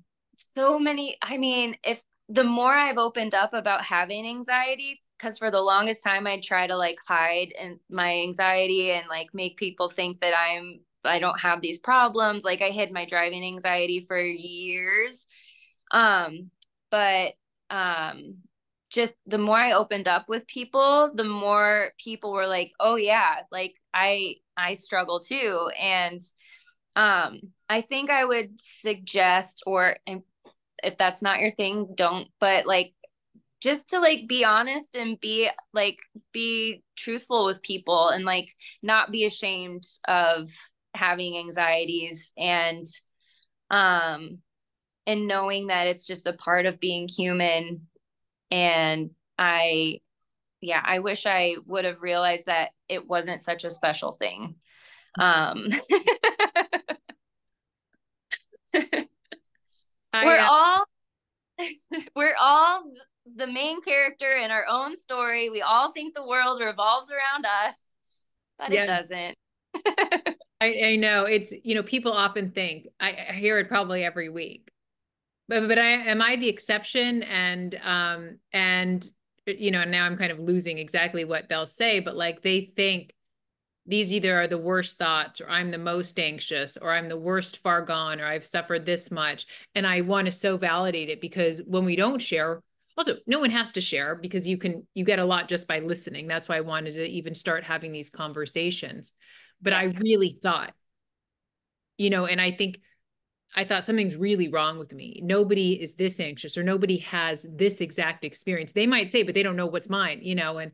so 0.55 0.78
many 0.78 1.16
I 1.22 1.38
mean, 1.38 1.76
if 1.84 2.03
the 2.28 2.44
more 2.44 2.72
I've 2.72 2.99
opened 2.99 3.34
up 3.34 3.55
about 3.55 3.82
having 3.82 4.26
anxiety, 4.26 5.03
because 5.18 5.38
for 5.38 5.51
the 5.51 5.61
longest 5.61 6.03
time 6.03 6.26
I'd 6.26 6.42
try 6.42 6.66
to 6.66 6.76
like 6.76 6.99
hide 7.07 7.53
and 7.61 7.78
my 7.90 8.12
anxiety 8.20 8.92
and 8.92 9.09
like 9.09 9.28
make 9.32 9.57
people 9.57 9.88
think 9.88 10.20
that 10.20 10.34
I'm 10.36 10.80
I 11.07 11.19
don't 11.19 11.41
have 11.41 11.61
these 11.61 11.79
problems. 11.79 12.45
Like 12.45 12.63
I 12.63 12.71
hid 12.71 12.93
my 12.93 13.07
driving 13.07 13.45
anxiety 13.45 14.01
for 14.01 14.19
years. 14.19 15.27
Um, 15.91 16.51
but 16.91 17.35
um 17.71 18.37
just 18.91 19.15
the 19.27 19.39
more 19.39 19.57
I 19.59 19.73
opened 19.73 20.09
up 20.09 20.29
with 20.29 20.47
people, 20.47 21.11
the 21.15 21.25
more 21.25 21.91
people 22.03 22.33
were 22.33 22.47
like, 22.47 22.73
"Oh 22.81 22.97
yeah, 22.97 23.41
like 23.51 23.75
I 23.95 24.37
I 24.57 24.75
struggle 24.75 25.21
too." 25.21 25.71
And 25.81 26.21
um 26.97 27.41
I 27.69 27.83
think 27.83 28.11
I 28.11 28.25
would 28.25 28.61
suggest 28.61 29.63
or 29.67 29.97
if 30.83 30.97
that's 30.99 31.23
not 31.23 31.41
your 31.41 31.51
thing, 31.51 31.95
don't, 31.97 32.29
but 32.41 32.67
like 32.67 32.95
just 33.61 33.91
to 33.91 34.01
like 34.01 34.29
be 34.29 34.45
honest 34.45 34.97
and 34.97 35.19
be 35.21 35.49
like 35.73 35.99
be 36.33 36.83
truthful 36.97 37.47
with 37.47 37.63
people 37.63 38.09
and 38.09 38.25
like 38.25 38.55
not 38.83 39.11
be 39.11 39.25
ashamed 39.25 39.85
of 40.07 40.51
having 40.97 41.36
anxieties 41.38 42.32
and 42.36 42.86
um 43.70 44.38
and 45.07 45.28
knowing 45.28 45.68
that 45.68 45.86
it's 45.86 46.05
just 46.05 46.26
a 46.26 46.32
part 46.32 46.66
of 46.66 46.80
being 46.80 47.07
human. 47.09 47.86
And 48.51 49.11
i 49.38 50.01
yeah 50.62 50.82
i 50.82 51.01
wish 51.01 51.26
i 51.26 51.57
would 51.66 51.84
have 51.84 52.01
realized 52.01 52.47
that 52.47 52.70
it 52.88 53.07
wasn't 53.07 53.42
such 53.42 53.64
a 53.64 53.70
special 53.70 54.12
thing. 54.12 54.55
Um 55.18 55.68
we're 58.72 60.38
uh, 60.38 60.49
all 60.49 60.84
we're 62.16 62.36
all 62.40 62.84
the 63.34 63.47
main 63.47 63.82
character 63.82 64.30
in 64.32 64.51
our 64.51 64.64
own 64.68 64.97
story. 64.97 65.51
We 65.51 65.62
all 65.62 65.92
think 65.92 66.14
the 66.14 66.26
world 66.26 66.62
revolves 66.62 67.11
around 67.11 67.44
us 67.44 67.74
but 68.59 68.72
yeah. 68.72 68.84
it 68.84 68.86
doesn't 68.86 69.36
I, 70.61 70.80
I 70.84 70.97
know. 70.97 71.24
It's 71.24 71.53
you 71.64 71.74
know 71.74 71.82
people 71.82 72.12
often 72.12 72.51
think 72.51 72.89
I, 72.99 73.26
I 73.30 73.32
hear 73.32 73.59
it 73.59 73.68
probably 73.68 74.05
every 74.05 74.28
week. 74.28 74.70
But 75.49 75.68
but 75.68 75.78
I 75.78 75.89
am 75.89 76.22
I 76.22 76.37
the 76.37 76.49
exception? 76.49 77.22
And 77.22 77.78
um 77.84 78.39
and 78.53 79.09
you 79.47 79.70
know 79.70 79.84
now 79.84 80.05
I'm 80.05 80.16
kind 80.16 80.32
of 80.32 80.39
losing 80.39 80.78
exactly 80.78 81.24
what 81.24 81.49
they'll 81.49 81.66
say 81.66 82.01
but 82.01 82.16
like 82.16 82.43
they 82.43 82.72
think 82.76 83.12
these 83.87 84.12
either 84.12 84.37
are 84.37 84.49
the 84.49 84.59
worst 84.59 84.99
thoughts 84.99 85.41
or 85.41 85.49
I'm 85.49 85.70
the 85.70 85.78
most 85.78 86.18
anxious 86.18 86.76
or 86.76 86.93
I'm 86.93 87.09
the 87.09 87.16
worst 87.16 87.59
far 87.59 87.82
gone 87.82 88.20
or 88.20 88.26
I've 88.26 88.45
suffered 88.45 88.84
this 88.84 89.11
much 89.11 89.47
and 89.74 89.87
I 89.87 90.01
want 90.01 90.26
to 90.26 90.32
so 90.32 90.57
validate 90.57 91.09
it 91.09 91.20
because 91.20 91.61
when 91.64 91.84
we 91.84 91.95
don't 91.95 92.20
share 92.20 92.61
also 92.97 93.16
no 93.26 93.39
one 93.39 93.51
has 93.51 93.70
to 93.72 93.80
share 93.80 94.16
because 94.16 94.49
you 94.49 94.59
can 94.59 94.87
you 94.95 95.05
get 95.05 95.18
a 95.18 95.24
lot 95.24 95.49
just 95.49 95.68
by 95.68 95.78
listening. 95.78 96.26
That's 96.26 96.49
why 96.49 96.57
I 96.57 96.62
wanted 96.62 96.95
to 96.95 97.07
even 97.07 97.34
start 97.34 97.62
having 97.62 97.93
these 97.93 98.11
conversations 98.11 99.12
but 99.61 99.73
I 99.73 99.85
really 99.85 100.31
thought 100.31 100.75
you 101.99 102.11
know 102.11 102.27
and 102.27 102.41
I 102.41 102.53
think 102.53 102.81
I 103.55 103.65
thought 103.65 103.85
something's 103.85 104.17
really 104.17 104.49
wrong 104.49 104.79
with 104.79 104.93
me. 104.93 105.21
Nobody 105.23 105.81
is 105.81 105.95
this 105.95 106.19
anxious 106.21 106.59
or 106.59 106.63
nobody 106.63 106.99
has 106.99 107.47
this 107.49 107.81
exact 107.81 108.25
experience. 108.25 108.73
They 108.73 108.87
might 108.87 109.11
say, 109.11 109.23
but 109.23 109.35
they 109.35 109.43
don't 109.43 109.57
know 109.57 109.67
what's 109.67 109.89
mine, 109.89 110.21
you 110.23 110.35
know, 110.35 110.59
and 110.59 110.73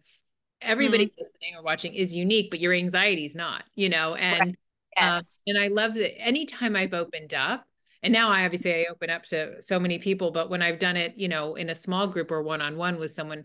everybody 0.61 1.07
mm-hmm. 1.07 1.21
listening 1.21 1.55
or 1.57 1.63
watching 1.63 1.95
is 1.95 2.15
unique, 2.15 2.51
but 2.51 2.61
your 2.61 2.73
anxiety 2.73 3.25
is 3.25 3.37
not, 3.37 3.65
you 3.75 3.89
know, 3.89 4.15
and, 4.15 4.41
right. 4.41 4.57
Um, 4.99 5.15
yes. 5.17 5.39
and 5.47 5.59
I 5.59 5.69
love 5.69 5.95
that 5.95 6.21
anytime 6.21 6.77
I've 6.77 6.93
opened 6.93 7.33
up, 7.35 7.65
and 8.03 8.13
now 8.13 8.31
I 8.31 8.45
obviously 8.45 8.75
I 8.75 8.87
open 8.91 9.11
up 9.11 9.23
to 9.27 9.63
so 9.63 9.79
many 9.79 9.99
people, 9.99 10.33
but 10.33 10.51
when 10.51 10.61
I've 10.61 10.79
done 10.79 10.97
it, 10.97 11.15
you 11.17 11.29
know, 11.29 11.55
in 11.55 11.71
a 11.71 11.75
small 11.75 12.09
group 12.09 12.31
or 12.31 12.43
one-on-one 12.43 12.99
with 12.99 13.11
someone, 13.13 13.45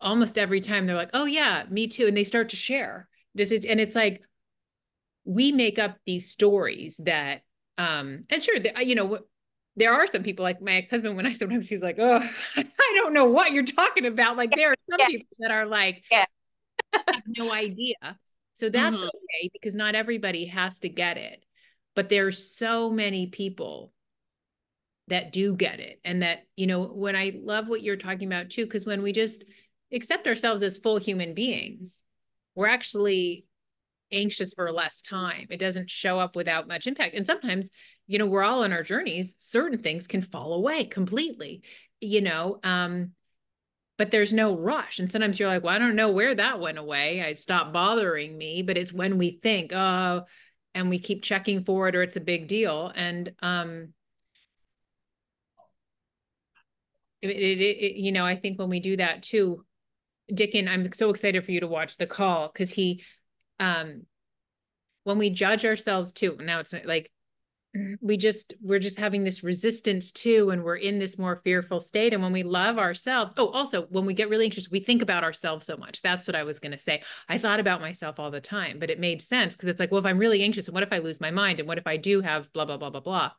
almost 0.00 0.38
every 0.38 0.60
time 0.60 0.86
they're 0.86 0.96
like, 0.96 1.10
oh 1.14 1.24
yeah, 1.24 1.64
me 1.68 1.88
too. 1.88 2.06
And 2.06 2.16
they 2.16 2.24
start 2.24 2.50
to 2.50 2.56
share 2.56 3.08
this 3.38 3.52
is, 3.52 3.64
and 3.64 3.80
it's 3.80 3.94
like, 3.94 4.20
we 5.24 5.52
make 5.52 5.78
up 5.78 5.96
these 6.06 6.30
stories 6.30 7.00
that 7.04 7.42
um 7.76 8.24
and 8.30 8.42
sure 8.42 8.56
you 8.80 8.94
know 8.94 9.18
there 9.78 9.92
are 9.92 10.06
some 10.06 10.22
people 10.22 10.42
like 10.42 10.60
my 10.60 10.72
ex-husband 10.72 11.16
when 11.16 11.24
I 11.24 11.32
sometimes 11.32 11.68
he's 11.68 11.82
like, 11.82 11.98
oh, 11.98 12.20
I 12.56 12.92
don't 12.96 13.12
know 13.12 13.26
what 13.26 13.52
you're 13.52 13.64
talking 13.64 14.06
about. 14.06 14.36
Like 14.36 14.50
there 14.54 14.72
are 14.72 14.76
some 14.90 14.98
yeah. 14.98 15.06
people 15.06 15.36
that 15.38 15.50
are 15.50 15.66
like, 15.66 16.02
yeah. 16.10 16.24
have 16.92 17.22
no 17.36 17.52
idea. 17.52 18.18
So 18.54 18.68
that's 18.68 18.96
mm-hmm. 18.96 19.04
okay 19.04 19.50
because 19.52 19.76
not 19.76 19.94
everybody 19.94 20.46
has 20.46 20.80
to 20.80 20.88
get 20.88 21.16
it. 21.16 21.44
But 21.94 22.08
there's 22.08 22.56
so 22.56 22.90
many 22.90 23.28
people 23.28 23.92
that 25.06 25.32
do 25.32 25.54
get 25.54 25.78
it. 25.78 26.00
And 26.04 26.22
that, 26.22 26.40
you 26.56 26.66
know, 26.66 26.82
when 26.84 27.14
I 27.14 27.38
love 27.40 27.68
what 27.68 27.82
you're 27.82 27.96
talking 27.96 28.26
about 28.26 28.50
too, 28.50 28.64
because 28.64 28.84
when 28.84 29.02
we 29.02 29.12
just 29.12 29.44
accept 29.92 30.26
ourselves 30.26 30.62
as 30.64 30.76
full 30.76 30.98
human 30.98 31.34
beings, 31.34 32.02
we're 32.58 32.66
actually 32.66 33.44
anxious 34.10 34.52
for 34.52 34.72
less 34.72 35.00
time. 35.00 35.46
It 35.48 35.60
doesn't 35.60 35.88
show 35.88 36.18
up 36.18 36.34
without 36.34 36.66
much 36.66 36.88
impact. 36.88 37.14
And 37.14 37.24
sometimes, 37.24 37.70
you 38.08 38.18
know, 38.18 38.26
we're 38.26 38.42
all 38.42 38.64
on 38.64 38.72
our 38.72 38.82
journeys, 38.82 39.36
certain 39.38 39.78
things 39.78 40.08
can 40.08 40.22
fall 40.22 40.54
away 40.54 40.84
completely, 40.84 41.62
you 42.00 42.20
know, 42.20 42.58
um, 42.64 43.12
but 43.96 44.10
there's 44.10 44.34
no 44.34 44.56
rush. 44.56 44.98
And 44.98 45.10
sometimes 45.10 45.38
you're 45.38 45.48
like, 45.48 45.62
well, 45.62 45.74
I 45.74 45.78
don't 45.78 45.94
know 45.94 46.10
where 46.10 46.34
that 46.34 46.58
went 46.58 46.78
away. 46.78 47.22
I 47.22 47.34
stopped 47.34 47.72
bothering 47.72 48.36
me, 48.36 48.62
but 48.62 48.76
it's 48.76 48.92
when 48.92 49.18
we 49.18 49.38
think, 49.40 49.72
oh, 49.72 50.22
and 50.74 50.90
we 50.90 50.98
keep 50.98 51.22
checking 51.22 51.62
for 51.62 51.86
it 51.86 51.94
or 51.94 52.02
it's 52.02 52.16
a 52.16 52.20
big 52.20 52.48
deal. 52.48 52.92
And 52.92 53.32
um 53.40 53.90
it, 57.22 57.30
it, 57.30 57.60
it 57.60 57.96
you 57.96 58.10
know, 58.10 58.26
I 58.26 58.34
think 58.34 58.58
when 58.58 58.68
we 58.68 58.80
do 58.80 58.96
that 58.96 59.22
too, 59.22 59.64
Dicken, 60.32 60.68
I'm 60.68 60.92
so 60.92 61.10
excited 61.10 61.44
for 61.44 61.52
you 61.52 61.60
to 61.60 61.66
watch 61.66 61.96
the 61.96 62.06
call 62.06 62.48
because 62.52 62.70
he 62.70 63.02
um 63.60 64.02
when 65.04 65.18
we 65.18 65.30
judge 65.30 65.64
ourselves 65.64 66.12
too 66.12 66.36
now 66.40 66.60
it's 66.60 66.74
like 66.84 67.10
we 68.00 68.16
just 68.16 68.54
we're 68.62 68.78
just 68.78 68.98
having 68.98 69.24
this 69.24 69.42
resistance 69.42 70.12
too 70.12 70.50
and 70.50 70.62
we're 70.62 70.76
in 70.76 70.98
this 70.98 71.18
more 71.18 71.40
fearful 71.44 71.80
state 71.80 72.12
and 72.12 72.22
when 72.22 72.32
we 72.32 72.42
love 72.42 72.78
ourselves 72.78 73.32
oh 73.36 73.48
also 73.48 73.82
when 73.86 74.06
we 74.06 74.14
get 74.14 74.28
really 74.28 74.44
anxious 74.44 74.70
we 74.70 74.80
think 74.80 75.02
about 75.02 75.24
ourselves 75.24 75.66
so 75.66 75.76
much. 75.76 76.02
That's 76.02 76.26
what 76.26 76.36
i 76.36 76.42
was 76.42 76.60
to 76.60 76.78
say. 76.78 77.02
I 77.28 77.38
thought 77.38 77.60
about 77.60 77.80
myself 77.80 78.20
all 78.20 78.30
the 78.30 78.40
time 78.40 78.78
but 78.78 78.90
it 78.90 79.00
made 79.00 79.22
sense 79.22 79.54
because 79.54 79.68
it's 79.68 79.80
like 79.80 79.90
well 79.90 80.00
if 80.00 80.06
i'm 80.06 80.18
really 80.18 80.42
anxious 80.42 80.68
and 80.68 80.74
what 80.74 80.82
if 80.82 80.92
i 80.92 80.98
lose 80.98 81.20
my 81.20 81.30
mind 81.30 81.58
and 81.58 81.68
what 81.68 81.78
if 81.78 81.86
i 81.86 81.96
do 81.96 82.20
have 82.20 82.52
blah 82.52 82.64
blah 82.64 82.76
blah 82.76 82.90
blah 82.90 83.00
blah? 83.00 83.32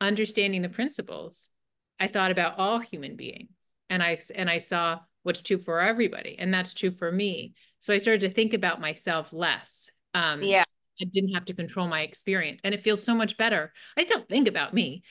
Understanding 0.00 0.62
the 0.62 0.68
principles 0.68 1.50
i 1.98 2.08
thought 2.08 2.30
about 2.30 2.58
all 2.58 2.78
human 2.78 3.16
beings 3.16 3.50
and 3.88 4.02
i 4.02 4.18
and 4.34 4.50
i 4.50 4.58
saw 4.58 4.98
what's 5.24 5.42
true 5.42 5.58
for 5.58 5.80
everybody 5.80 6.36
and 6.38 6.54
that's 6.54 6.72
true 6.72 6.90
for 6.90 7.10
me 7.10 7.54
so 7.84 7.92
I 7.92 7.98
started 7.98 8.22
to 8.22 8.30
think 8.30 8.54
about 8.54 8.80
myself 8.80 9.30
less. 9.30 9.90
Um, 10.14 10.42
yeah. 10.42 10.64
I 10.98 11.04
didn't 11.12 11.34
have 11.34 11.44
to 11.44 11.52
control 11.52 11.86
my 11.86 12.00
experience. 12.00 12.62
And 12.64 12.74
it 12.74 12.80
feels 12.80 13.02
so 13.02 13.14
much 13.14 13.36
better. 13.36 13.74
I 13.94 14.04
still 14.04 14.22
think 14.26 14.48
about 14.48 14.72
me, 14.72 15.02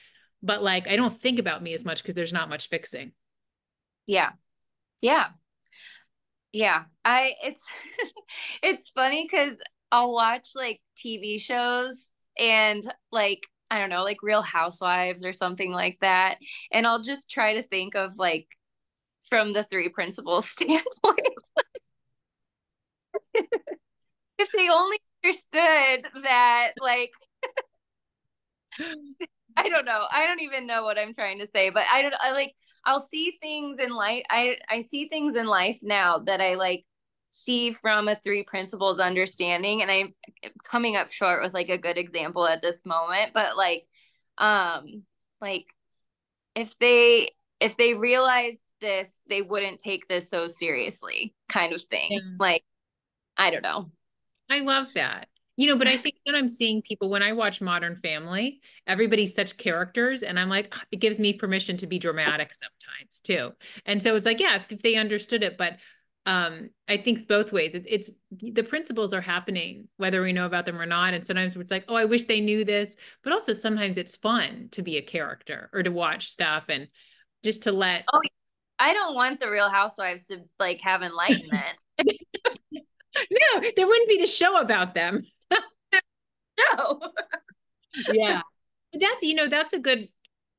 but 0.42 0.60
like 0.60 0.88
I 0.88 0.96
don't 0.96 1.16
think 1.16 1.38
about 1.38 1.62
me 1.62 1.72
as 1.74 1.84
much 1.84 2.02
because 2.02 2.16
there's 2.16 2.32
not 2.32 2.48
much 2.48 2.68
fixing. 2.68 3.12
Yeah. 4.08 4.30
Yeah. 5.00 5.26
Yeah. 6.50 6.86
I 7.04 7.34
it's 7.44 7.64
it's 8.64 8.88
funny 8.88 9.28
because 9.30 9.54
I'll 9.92 10.12
watch 10.12 10.48
like 10.56 10.80
TV 10.98 11.40
shows 11.40 12.10
and 12.36 12.82
like 13.12 13.46
I 13.70 13.78
don't 13.78 13.90
know, 13.90 14.02
like 14.02 14.18
Real 14.20 14.42
Housewives 14.42 15.24
or 15.24 15.32
something 15.32 15.70
like 15.70 15.98
that. 16.00 16.38
And 16.72 16.88
I'll 16.88 17.04
just 17.04 17.30
try 17.30 17.54
to 17.54 17.62
think 17.62 17.94
of 17.94 18.18
like 18.18 18.48
from 19.28 19.52
the 19.52 19.64
three 19.64 19.88
principles 19.88 20.46
standpoint. 20.50 20.84
if 24.38 24.48
they 24.56 24.68
only 24.68 24.98
understood 25.24 26.06
that 26.22 26.72
like 26.80 27.10
I 29.56 29.68
don't 29.68 29.84
know. 29.84 30.06
I 30.10 30.26
don't 30.26 30.40
even 30.40 30.66
know 30.66 30.82
what 30.82 30.98
I'm 30.98 31.14
trying 31.14 31.38
to 31.38 31.46
say, 31.46 31.70
but 31.70 31.84
I 31.90 32.02
don't 32.02 32.14
I 32.20 32.32
like 32.32 32.54
I'll 32.84 33.00
see 33.00 33.38
things 33.40 33.78
in 33.80 33.90
life 33.90 34.24
I 34.30 34.56
I 34.68 34.80
see 34.80 35.08
things 35.08 35.36
in 35.36 35.46
life 35.46 35.78
now 35.82 36.18
that 36.20 36.40
I 36.40 36.54
like 36.54 36.84
see 37.30 37.72
from 37.72 38.08
a 38.08 38.16
three 38.16 38.44
principles 38.44 39.00
understanding 39.00 39.82
and 39.82 39.90
I'm 39.90 40.14
coming 40.64 40.96
up 40.96 41.10
short 41.10 41.42
with 41.42 41.54
like 41.54 41.68
a 41.68 41.78
good 41.78 41.98
example 41.98 42.46
at 42.46 42.62
this 42.62 42.84
moment, 42.84 43.32
but 43.34 43.56
like 43.56 43.86
um 44.38 45.04
like 45.40 45.66
if 46.54 46.78
they 46.78 47.30
if 47.60 47.76
they 47.76 47.94
realized 47.94 48.62
this, 48.84 49.22
they 49.28 49.42
wouldn't 49.42 49.80
take 49.80 50.06
this 50.08 50.30
so 50.30 50.46
seriously 50.46 51.34
kind 51.50 51.72
of 51.72 51.82
thing. 51.82 52.10
Yeah. 52.12 52.36
Like 52.38 52.64
I 53.36 53.50
don't 53.50 53.62
know. 53.62 53.90
I 54.50 54.60
love 54.60 54.92
that. 54.94 55.28
You 55.56 55.68
know, 55.68 55.76
but 55.76 55.86
I 55.86 55.96
think 55.96 56.16
that 56.26 56.34
I'm 56.34 56.48
seeing 56.48 56.82
people 56.82 57.08
when 57.08 57.22
I 57.22 57.32
watch 57.32 57.60
Modern 57.60 57.94
Family, 57.94 58.60
everybody's 58.88 59.34
such 59.34 59.56
characters, 59.56 60.24
and 60.24 60.38
I'm 60.38 60.48
like, 60.48 60.74
it 60.90 60.96
gives 60.96 61.20
me 61.20 61.32
permission 61.32 61.76
to 61.76 61.86
be 61.86 62.00
dramatic 62.00 62.50
sometimes 62.52 63.20
too. 63.20 63.52
And 63.86 64.02
so 64.02 64.16
it's 64.16 64.26
like, 64.26 64.40
yeah, 64.40 64.56
if, 64.56 64.72
if 64.72 64.82
they 64.82 64.96
understood 64.96 65.44
it, 65.44 65.56
but 65.56 65.74
um, 66.26 66.70
I 66.88 66.96
think 66.96 67.28
both 67.28 67.52
ways. 67.52 67.74
It, 67.74 67.84
it's 67.86 68.10
the 68.32 68.62
principles 68.62 69.12
are 69.12 69.20
happening 69.20 69.88
whether 69.96 70.22
we 70.22 70.32
know 70.32 70.46
about 70.46 70.66
them 70.66 70.80
or 70.80 70.86
not. 70.86 71.14
And 71.14 71.24
sometimes 71.24 71.54
it's 71.54 71.70
like, 71.70 71.84
oh, 71.88 71.94
I 71.94 72.06
wish 72.06 72.24
they 72.24 72.40
knew 72.40 72.64
this, 72.64 72.96
but 73.22 73.32
also 73.32 73.52
sometimes 73.52 73.98
it's 73.98 74.16
fun 74.16 74.68
to 74.72 74.82
be 74.82 74.96
a 74.96 75.02
character 75.02 75.70
or 75.72 75.82
to 75.82 75.90
watch 75.90 76.30
stuff 76.30 76.64
and 76.68 76.88
just 77.42 77.64
to 77.64 77.72
let 77.72 78.04
oh 78.12 78.20
i 78.78 78.92
don't 78.92 79.14
want 79.14 79.40
the 79.40 79.50
real 79.50 79.68
housewives 79.70 80.24
to 80.24 80.40
like 80.58 80.80
have 80.80 81.02
enlightenment. 81.02 81.76
No 83.30 83.60
there 83.76 83.86
wouldn't 83.86 84.08
be 84.08 84.18
the 84.18 84.26
show 84.26 84.60
about 84.60 84.94
them. 84.94 85.24
No. 86.78 87.00
Yeah. 88.12 88.42
But 88.92 89.00
that's 89.00 89.22
you 89.22 89.34
know 89.34 89.48
that's 89.48 89.72
a 89.72 89.78
good 89.78 90.08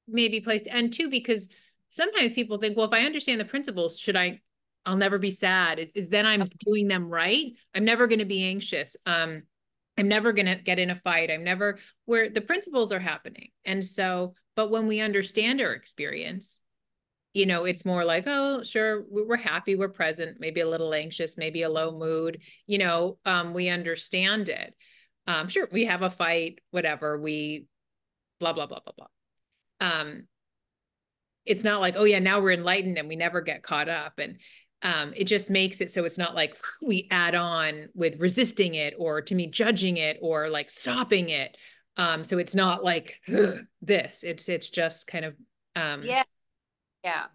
maybe 0.07 0.41
place 0.41 0.63
to 0.63 0.73
end 0.73 0.93
too 0.93 1.09
because 1.09 1.49
sometimes 1.89 2.33
people 2.33 2.57
think 2.57 2.75
well 2.75 2.85
if 2.85 2.93
i 2.93 3.01
understand 3.05 3.39
the 3.39 3.45
principles 3.45 3.97
should 3.97 4.15
i 4.15 4.41
i'll 4.85 4.97
never 4.97 5.17
be 5.17 5.31
sad. 5.31 5.79
Is, 5.79 5.91
is 5.95 6.09
then 6.09 6.25
i'm 6.25 6.49
doing 6.65 6.87
them 6.87 7.09
right? 7.09 7.53
I'm 7.73 7.85
never 7.85 8.07
going 8.07 8.19
to 8.19 8.25
be 8.25 8.43
anxious. 8.43 8.97
Um 9.05 9.43
i'm 9.97 10.09
never 10.09 10.33
going 10.33 10.47
to 10.47 10.55
get 10.55 10.79
in 10.79 10.89
a 10.89 10.95
fight. 10.95 11.31
I'm 11.31 11.43
never 11.43 11.79
where 12.05 12.29
the 12.29 12.41
principles 12.41 12.91
are 12.91 12.99
happening. 12.99 13.49
And 13.63 13.83
so 13.83 14.35
but 14.55 14.69
when 14.69 14.87
we 14.87 14.99
understand 14.99 15.61
our 15.61 15.73
experience 15.73 16.61
you 17.35 17.45
know 17.45 17.65
it's 17.65 17.83
more 17.83 18.05
like 18.05 18.23
oh 18.27 18.63
sure 18.63 19.03
we're 19.09 19.35
happy 19.35 19.75
we're 19.75 19.89
present 19.89 20.37
maybe 20.39 20.61
a 20.61 20.69
little 20.69 20.93
anxious 20.93 21.37
maybe 21.37 21.63
a 21.63 21.69
low 21.69 21.91
mood 21.91 22.39
you 22.65 22.77
know 22.77 23.17
um, 23.25 23.53
we 23.53 23.69
understand 23.69 24.49
it. 24.49 24.73
Um, 25.27 25.49
sure 25.49 25.67
we 25.71 25.85
have 25.85 26.01
a 26.01 26.09
fight 26.09 26.59
whatever 26.71 27.19
we 27.19 27.65
blah 28.39 28.53
blah 28.53 28.67
blah 28.67 28.79
blah 28.79 28.93
blah. 28.97 29.07
Um, 29.81 30.27
it's 31.45 31.63
not 31.63 31.81
like 31.81 31.95
oh 31.97 32.05
yeah 32.05 32.19
now 32.19 32.39
we're 32.39 32.53
enlightened 32.53 32.97
and 32.97 33.09
we 33.09 33.17
never 33.17 33.41
get 33.41 33.63
caught 33.63 33.89
up 33.89 34.13
and 34.17 34.37
um, 34.81 35.13
it 35.15 35.25
just 35.25 35.49
makes 35.49 35.81
it 35.81 35.91
so 35.91 36.05
it's 36.05 36.17
not 36.17 36.35
like 36.35 36.55
we 36.87 37.09
add 37.11 37.35
on 37.35 37.89
with 37.93 38.17
resisting 38.17 38.75
it 38.75 38.93
or 38.97 39.21
to 39.21 39.35
me 39.35 39.47
judging 39.47 39.97
it 39.97 40.17
or 40.21 40.49
like 40.49 40.69
stopping 40.69 41.29
it. 41.29 41.57
Um, 41.97 42.23
so 42.23 42.37
it's 42.37 42.55
not 42.55 42.81
like 42.81 43.19
this 43.81 44.23
it's 44.23 44.47
it's 44.47 44.69
just 44.69 45.05
kind 45.07 45.25
of 45.25 45.35
um, 45.75 46.03
yeah 46.03 46.23
yeah. 47.05 47.25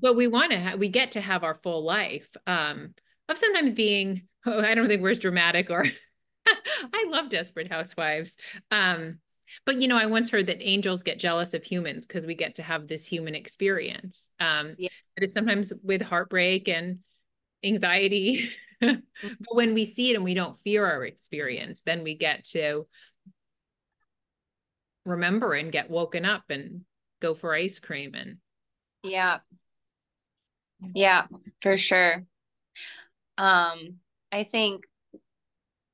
But 0.00 0.16
we 0.16 0.26
want 0.26 0.52
to 0.52 0.60
ha- 0.60 0.76
we 0.76 0.88
get 0.88 1.12
to 1.12 1.20
have 1.20 1.44
our 1.44 1.54
full 1.54 1.84
life 1.84 2.28
um, 2.46 2.94
of 3.28 3.38
sometimes 3.38 3.72
being 3.72 4.22
oh, 4.46 4.60
i 4.60 4.74
don't 4.74 4.88
think 4.88 5.02
we're 5.02 5.10
as 5.10 5.18
dramatic 5.18 5.70
or 5.70 5.84
i 6.46 7.06
love 7.08 7.28
desperate 7.28 7.70
housewives 7.70 8.36
um, 8.70 9.18
but 9.64 9.80
you 9.80 9.88
know 9.88 9.96
i 9.96 10.06
once 10.06 10.30
heard 10.30 10.46
that 10.46 10.66
angels 10.66 11.02
get 11.02 11.18
jealous 11.18 11.54
of 11.54 11.62
humans 11.62 12.06
because 12.06 12.26
we 12.26 12.34
get 12.34 12.54
to 12.56 12.62
have 12.62 12.88
this 12.88 13.04
human 13.04 13.34
experience 13.34 14.30
um, 14.40 14.74
yeah. 14.78 14.88
it 15.16 15.24
is 15.24 15.32
sometimes 15.32 15.72
with 15.82 16.02
heartbreak 16.02 16.68
and 16.68 16.98
anxiety. 17.64 18.50
But 18.80 19.56
when 19.56 19.74
we 19.74 19.84
see 19.84 20.12
it 20.12 20.14
and 20.14 20.22
we 20.22 20.34
don't 20.34 20.56
fear 20.56 20.86
our 20.86 21.04
experience 21.04 21.82
then 21.84 22.04
we 22.04 22.16
get 22.16 22.44
to 22.50 22.86
remember 25.04 25.54
and 25.54 25.72
get 25.72 25.90
woken 25.90 26.24
up 26.24 26.44
and 26.48 26.82
go 27.20 27.34
for 27.34 27.52
ice 27.52 27.80
cream 27.80 28.14
and 28.14 28.36
yeah. 29.08 29.38
Yeah. 30.94 31.26
For 31.62 31.76
sure. 31.76 32.24
Um 33.36 34.00
i 34.30 34.44
think 34.44 34.84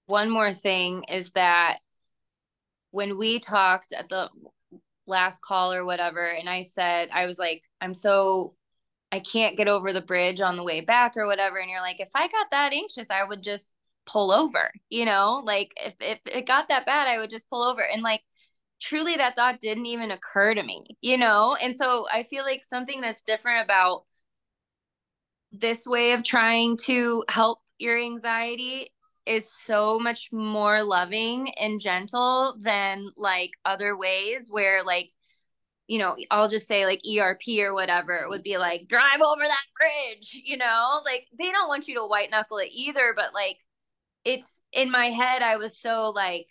one 0.07 0.31
more 0.31 0.53
thing 0.53 1.05
is 1.05 1.31
that 1.33 1.79
when 2.91 3.17
we 3.17 3.39
talked 3.39 3.93
at 3.93 4.09
the 4.09 4.29
last 5.07 5.41
call 5.43 5.73
or 5.73 5.85
whatever 5.85 6.27
and 6.27 6.49
i 6.49 6.63
said 6.63 7.09
i 7.13 7.27
was 7.27 7.39
like 7.39 7.63
i'm 7.81 7.95
so 7.95 8.55
i 9.13 9.21
can't 9.21 9.57
get 9.57 9.69
over 9.69 9.93
the 9.93 10.01
bridge 10.01 10.41
on 10.41 10.57
the 10.57 10.63
way 10.63 10.81
back 10.81 11.17
or 11.17 11.27
whatever 11.27 11.59
and 11.59 11.71
you're 11.71 11.81
like 11.81 12.01
if 12.01 12.09
i 12.15 12.27
got 12.29 12.47
that 12.51 12.73
anxious 12.73 13.11
i 13.11 13.23
would 13.23 13.43
just 13.43 13.75
pull 14.07 14.31
over 14.31 14.71
you 14.91 15.05
know? 15.07 15.43
Like 15.45 15.73
if, 15.77 15.95
if 16.01 16.19
it 16.27 16.47
got 16.47 16.69
that 16.69 16.87
bad 16.87 17.09
i 17.09 17.19
would 17.19 17.31
just 17.31 17.49
pull 17.49 17.63
over 17.63 17.83
and 17.83 18.03
like 18.03 18.23
truly 18.81 19.17
that 19.17 19.37
thought 19.37 19.61
didn't 19.61 19.87
even 19.87 20.11
occur 20.11 20.55
to 20.55 20.63
me, 20.63 20.85
you 21.01 21.17
know? 21.17 21.57
And 21.61 21.75
so 21.75 22.07
I 22.13 22.23
feel 22.23 22.45
like 22.45 22.65
something 22.65 23.01
that's 23.01 23.23
different 23.23 23.65
about 23.65 24.05
this 25.53 25.87
way 25.87 26.13
of 26.13 26.25
trying 26.25 26.77
to 26.77 27.25
help 27.29 27.61
your 27.79 27.99
anxiety 27.99 28.91
is 29.27 29.51
so 29.51 29.99
much 29.99 30.29
more 30.33 30.83
loving 30.83 31.53
and 31.59 31.81
gentle 31.81 32.57
than 32.61 33.09
like 33.17 33.51
other 33.65 33.97
ways 33.97 34.49
where 34.51 34.85
like 34.85 35.11
you 35.87 35.99
know 35.99 36.15
i'll 36.31 36.49
just 36.49 36.69
say 36.69 36.85
like 36.85 37.01
erp 37.19 37.41
or 37.61 37.73
whatever 37.73 38.27
would 38.29 38.43
be 38.43 38.59
like 38.59 38.87
drive 38.89 39.21
over 39.25 39.43
that 39.43 39.57
bridge 39.79 40.41
you 40.45 40.57
know 40.57 41.01
like 41.05 41.27
they 41.39 41.51
don't 41.51 41.69
want 41.69 41.89
you 41.89 41.95
to 41.95 42.07
white 42.07 42.31
knuckle 42.31 42.59
it 42.59 42.69
either 42.73 43.15
but 43.17 43.33
like 43.33 43.57
it's 44.25 44.63
in 44.73 44.91
my 44.91 45.07
head 45.07 45.43
i 45.43 45.57
was 45.57 45.79
so 45.79 46.11
like 46.11 46.47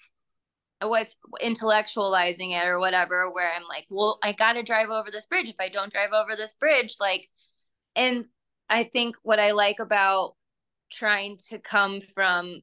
what's 0.90 1.18
intellectualizing 1.42 2.52
it 2.52 2.68
or 2.68 2.80
whatever 2.80 3.32
where 3.32 3.52
i'm 3.54 3.64
like 3.68 3.86
well 3.90 4.20
i 4.24 4.32
got 4.32 4.54
to 4.54 4.64
drive 4.64 4.90
over 4.90 5.10
this 5.12 5.26
bridge. 5.26 5.50
If 5.50 5.56
i 5.60 5.70
don't 5.70 5.92
drive 5.92 6.12
over 6.14 6.36
this 6.36 6.56
bridge 6.56 6.96
like 7.00 7.30
and 7.96 8.26
i 8.70 8.84
think 8.84 9.16
what 9.24 9.40
i 9.40 9.52
like 9.52 9.80
about 9.80 10.36
trying 10.92 11.38
to 11.50 11.60
come 11.60 12.02
from 12.02 12.62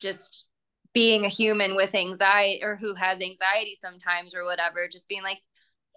just 0.00 0.44
being 0.92 1.24
a 1.24 1.28
human 1.28 1.74
with 1.74 1.94
anxiety 1.94 2.60
or 2.62 2.76
who 2.76 2.94
has 2.94 3.20
anxiety 3.20 3.76
sometimes 3.78 4.34
or 4.34 4.44
whatever 4.44 4.88
just 4.90 5.08
being 5.08 5.22
like 5.22 5.40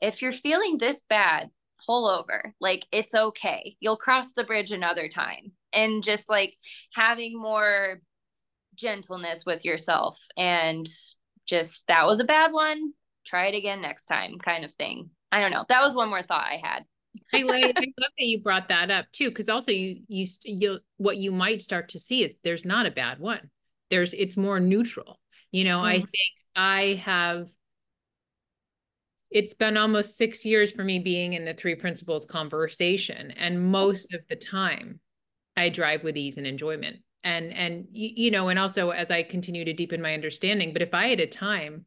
if 0.02 0.22
you're 0.22 0.34
feeling 0.34 0.78
this 0.78 1.02
bad 1.10 1.50
pull 1.86 2.08
over. 2.08 2.54
Like 2.60 2.84
it's 2.92 3.14
okay. 3.14 3.76
You'll 3.80 3.98
cross 3.98 4.34
the 4.34 4.44
bridge 4.44 4.72
another 4.72 5.10
time. 5.10 5.52
And 5.74 6.04
just 6.04 6.30
like 6.30 6.56
having 6.94 7.40
more 7.40 8.02
gentleness 8.80 9.46
with 9.46 9.66
yourself 9.66 10.18
and 10.38 10.88
just 11.46 11.86
that 11.88 12.08
was 12.08 12.20
a 12.20 12.26
bad 12.26 12.52
one. 12.52 12.94
Try 13.26 13.48
it 13.48 13.56
again 13.56 13.82
next 13.82 14.06
time 14.06 14.38
kind 14.38 14.64
of 14.64 14.74
thing. 14.76 15.10
I 15.32 15.42
don't 15.42 15.52
know. 15.52 15.66
That 15.70 15.82
was 15.82 15.96
one 15.96 16.10
more 16.10 16.24
thought 16.24 16.46
i 16.46 16.60
had. 16.62 16.84
I, 17.34 17.42
like, 17.42 17.64
I 17.66 17.66
love 17.66 18.12
that 18.18 18.26
you 18.26 18.42
brought 18.42 18.70
that 18.70 18.92
up 18.92 19.06
too 19.12 19.30
because 19.30 19.50
also 19.50 19.72
you 19.72 20.02
you 20.08 20.28
you 20.44 20.80
what 20.98 21.18
you 21.18 21.32
might 21.32 21.62
start 21.62 21.90
to 21.90 22.00
see 22.00 22.24
is 22.24 22.32
there's 22.44 22.66
not 22.66 22.86
a 22.86 22.92
bad 22.92 23.20
one. 23.20 23.50
There's 23.90 24.14
it's 24.14 24.38
more 24.38 24.60
neutral. 24.60 25.20
You 25.52 25.64
know 25.64 25.78
mm-hmm. 25.78 25.88
i 25.88 25.98
think 25.98 26.34
i 26.56 27.02
have 27.04 27.48
it's 29.32 29.54
been 29.54 29.78
almost 29.78 30.18
six 30.18 30.46
years 30.46 30.72
for 30.72 30.84
me 30.84 31.00
being 31.00 31.34
in 31.34 31.46
the 31.46 31.54
three 31.54 31.76
principles 31.76 32.26
conversation 32.26 33.32
and 33.32 33.72
most 33.72 34.14
of 34.14 34.22
the 34.30 34.36
time 34.36 35.00
i 35.58 35.70
drive 35.70 36.04
with 36.04 36.18
ease 36.18 36.38
and 36.38 36.48
enjoyment 36.48 36.98
and 37.24 37.52
and 37.54 37.88
you 37.92 38.32
know 38.32 38.48
and 38.48 38.58
also 38.58 38.92
as 38.92 39.12
i 39.12 39.22
continue 39.24 39.66
to 39.66 39.74
deepen 39.74 40.02
my 40.02 40.14
understanding 40.14 40.72
but 40.72 40.82
if 40.82 40.94
i 40.94 41.08
had 41.08 41.20
a 41.20 41.28
time 41.28 41.86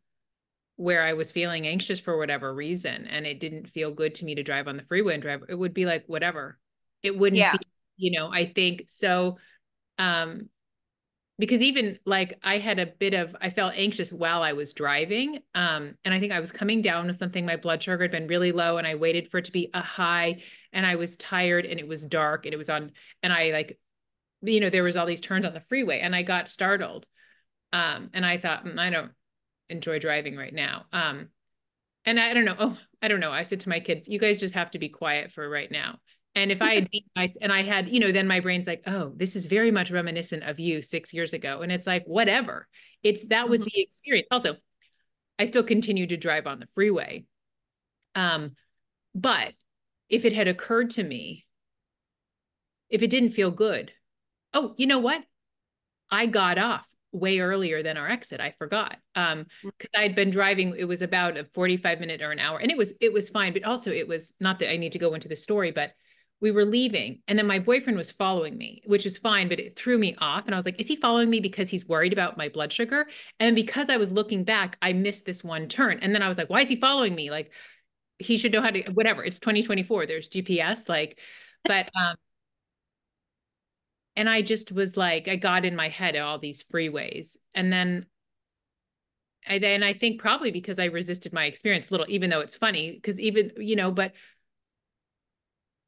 where 0.76 1.02
i 1.02 1.12
was 1.12 1.32
feeling 1.32 1.66
anxious 1.66 2.00
for 2.00 2.18
whatever 2.18 2.54
reason 2.54 3.06
and 3.06 3.26
it 3.26 3.40
didn't 3.40 3.68
feel 3.68 3.92
good 3.92 4.14
to 4.14 4.24
me 4.24 4.34
to 4.34 4.42
drive 4.42 4.68
on 4.68 4.76
the 4.76 4.84
freeway 4.84 5.14
and 5.14 5.22
drive 5.22 5.42
it 5.48 5.54
would 5.54 5.74
be 5.74 5.86
like 5.86 6.04
whatever 6.06 6.58
it 7.02 7.16
wouldn't 7.16 7.38
yeah. 7.38 7.52
be 7.52 7.58
you 7.96 8.18
know 8.18 8.30
i 8.30 8.50
think 8.52 8.84
so 8.86 9.38
um 9.98 10.48
because 11.38 11.62
even 11.62 11.98
like 12.04 12.38
i 12.42 12.58
had 12.58 12.78
a 12.78 12.86
bit 12.86 13.14
of 13.14 13.34
i 13.40 13.48
felt 13.48 13.72
anxious 13.74 14.12
while 14.12 14.42
i 14.42 14.52
was 14.52 14.74
driving 14.74 15.38
um 15.54 15.94
and 16.04 16.12
i 16.12 16.20
think 16.20 16.32
i 16.32 16.40
was 16.40 16.52
coming 16.52 16.82
down 16.82 17.06
with 17.06 17.16
something 17.16 17.46
my 17.46 17.56
blood 17.56 17.82
sugar 17.82 18.02
had 18.02 18.10
been 18.10 18.26
really 18.26 18.52
low 18.52 18.76
and 18.76 18.86
i 18.86 18.94
waited 18.94 19.30
for 19.30 19.38
it 19.38 19.46
to 19.46 19.52
be 19.52 19.70
a 19.72 19.80
high 19.80 20.36
and 20.72 20.84
i 20.84 20.96
was 20.96 21.16
tired 21.16 21.64
and 21.64 21.80
it 21.80 21.88
was 21.88 22.04
dark 22.04 22.44
and 22.44 22.52
it 22.52 22.58
was 22.58 22.68
on 22.68 22.90
and 23.22 23.32
i 23.32 23.50
like 23.50 23.78
you 24.42 24.60
know, 24.60 24.70
there 24.70 24.82
was 24.82 24.96
all 24.96 25.06
these 25.06 25.20
turns 25.20 25.46
on 25.46 25.54
the 25.54 25.60
freeway 25.60 26.00
and 26.00 26.14
I 26.14 26.22
got 26.22 26.48
startled. 26.48 27.06
Um, 27.72 28.10
and 28.12 28.26
I 28.26 28.38
thought, 28.38 28.64
mm, 28.64 28.78
I 28.78 28.90
don't 28.90 29.12
enjoy 29.68 29.98
driving 29.98 30.36
right 30.36 30.52
now. 30.52 30.84
Um, 30.92 31.28
and 32.04 32.18
I, 32.18 32.34
don't 32.34 32.44
know. 32.44 32.56
Oh, 32.58 32.78
I 33.00 33.08
don't 33.08 33.20
know. 33.20 33.32
I 33.32 33.44
said 33.44 33.60
to 33.60 33.68
my 33.68 33.80
kids, 33.80 34.08
you 34.08 34.18
guys 34.18 34.40
just 34.40 34.54
have 34.54 34.72
to 34.72 34.78
be 34.78 34.88
quiet 34.88 35.32
for 35.32 35.48
right 35.48 35.70
now. 35.70 35.98
And 36.34 36.50
if 36.50 36.60
I 36.62 36.74
had 36.74 36.88
and 37.40 37.52
I 37.52 37.62
had, 37.62 37.88
you 37.88 38.00
know, 38.00 38.12
then 38.12 38.26
my 38.26 38.40
brain's 38.40 38.66
like, 38.66 38.82
oh, 38.86 39.12
this 39.16 39.36
is 39.36 39.46
very 39.46 39.70
much 39.70 39.90
reminiscent 39.90 40.42
of 40.42 40.58
you 40.58 40.82
six 40.82 41.14
years 41.14 41.32
ago. 41.32 41.62
And 41.62 41.70
it's 41.70 41.86
like, 41.86 42.04
whatever. 42.06 42.66
It's 43.02 43.28
that 43.28 43.48
was 43.48 43.60
mm-hmm. 43.60 43.68
the 43.72 43.82
experience. 43.82 44.28
Also, 44.30 44.56
I 45.38 45.44
still 45.44 45.64
continue 45.64 46.06
to 46.06 46.16
drive 46.16 46.46
on 46.46 46.60
the 46.60 46.68
freeway. 46.72 47.24
Um, 48.14 48.52
but 49.14 49.52
if 50.08 50.24
it 50.24 50.32
had 50.32 50.48
occurred 50.48 50.90
to 50.90 51.02
me, 51.02 51.46
if 52.88 53.02
it 53.02 53.10
didn't 53.10 53.30
feel 53.30 53.50
good, 53.50 53.92
oh, 54.54 54.74
you 54.76 54.86
know 54.86 54.98
what? 54.98 55.22
I 56.10 56.26
got 56.26 56.58
off 56.58 56.86
way 57.12 57.40
earlier 57.40 57.82
than 57.82 57.96
our 57.96 58.08
exit. 58.08 58.40
I 58.40 58.54
forgot. 58.58 58.96
Um, 59.14 59.46
because 59.62 59.90
mm. 59.94 60.00
I'd 60.00 60.14
been 60.14 60.30
driving, 60.30 60.74
it 60.78 60.84
was 60.84 61.02
about 61.02 61.36
a 61.36 61.44
45 61.52 62.00
minute 62.00 62.22
or 62.22 62.32
an 62.32 62.38
hour. 62.38 62.58
And 62.58 62.70
it 62.70 62.76
was 62.76 62.94
it 63.00 63.12
was 63.12 63.28
fine, 63.28 63.52
but 63.52 63.64
also 63.64 63.90
it 63.90 64.08
was 64.08 64.32
not 64.40 64.58
that 64.60 64.70
I 64.70 64.76
need 64.76 64.92
to 64.92 64.98
go 64.98 65.14
into 65.14 65.28
the 65.28 65.36
story, 65.36 65.70
but 65.70 65.92
we 66.42 66.50
were 66.50 66.64
leaving 66.64 67.20
and 67.28 67.38
then 67.38 67.46
my 67.46 67.60
boyfriend 67.60 67.96
was 67.96 68.10
following 68.10 68.58
me 68.58 68.82
which 68.84 69.06
is 69.06 69.16
fine 69.16 69.48
but 69.48 69.60
it 69.60 69.76
threw 69.76 69.96
me 69.96 70.14
off 70.18 70.44
and 70.44 70.54
i 70.54 70.58
was 70.58 70.66
like 70.66 70.78
is 70.80 70.88
he 70.88 70.96
following 70.96 71.30
me 71.30 71.38
because 71.38 71.70
he's 71.70 71.88
worried 71.88 72.12
about 72.12 72.36
my 72.36 72.48
blood 72.48 72.72
sugar 72.72 73.06
and 73.38 73.54
because 73.54 73.88
i 73.88 73.96
was 73.96 74.10
looking 74.10 74.42
back 74.42 74.76
i 74.82 74.92
missed 74.92 75.24
this 75.24 75.44
one 75.44 75.68
turn 75.68 76.00
and 76.02 76.12
then 76.12 76.20
i 76.20 76.28
was 76.28 76.36
like 76.36 76.50
why 76.50 76.60
is 76.60 76.68
he 76.68 76.76
following 76.76 77.14
me 77.14 77.30
like 77.30 77.52
he 78.18 78.36
should 78.36 78.52
know 78.52 78.60
how 78.60 78.70
to 78.70 78.82
whatever 78.90 79.24
it's 79.24 79.38
2024 79.38 80.06
there's 80.06 80.28
gps 80.28 80.88
like 80.88 81.18
but 81.64 81.88
um 81.94 82.16
and 84.16 84.28
I 84.28 84.42
just 84.42 84.72
was 84.72 84.96
like, 84.96 85.28
I 85.28 85.36
got 85.36 85.64
in 85.64 85.76
my 85.76 85.88
head 85.88 86.16
all 86.16 86.38
these 86.38 86.62
freeways. 86.62 87.36
And 87.54 87.72
then 87.72 88.06
I 89.48 89.58
then 89.58 89.82
I 89.82 89.92
think 89.94 90.20
probably 90.20 90.50
because 90.50 90.78
I 90.78 90.86
resisted 90.86 91.32
my 91.32 91.46
experience 91.46 91.88
a 91.88 91.90
little, 91.92 92.06
even 92.08 92.30
though 92.30 92.40
it's 92.40 92.54
funny, 92.54 92.92
because 92.92 93.20
even, 93.20 93.52
you 93.56 93.76
know, 93.76 93.90
but 93.90 94.12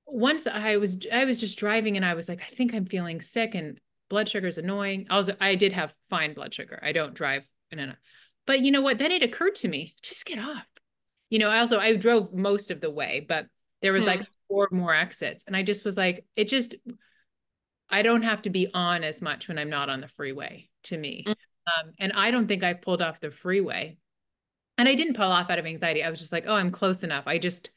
once 0.07 0.47
I 0.47 0.77
was 0.77 1.07
I 1.13 1.25
was 1.25 1.41
just 1.41 1.59
driving 1.59 1.97
and 1.97 2.05
I 2.05 2.15
was 2.15 2.29
like, 2.29 2.41
I 2.41 2.55
think 2.55 2.75
I'm 2.75 2.87
feeling 2.87 3.21
sick 3.21 3.55
and 3.55 3.79
blood 4.09 4.29
sugar 4.29 4.47
is 4.47 4.59
annoying. 4.59 5.07
I 5.11 5.17
was 5.17 5.31
I 5.41 5.55
did 5.55 5.73
have 5.73 5.95
fine 6.11 6.35
blood 6.35 6.53
sugar. 6.53 6.79
I 6.83 6.93
don't 6.93 7.15
drive 7.15 7.47
but 8.47 8.61
you 8.61 8.71
know 8.71 8.83
what? 8.83 8.99
Then 8.99 9.13
it 9.13 9.23
occurred 9.23 9.55
to 9.57 9.69
me, 9.69 9.95
just 10.03 10.27
get 10.27 10.39
off. 10.39 10.67
You 11.31 11.39
know, 11.39 11.49
I 11.49 11.59
also 11.59 11.79
I 11.79 11.97
drove 11.97 12.33
most 12.33 12.71
of 12.71 12.81
the 12.81 12.91
way, 12.91 13.25
but 13.27 13.47
there 13.83 13.93
was 13.93 14.05
hmm. 14.05 14.11
like 14.11 14.27
four 14.49 14.69
more 14.71 14.95
exits. 14.95 15.45
And 15.47 15.57
I 15.57 15.63
just 15.63 15.85
was 15.85 15.97
like, 15.97 16.25
it 16.37 16.49
just 16.49 16.75
I 17.95 18.03
don't 18.03 18.23
have 18.23 18.43
to 18.43 18.51
be 18.51 18.67
on 18.75 19.05
as 19.05 19.23
much 19.23 19.47
when 19.47 19.57
I'm 19.57 19.71
not 19.71 19.89
on 19.89 20.01
the 20.01 20.09
freeway 20.09 20.69
to 20.85 20.99
me. 20.99 21.25
Mm. 21.29 21.31
Um, 21.31 21.93
and 22.01 22.13
I 22.13 22.33
don't 22.33 22.49
think 22.49 22.65
I've 22.65 22.83
pulled 22.83 23.01
off 23.01 23.21
the 23.21 23.31
freeway. 23.31 23.99
And 24.77 24.89
I 24.89 24.97
didn't 24.97 25.15
pull 25.15 25.31
off 25.31 25.49
out 25.49 25.61
of 25.61 25.65
anxiety. 25.65 26.03
I 26.03 26.11
was 26.11 26.19
just 26.19 26.33
like, 26.33 26.45
oh, 26.49 26.57
I'm 26.57 26.73
close 26.73 27.05
enough. 27.05 27.23
I 27.29 27.39
just, 27.39 27.71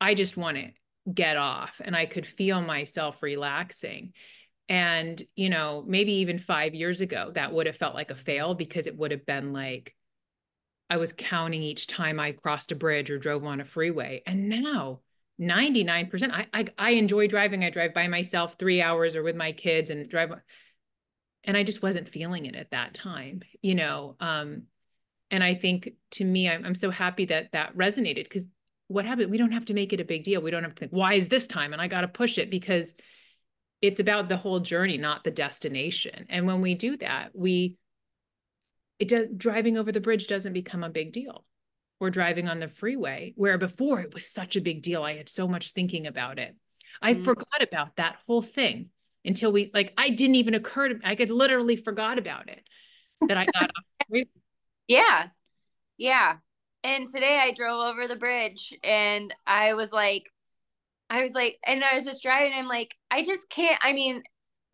I 0.00 0.14
just 0.14 0.36
want 0.36 0.56
to 0.56 0.70
get 1.12 1.36
off. 1.36 1.80
And 1.84 1.96
I 1.96 2.06
could 2.06 2.28
feel 2.28 2.62
myself 2.62 3.24
relaxing. 3.24 4.12
And, 4.68 5.20
you 5.34 5.48
know, 5.48 5.82
maybe 5.84 6.12
even 6.12 6.38
five 6.38 6.76
years 6.76 7.00
ago, 7.00 7.32
that 7.34 7.52
would 7.52 7.66
have 7.66 7.76
felt 7.76 7.96
like 7.96 8.12
a 8.12 8.14
fail 8.14 8.54
because 8.54 8.86
it 8.86 8.96
would 8.96 9.10
have 9.10 9.26
been 9.26 9.52
like 9.52 9.96
I 10.88 10.98
was 10.98 11.12
counting 11.12 11.64
each 11.64 11.88
time 11.88 12.20
I 12.20 12.30
crossed 12.32 12.70
a 12.70 12.76
bridge 12.76 13.10
or 13.10 13.18
drove 13.18 13.44
on 13.44 13.60
a 13.60 13.64
freeway. 13.64 14.22
And 14.26 14.48
now 14.48 15.00
99%, 15.40 16.30
I, 16.32 16.46
I, 16.52 16.66
I 16.78 16.90
enjoy 16.90 17.26
driving. 17.26 17.64
I 17.64 17.70
drive 17.70 17.94
by 17.94 18.08
myself 18.08 18.56
three 18.58 18.82
hours 18.82 19.16
or 19.16 19.22
with 19.22 19.36
my 19.36 19.52
kids 19.52 19.90
and 19.90 20.08
drive. 20.08 20.32
And 21.44 21.56
I 21.56 21.62
just 21.62 21.82
wasn't 21.82 22.08
feeling 22.08 22.46
it 22.46 22.54
at 22.54 22.72
that 22.72 22.94
time, 22.94 23.40
you 23.62 23.74
know. 23.74 24.16
Um, 24.20 24.64
and 25.30 25.42
I 25.42 25.54
think 25.54 25.90
to 26.12 26.24
me, 26.24 26.48
I'm, 26.48 26.64
I'm 26.64 26.74
so 26.74 26.90
happy 26.90 27.24
that 27.26 27.52
that 27.52 27.76
resonated 27.76 28.24
because 28.24 28.46
what 28.88 29.06
happened? 29.06 29.30
We 29.30 29.38
don't 29.38 29.52
have 29.52 29.66
to 29.66 29.74
make 29.74 29.92
it 29.92 30.00
a 30.00 30.04
big 30.04 30.24
deal. 30.24 30.42
We 30.42 30.50
don't 30.50 30.64
have 30.64 30.74
to 30.74 30.80
think, 30.80 30.92
why 30.92 31.14
is 31.14 31.28
this 31.28 31.46
time? 31.46 31.72
And 31.72 31.80
I 31.80 31.86
got 31.86 32.00
to 32.00 32.08
push 32.08 32.38
it 32.38 32.50
because 32.50 32.92
it's 33.80 34.00
about 34.00 34.28
the 34.28 34.36
whole 34.36 34.60
journey, 34.60 34.98
not 34.98 35.24
the 35.24 35.30
destination. 35.30 36.26
And 36.28 36.46
when 36.46 36.60
we 36.60 36.74
do 36.74 36.96
that, 36.98 37.30
we 37.32 37.76
it 38.98 39.08
does 39.08 39.28
driving 39.34 39.78
over 39.78 39.92
the 39.92 40.00
bridge 40.00 40.26
doesn't 40.26 40.52
become 40.52 40.84
a 40.84 40.90
big 40.90 41.12
deal. 41.12 41.44
We're 42.00 42.10
driving 42.10 42.48
on 42.48 42.60
the 42.60 42.68
freeway, 42.68 43.34
where 43.36 43.58
before 43.58 44.00
it 44.00 44.14
was 44.14 44.26
such 44.26 44.56
a 44.56 44.60
big 44.60 44.82
deal. 44.82 45.02
I 45.02 45.16
had 45.16 45.28
so 45.28 45.46
much 45.46 45.72
thinking 45.72 46.06
about 46.06 46.38
it. 46.38 46.56
I 47.00 47.14
mm-hmm. 47.14 47.22
forgot 47.22 47.62
about 47.62 47.96
that 47.96 48.16
whole 48.26 48.42
thing 48.42 48.90
until 49.24 49.52
we 49.52 49.70
like 49.74 49.92
I 49.96 50.10
didn't 50.10 50.36
even 50.36 50.54
occur 50.54 50.88
to 50.88 51.00
I 51.04 51.14
could 51.14 51.30
literally 51.30 51.76
forgot 51.76 52.18
about 52.18 52.48
it 52.48 52.66
that 53.28 53.36
I 53.36 53.44
got 53.46 53.64
off. 53.64 53.84
Yeah. 54.88 55.28
Yeah. 55.98 56.38
And 56.82 57.06
today 57.06 57.38
I 57.40 57.52
drove 57.54 57.80
over 57.80 58.08
the 58.08 58.16
bridge 58.16 58.76
and 58.82 59.32
I 59.46 59.74
was 59.74 59.92
like 59.92 60.24
I 61.10 61.22
was 61.22 61.32
like, 61.32 61.58
and 61.66 61.82
I 61.84 61.96
was 61.96 62.04
just 62.04 62.22
driving. 62.22 62.52
I'm 62.54 62.68
like, 62.68 62.94
I 63.10 63.24
just 63.24 63.50
can't. 63.50 63.78
I 63.82 63.92
mean, 63.92 64.22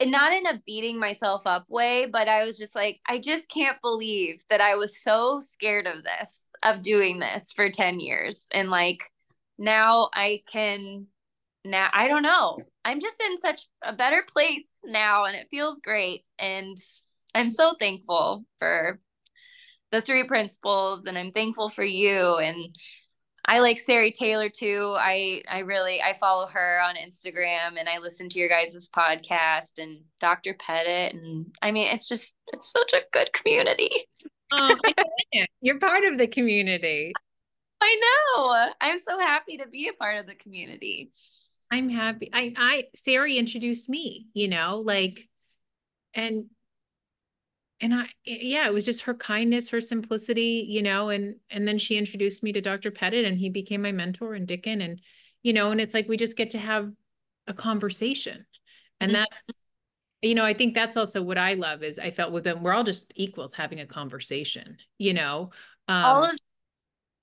not 0.05 0.35
in 0.35 0.47
a 0.47 0.62
beating 0.66 1.01
myself 1.01 1.43
up 1.47 1.64
way, 1.68 2.07
but 2.07 2.29
I 2.29 2.45
was 2.45 2.59
just 2.59 2.74
like, 2.74 3.01
I 3.07 3.18
just 3.18 3.49
can't 3.49 3.81
believe 3.81 4.43
that 4.51 4.61
I 4.61 4.74
was 4.74 5.03
so 5.03 5.41
scared 5.41 5.87
of 5.87 6.05
this, 6.05 6.41
of 6.62 6.82
doing 6.82 7.18
this 7.18 7.52
for 7.52 7.70
10 7.70 8.00
years. 8.00 8.46
And 8.52 8.70
like, 8.70 9.00
now 9.59 10.11
I 10.12 10.42
can, 10.50 11.07
now 11.64 11.88
I 11.92 12.09
don't 12.09 12.22
know. 12.22 12.59
I'm 12.84 13.00
just 13.00 13.20
in 13.20 13.40
such 13.40 13.66
a 13.82 13.92
better 13.92 14.24
place 14.32 14.64
now 14.84 15.24
and 15.24 15.36
it 15.36 15.48
feels 15.50 15.80
great. 15.80 16.24
And 16.38 16.76
I'm 17.34 17.50
so 17.50 17.74
thankful 17.78 18.44
for 18.59 19.00
the 19.92 20.00
three 20.00 20.26
principles 20.26 21.07
and 21.07 21.16
I'm 21.16 21.32
thankful 21.32 21.68
for 21.68 21.84
you. 21.84 22.36
And 22.36 22.74
I 23.44 23.61
like 23.61 23.78
Sari 23.78 24.11
Taylor 24.11 24.48
too. 24.48 24.94
I 24.98 25.42
I 25.48 25.61
really 25.61 26.02
I 26.02 26.14
follow 26.14 26.48
her 26.48 26.80
on 26.80 26.96
Instagram 26.96 27.78
and 27.78 27.88
I 27.88 27.98
listen 27.98 28.28
to 28.30 28.38
your 28.40 28.48
guys' 28.48 28.88
podcast 28.94 29.78
and 29.78 30.00
Dr. 30.20 30.54
Pettit 30.54 31.14
and 31.14 31.46
I 31.62 31.70
mean 31.70 31.86
it's 31.86 32.09
just 32.09 32.34
it's 32.52 32.72
such 32.72 32.92
a 32.92 33.04
good 33.12 33.32
community. 33.32 33.90
Oh, 34.53 34.76
you're 35.61 35.78
part 35.78 36.05
of 36.05 36.18
the 36.18 36.26
community. 36.26 37.12
I 37.80 38.01
know. 38.01 38.70
I'm 38.80 38.99
so 38.99 39.18
happy 39.18 39.59
to 39.59 39.66
be 39.68 39.88
a 39.88 39.92
part 39.92 40.18
of 40.18 40.26
the 40.26 40.34
community. 40.34 41.11
I'm 41.70 41.88
happy. 41.88 42.30
I 42.32 42.55
I 42.57 42.84
Sari 42.94 43.38
introduced 43.38 43.88
me, 43.88 44.28
you 44.34 44.49
know, 44.49 44.82
like 44.84 45.28
and 46.14 46.47
and 47.80 47.94
I 47.94 48.09
yeah, 48.24 48.66
it 48.66 48.72
was 48.72 48.84
just 48.84 49.03
her 49.03 49.14
kindness, 49.14 49.68
her 49.70 49.80
simplicity, 49.80 50.66
you 50.68 50.82
know, 50.82 51.09
and 51.11 51.36
and 51.51 51.66
then 51.66 51.78
she 51.78 51.99
introduced 51.99 52.42
me 52.42 52.53
to 52.53 52.61
Dr. 52.61 52.90
Pettit 52.90 53.24
and 53.24 53.38
he 53.38 53.51
became 53.51 53.82
my 53.82 53.92
mentor 53.92 54.34
and 54.34 54.47
Dicken 54.47 54.80
and 54.80 55.01
you 55.42 55.53
know, 55.53 55.70
and 55.70 55.80
it's 55.80 55.94
like 55.94 56.09
we 56.09 56.16
just 56.16 56.36
get 56.36 56.51
to 56.51 56.59
have 56.59 56.90
a 57.47 57.55
conversation. 57.55 58.47
And 59.01 59.12
mm-hmm. 59.12 59.20
that's 59.20 59.47
you 60.22 60.34
know, 60.34 60.44
I 60.44 60.54
think 60.54 60.74
that's 60.74 60.96
also 60.96 61.22
what 61.22 61.38
I 61.38 61.54
love 61.54 61.82
is 61.82 61.98
I 61.98 62.10
felt 62.10 62.32
with 62.32 62.44
them 62.44 62.62
we're 62.62 62.72
all 62.72 62.84
just 62.84 63.12
equals 63.14 63.52
having 63.52 63.80
a 63.80 63.86
conversation, 63.86 64.78
you 64.98 65.14
know. 65.14 65.50
Um, 65.88 66.04
all 66.04 66.24
of 66.24 66.38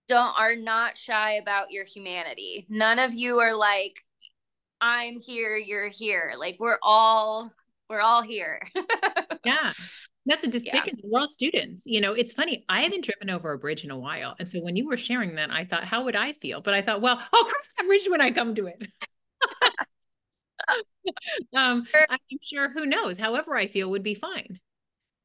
don't 0.08 0.34
are 0.38 0.56
not 0.56 0.98
shy 0.98 1.34
about 1.34 1.72
your 1.72 1.86
humanity. 1.86 2.68
None 2.70 3.00
of 3.00 3.14
you 3.14 3.40
are 3.40 3.56
like 3.56 3.94
I'm 4.82 5.20
here, 5.20 5.56
you're 5.56 5.88
here. 5.88 6.34
Like 6.38 6.58
we're 6.60 6.80
all 6.82 7.52
we're 7.90 8.02
all 8.02 8.22
here. 8.22 8.62
yeah. 9.46 9.72
That's 10.26 10.44
a 10.44 10.48
distinct. 10.48 10.88
Yeah. 10.88 10.94
We're 11.04 11.22
all 11.22 11.28
students. 11.28 11.84
You 11.86 12.00
know, 12.02 12.14
it's 12.14 12.32
funny. 12.32 12.64
I 12.70 12.82
haven't 12.82 13.04
driven 13.04 13.30
over 13.30 13.52
a 13.52 13.58
bridge 13.58 13.84
in 13.84 13.92
a 13.92 13.98
while. 13.98 14.36
And 14.40 14.48
so 14.48 14.60
when 14.62 14.76
you 14.76 14.88
were 14.88 14.98
sharing 14.98 15.36
that, 15.36 15.52
I 15.52 15.66
thought, 15.66 15.84
how 15.84 16.06
would 16.06 16.16
I 16.16 16.34
feel? 16.34 16.62
But 16.62 16.74
I 16.74 16.82
thought, 16.82 17.02
well, 17.02 17.22
I'll 17.34 17.44
cross 17.44 17.68
that 17.78 17.88
bridge 17.88 18.08
when 18.10 18.22
I 18.22 18.32
come 18.32 18.56
to 18.56 18.68
it. 18.68 18.88
um, 21.54 21.86
I'm 22.10 22.40
sure 22.42 22.70
who 22.70 22.86
knows, 22.86 23.18
however 23.18 23.56
I 23.56 23.68
feel 23.68 23.90
would 23.92 24.04
be 24.04 24.16
fine. 24.16 24.60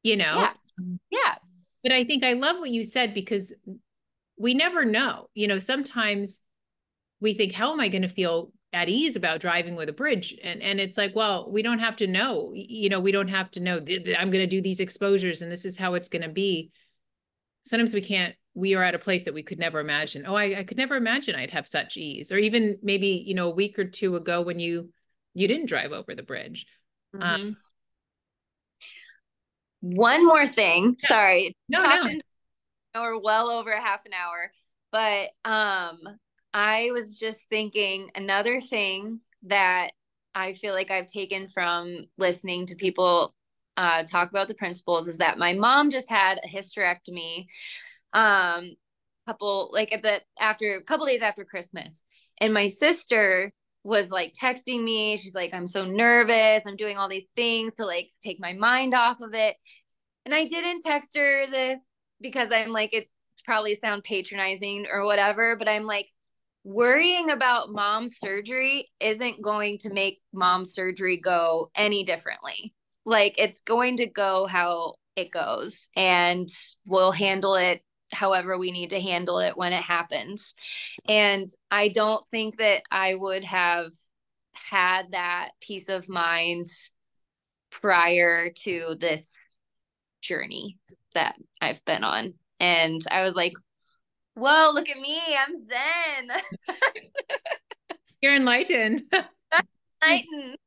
You 0.03 0.17
know? 0.17 0.35
Yeah. 0.37 0.53
Um, 0.79 0.99
yeah. 1.09 1.35
But 1.83 1.91
I 1.91 2.03
think 2.03 2.23
I 2.23 2.33
love 2.33 2.57
what 2.59 2.69
you 2.69 2.83
said 2.83 3.13
because 3.13 3.53
we 4.37 4.53
never 4.53 4.85
know. 4.85 5.29
You 5.33 5.47
know, 5.47 5.59
sometimes 5.59 6.39
we 7.21 7.33
think, 7.33 7.53
how 7.53 7.71
am 7.71 7.79
I 7.79 7.89
going 7.89 8.01
to 8.01 8.09
feel 8.09 8.51
at 8.71 8.89
ease 8.89 9.15
about 9.15 9.39
driving 9.39 9.75
with 9.75 9.89
a 9.89 9.93
bridge 9.93 10.35
and 10.43 10.61
and 10.61 10.79
it's 10.79 10.97
like 10.97 11.15
well 11.15 11.49
we 11.51 11.63
don't 11.63 11.79
have 11.79 11.95
to 11.95 12.05
know 12.05 12.51
you 12.53 12.87
know 12.87 12.99
we 12.99 13.11
don't 13.11 13.27
have 13.27 13.49
to 13.49 13.59
know 13.59 13.77
i'm 14.17 14.29
going 14.29 14.43
to 14.43 14.47
do 14.47 14.61
these 14.61 14.79
exposures 14.79 15.41
and 15.41 15.51
this 15.51 15.65
is 15.65 15.77
how 15.77 15.95
it's 15.95 16.07
going 16.09 16.21
to 16.21 16.29
be 16.29 16.71
sometimes 17.63 17.93
we 17.93 18.01
can't 18.01 18.35
we 18.53 18.75
are 18.75 18.83
at 18.83 18.93
a 18.93 18.99
place 18.99 19.23
that 19.23 19.33
we 19.33 19.41
could 19.41 19.57
never 19.57 19.79
imagine 19.79 20.23
oh 20.27 20.35
I, 20.35 20.59
I 20.59 20.63
could 20.63 20.77
never 20.77 20.95
imagine 20.95 21.35
i'd 21.35 21.49
have 21.49 21.67
such 21.67 21.97
ease 21.97 22.31
or 22.31 22.37
even 22.37 22.77
maybe 22.83 23.23
you 23.25 23.33
know 23.33 23.49
a 23.49 23.55
week 23.55 23.79
or 23.79 23.85
two 23.85 24.15
ago 24.15 24.41
when 24.43 24.59
you 24.59 24.89
you 25.33 25.47
didn't 25.47 25.67
drive 25.67 25.91
over 25.91 26.15
the 26.15 26.23
bridge. 26.23 26.65
Um, 27.13 27.21
mm-hmm. 27.21 27.41
um, 27.41 27.57
one 29.81 30.25
more 30.25 30.45
thing. 30.45 30.97
Yeah. 31.03 31.07
sorry. 31.07 31.57
No 31.69 31.83
no. 31.83 32.19
we're 32.95 33.19
well 33.19 33.49
over 33.49 33.71
half 33.71 34.05
an 34.05 34.13
hour. 34.13 34.51
But 34.91 35.29
um 35.49 35.97
I 36.53 36.89
was 36.91 37.17
just 37.17 37.47
thinking 37.49 38.09
another 38.15 38.59
thing 38.59 39.19
that 39.43 39.91
I 40.33 40.53
feel 40.53 40.73
like 40.73 40.91
I've 40.91 41.07
taken 41.07 41.47
from 41.47 42.05
listening 42.17 42.65
to 42.67 42.75
people 42.75 43.33
uh, 43.77 44.03
talk 44.03 44.29
about 44.29 44.49
the 44.49 44.55
principles 44.55 45.07
is 45.07 45.19
that 45.19 45.37
my 45.37 45.53
mom 45.53 45.89
just 45.89 46.09
had 46.09 46.39
a 46.43 46.47
hysterectomy 46.47 47.45
um 48.11 48.75
couple 49.25 49.69
like 49.71 49.93
at 49.93 50.01
the 50.01 50.19
after 50.39 50.75
a 50.75 50.83
couple 50.83 51.05
days 51.05 51.21
after 51.21 51.45
christmas. 51.45 52.03
And 52.41 52.53
my 52.53 52.67
sister 52.67 53.53
was 53.89 54.11
like 54.11 54.33
texting 54.39 54.83
me. 54.83 55.19
She's 55.21 55.35
like 55.35 55.53
i'm 55.53 55.67
so 55.67 55.85
nervous. 55.85 56.63
I'm 56.65 56.77
doing 56.77 56.97
all 56.97 57.09
these 57.09 57.27
things 57.35 57.73
to 57.77 57.85
like 57.85 58.11
take 58.23 58.39
my 58.39 58.53
mind 58.53 58.93
off 58.93 59.19
of 59.21 59.33
it. 59.33 59.55
And 60.25 60.33
i 60.33 60.47
didn't 60.47 60.81
text 60.81 61.17
her 61.17 61.49
this 61.49 61.79
because 62.21 62.49
i'm 62.53 62.69
like 62.69 62.93
it 62.93 63.09
probably 63.45 63.79
sound 63.81 64.03
patronizing 64.03 64.85
or 64.91 65.05
whatever 65.05 65.55
but 65.57 65.67
i'm 65.67 65.85
like 65.85 66.07
worrying 66.63 67.29
about 67.29 67.71
mom's 67.71 68.17
surgery 68.19 68.87
isn't 68.99 69.41
going 69.41 69.77
to 69.79 69.91
make 69.91 70.21
mom's 70.33 70.73
surgery 70.73 71.17
go 71.17 71.71
any 71.75 72.03
differently. 72.03 72.73
Like 73.05 73.35
it's 73.37 73.61
going 73.61 73.97
to 73.97 74.05
go 74.05 74.45
how 74.45 74.95
it 75.15 75.31
goes 75.31 75.89
and 75.95 76.47
we'll 76.85 77.11
handle 77.11 77.55
it 77.55 77.81
however 78.11 78.57
we 78.57 78.71
need 78.71 78.91
to 78.91 79.01
handle 79.01 79.39
it 79.39 79.57
when 79.57 79.73
it 79.73 79.83
happens. 79.83 80.55
And 81.07 81.51
I 81.69 81.89
don't 81.89 82.25
think 82.29 82.57
that 82.57 82.83
I 82.91 83.15
would 83.15 83.43
have 83.43 83.91
had 84.53 85.11
that 85.11 85.51
peace 85.61 85.89
of 85.89 86.09
mind 86.09 86.67
prior 87.71 88.49
to 88.49 88.95
this 88.99 89.33
journey 90.21 90.77
that 91.13 91.35
I've 91.61 91.83
been 91.85 92.03
on. 92.03 92.33
And 92.59 93.01
I 93.09 93.23
was 93.23 93.35
like, 93.35 93.53
whoa, 94.35 94.71
look 94.73 94.89
at 94.89 94.97
me. 94.97 95.19
I'm 95.37 95.55
Zen. 95.57 96.77
You're 98.21 98.35
enlightened. 98.35 99.03
enlightened. 100.03 100.57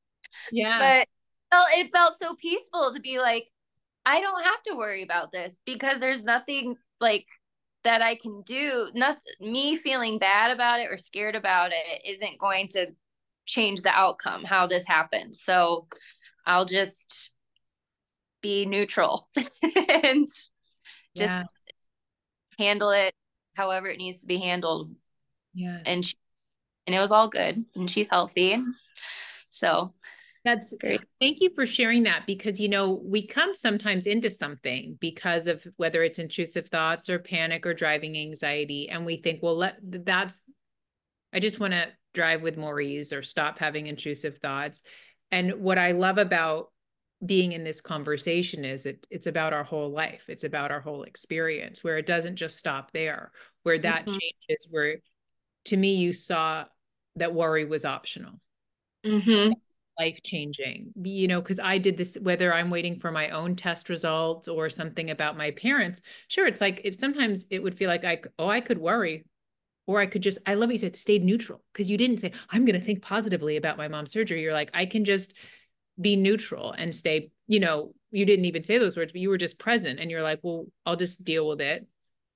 Yeah. 0.51 0.79
But 0.79 1.09
well, 1.51 1.67
it 1.75 1.93
felt 1.93 2.19
so 2.19 2.35
peaceful 2.41 2.93
to 2.95 3.01
be 3.01 3.19
like, 3.19 3.49
I 4.05 4.21
don't 4.21 4.43
have 4.43 4.63
to 4.65 4.77
worry 4.77 5.03
about 5.03 5.33
this 5.33 5.61
because 5.65 6.01
there's 6.01 6.25
nothing 6.25 6.77
like 7.03 7.27
that 7.85 8.01
I 8.01 8.15
can 8.15 8.43
do. 8.43 8.91
Nothing 8.95 9.23
me 9.41 9.77
feeling 9.77 10.19
bad 10.19 10.51
about 10.51 10.81
it 10.81 10.89
or 10.91 10.97
scared 10.97 11.35
about 11.35 11.73
it 11.73 12.11
isn't 12.11 12.39
going 12.39 12.69
to 12.69 12.87
change 13.47 13.83
the 13.83 13.91
outcome, 13.91 14.45
how 14.45 14.67
this 14.67 14.87
happened. 14.87 15.37
So 15.37 15.87
I'll 16.47 16.65
just 16.65 17.31
be 18.41 18.67
neutral 18.67 19.29
and 19.37 20.27
just 20.27 20.51
yeah. 21.17 21.45
handle 22.59 22.91
it 22.91 23.15
however 23.55 23.89
it 23.89 23.99
needs 23.99 24.21
to 24.21 24.27
be 24.27 24.39
handled. 24.39 24.95
Yeah. 25.55 25.81
And 25.85 26.05
she, 26.05 26.17
and 26.87 26.97
it 26.97 27.01
was 27.01 27.11
all 27.11 27.29
good 27.29 27.65
and 27.75 27.91
she's 27.91 28.09
healthy. 28.09 28.59
So 29.51 29.93
that's 30.45 30.75
great. 30.81 31.01
Thank 31.21 31.41
you 31.41 31.51
for 31.55 31.67
sharing 31.67 32.03
that 32.03 32.27
because, 32.27 32.59
you 32.59 32.69
know, 32.69 33.01
we 33.05 33.27
come 33.27 33.55
sometimes 33.55 34.07
into 34.07 34.29
something 34.29 34.99
because 35.01 35.47
of 35.47 35.65
whether 35.77 36.03
it's 36.03 36.19
intrusive 36.19 36.69
thoughts 36.69 37.09
or 37.09 37.21
panic 37.21 37.65
or 37.65 37.75
driving 37.75 38.17
anxiety. 38.17 38.89
And 38.89 39.07
we 39.07 39.19
think, 39.19 39.41
well, 39.41 39.57
let 39.57 39.77
that's, 39.83 40.43
I 41.33 41.39
just 41.39 41.61
want 41.61 41.75
to 41.75 41.89
drive 42.13 42.43
with 42.43 42.57
more 42.57 42.81
ease 42.81 43.13
or 43.13 43.23
stop 43.23 43.61
having 43.61 43.87
intrusive 43.87 44.39
thoughts. 44.39 44.83
And 45.31 45.61
what 45.61 45.79
I 45.79 45.93
love 45.93 46.19
about 46.19 46.73
being 47.25 47.53
in 47.53 47.63
this 47.63 47.81
conversation 47.81 48.65
is 48.65 48.85
it 48.85 49.07
it's 49.09 49.29
about 49.29 49.53
our 49.53 49.63
whole 49.63 49.93
life. 49.93 50.25
It's 50.27 50.43
about 50.43 50.73
our 50.73 50.81
whole 50.81 51.05
experience 51.05 51.85
where 51.85 51.99
it 51.99 52.07
doesn't 52.07 52.35
just 52.35 52.59
stop 52.59 52.91
there, 52.91 53.31
where 53.63 53.79
that 53.79 54.07
mm-hmm. 54.07 54.19
changes, 54.19 54.67
where 54.69 54.97
to 55.67 55.77
me, 55.77 55.95
you 55.95 56.13
saw 56.13 56.65
that 57.15 57.33
worry 57.33 57.65
was 57.65 57.85
optional. 57.85 58.41
Mm-hmm 59.07 59.53
life 59.99 60.23
changing 60.23 60.93
you 61.03 61.29
know 61.29 61.41
because 61.41 61.61
i 61.61 61.77
did 61.79 61.97
this 61.97 62.17
whether 62.23 62.53
i'm 62.53 62.71
waiting 62.71 62.99
for 62.99 63.11
my 63.11 63.29
own 63.31 63.55
test 63.55 63.89
results 63.89 64.49
or 64.49 64.71
something 64.71 65.11
about 65.11 65.37
my 65.37 65.51
parents 65.53 66.01
sure 66.29 66.47
it's 66.47 66.61
like 66.61 66.81
it 66.85 66.99
sometimes 66.99 67.47
it 67.51 67.63
would 67.63 67.77
feel 67.77 67.89
like 67.89 68.05
i 68.05 68.19
oh 68.39 68.49
i 68.49 68.61
could 68.61 68.79
worry 68.79 69.25
or 69.87 70.01
i 70.01 70.07
could 70.07 70.23
just 70.23 70.39
i 70.47 70.55
love 70.55 70.71
you 70.73 70.79
said 70.79 70.97
stayed 70.97 71.25
neutral 71.25 71.63
because 71.73 71.91
you 71.91 71.99
didn't 71.99 72.19
say 72.19 72.33
i'm 72.51 72.65
going 72.65 72.79
to 72.79 72.85
think 72.85 73.03
positively 73.03 73.57
about 73.57 73.77
my 73.77 73.89
mom's 73.89 74.13
surgery. 74.13 74.43
You're 74.43 74.53
like 74.53 74.71
i 74.73 74.87
can 74.87 75.05
just 75.05 75.35
be 76.01 76.17
neutral 76.17 76.73
and 76.73 76.95
stay 76.95 77.31
you 77.47 77.61
know 77.61 77.95
you 78.11 78.25
didn't 78.25 78.47
even 78.47 78.63
say 78.63 78.79
those 78.79 78.97
words 78.97 79.13
but 79.13 79.21
you 79.21 79.29
were 79.29 79.39
just 79.39 79.59
present 79.59 80.01
and 80.01 80.11
you're 80.11 80.23
like 80.23 80.41
well 80.43 80.67
i'll 80.87 80.97
just 80.97 81.25
deal 81.25 81.47
with 81.47 81.61
it 81.61 81.87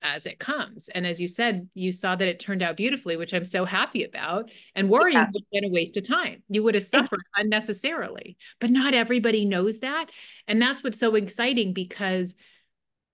as 0.01 0.25
it 0.25 0.39
comes. 0.39 0.89
And 0.89 1.05
as 1.05 1.19
you 1.19 1.27
said, 1.27 1.69
you 1.73 1.91
saw 1.91 2.15
that 2.15 2.27
it 2.27 2.39
turned 2.39 2.61
out 2.61 2.77
beautifully, 2.77 3.17
which 3.17 3.33
I'm 3.33 3.45
so 3.45 3.65
happy 3.65 4.03
about. 4.03 4.49
And 4.75 4.89
worrying 4.89 5.17
yeah. 5.17 5.27
would 5.33 5.43
have 5.43 5.61
been 5.61 5.69
a 5.69 5.73
waste 5.73 5.97
of 5.97 6.07
time. 6.07 6.43
You 6.49 6.63
would 6.63 6.75
have 6.75 6.83
suffered 6.83 7.21
unnecessarily. 7.35 8.37
But 8.59 8.71
not 8.71 8.93
everybody 8.93 9.45
knows 9.45 9.79
that. 9.79 10.09
And 10.47 10.61
that's 10.61 10.83
what's 10.83 10.99
so 10.99 11.15
exciting 11.15 11.73
because 11.73 12.35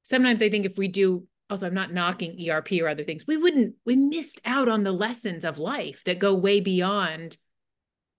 sometimes 0.04 0.42
I 0.42 0.50
think 0.50 0.66
if 0.66 0.78
we 0.78 0.88
do, 0.88 1.28
also, 1.50 1.68
I'm 1.68 1.74
not 1.74 1.94
knocking 1.94 2.50
ERP 2.50 2.74
or 2.82 2.88
other 2.88 3.04
things, 3.04 3.28
we 3.28 3.38
wouldn't, 3.38 3.76
we 3.86 3.96
missed 3.96 4.42
out 4.46 4.68
on 4.68 4.84
the 4.84 4.92
lessons 4.92 5.46
of 5.46 5.60
life 5.60 6.04
that 6.06 6.20
go 6.20 6.34
way 6.34 6.60
beyond 6.60 7.38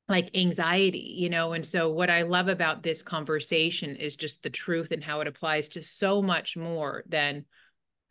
like 0.08 0.36
anxiety, 0.36 1.14
you 1.16 1.30
know. 1.30 1.52
And 1.52 1.64
so, 1.64 1.90
what 1.90 2.10
I 2.10 2.22
love 2.22 2.48
about 2.48 2.82
this 2.82 3.02
conversation 3.02 3.96
is 3.96 4.16
just 4.16 4.42
the 4.42 4.50
truth 4.50 4.92
and 4.92 5.02
how 5.02 5.20
it 5.20 5.26
applies 5.26 5.68
to 5.70 5.82
so 5.82 6.20
much 6.20 6.56
more 6.56 7.04
than 7.08 7.46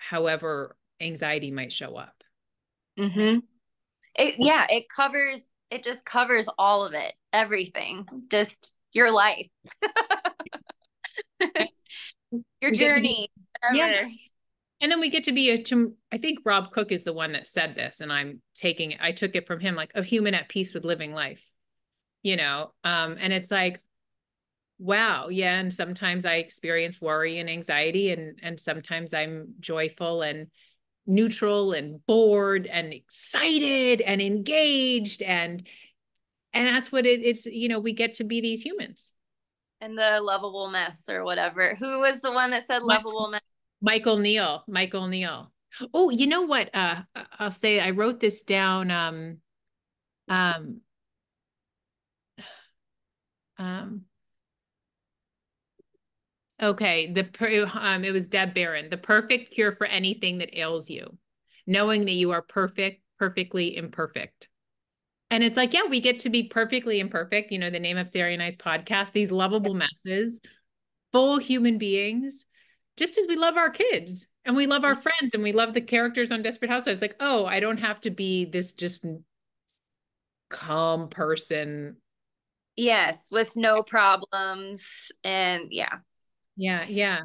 however 0.09 0.75
anxiety 0.99 1.51
might 1.51 1.71
show 1.71 1.95
up. 1.95 2.23
Mm-hmm. 2.99 3.39
It, 4.15 4.35
yeah, 4.37 4.65
it 4.69 4.85
covers, 4.95 5.41
it 5.71 5.83
just 5.83 6.05
covers 6.05 6.47
all 6.57 6.85
of 6.85 6.93
it, 6.93 7.13
everything, 7.31 8.05
just 8.29 8.75
your 8.91 9.11
life, 9.11 9.47
your 12.61 12.71
journey. 12.71 13.29
Yeah. 13.73 14.03
And 14.81 14.91
then 14.91 14.99
we 14.99 15.09
get 15.09 15.23
to 15.25 15.31
be 15.31 15.49
a, 15.51 15.63
to, 15.63 15.93
I 16.11 16.17
think 16.17 16.39
Rob 16.45 16.71
Cook 16.71 16.91
is 16.91 17.03
the 17.03 17.13
one 17.13 17.31
that 17.31 17.47
said 17.47 17.73
this, 17.75 18.01
and 18.01 18.11
I'm 18.11 18.41
taking 18.53 18.91
it, 18.91 18.99
I 19.01 19.13
took 19.13 19.35
it 19.35 19.47
from 19.47 19.59
him 19.59 19.75
like 19.75 19.91
a 19.95 20.03
human 20.03 20.33
at 20.33 20.49
peace 20.49 20.73
with 20.73 20.83
living 20.83 21.13
life, 21.13 21.43
you 22.21 22.35
know? 22.35 22.73
Um, 22.83 23.15
and 23.19 23.31
it's 23.31 23.49
like, 23.49 23.81
wow 24.79 25.27
yeah 25.29 25.59
and 25.59 25.73
sometimes 25.73 26.25
i 26.25 26.35
experience 26.35 26.99
worry 26.99 27.39
and 27.39 27.49
anxiety 27.49 28.11
and 28.11 28.39
and 28.41 28.59
sometimes 28.59 29.13
i'm 29.13 29.53
joyful 29.59 30.21
and 30.21 30.47
neutral 31.05 31.73
and 31.73 32.05
bored 32.05 32.65
and 32.65 32.93
excited 32.93 34.01
and 34.01 34.21
engaged 34.21 35.21
and 35.21 35.67
and 36.53 36.67
that's 36.67 36.91
what 36.91 37.05
it, 37.05 37.21
it's 37.23 37.45
you 37.45 37.67
know 37.67 37.79
we 37.79 37.93
get 37.93 38.13
to 38.15 38.23
be 38.23 38.41
these 38.41 38.61
humans. 38.61 39.11
And 39.81 39.97
the 39.97 40.19
lovable 40.21 40.69
mess 40.69 41.09
or 41.09 41.25
whatever. 41.25 41.75
Who 41.75 41.99
was 41.99 42.21
the 42.21 42.31
one 42.31 42.51
that 42.51 42.65
said 42.67 42.83
lovable 42.83 43.27
mess? 43.27 43.41
Michael 43.83 44.17
neill 44.17 44.63
michael 44.65 45.07
neill 45.07 45.51
oh 45.93 46.09
you 46.09 46.25
know 46.25 46.43
what 46.43 46.73
uh 46.73 47.01
i'll 47.37 47.51
say 47.51 47.81
i 47.81 47.89
wrote 47.89 48.21
this 48.21 48.41
down 48.43 48.89
um 48.89 49.37
um 50.29 50.79
um 53.57 54.03
Okay, 56.63 57.11
the 57.11 57.69
um, 57.73 58.05
it 58.05 58.11
was 58.11 58.27
Deb 58.27 58.53
Barron, 58.53 58.89
The 58.89 58.95
perfect 58.95 59.53
cure 59.53 59.73
for 59.73 59.85
anything 59.85 60.37
that 60.37 60.57
ails 60.57 60.89
you, 60.89 61.17
knowing 61.67 62.05
that 62.05 62.13
you 62.13 62.31
are 62.31 62.41
perfect, 62.41 63.01
perfectly 63.19 63.75
imperfect. 63.75 64.47
And 65.29 65.43
it's 65.43 65.57
like, 65.57 65.73
yeah, 65.73 65.87
we 65.89 65.99
get 65.99 66.19
to 66.19 66.29
be 66.29 66.43
perfectly 66.47 67.01
imperfect. 67.01 67.51
You 67.51 67.59
know, 67.59 67.69
the 67.69 67.81
name 67.81 67.97
of 67.97 68.07
Sari 68.07 68.33
and 68.33 68.41
I's 68.41 68.55
podcast. 68.55 69.11
These 69.11 69.29
lovable 69.29 69.73
messes, 69.73 70.39
full 71.11 71.37
human 71.37 71.77
beings, 71.77 72.45
just 72.95 73.17
as 73.17 73.27
we 73.27 73.35
love 73.35 73.57
our 73.57 73.69
kids 73.69 74.25
and 74.45 74.55
we 74.55 74.65
love 74.65 74.85
our 74.85 74.95
friends 74.95 75.33
and 75.33 75.43
we 75.43 75.51
love 75.51 75.73
the 75.73 75.81
characters 75.81 76.31
on 76.31 76.43
Desperate 76.43 76.71
Housewives. 76.71 77.01
Like, 77.01 77.17
oh, 77.19 77.45
I 77.45 77.59
don't 77.59 77.79
have 77.79 77.99
to 78.01 78.09
be 78.09 78.45
this 78.45 78.71
just 78.71 79.05
calm 80.49 81.09
person. 81.09 81.97
Yes, 82.77 83.27
with 83.31 83.57
no 83.57 83.83
problems 83.83 85.11
and 85.25 85.65
yeah. 85.69 85.97
Yeah, 86.55 86.85
yeah. 86.87 87.21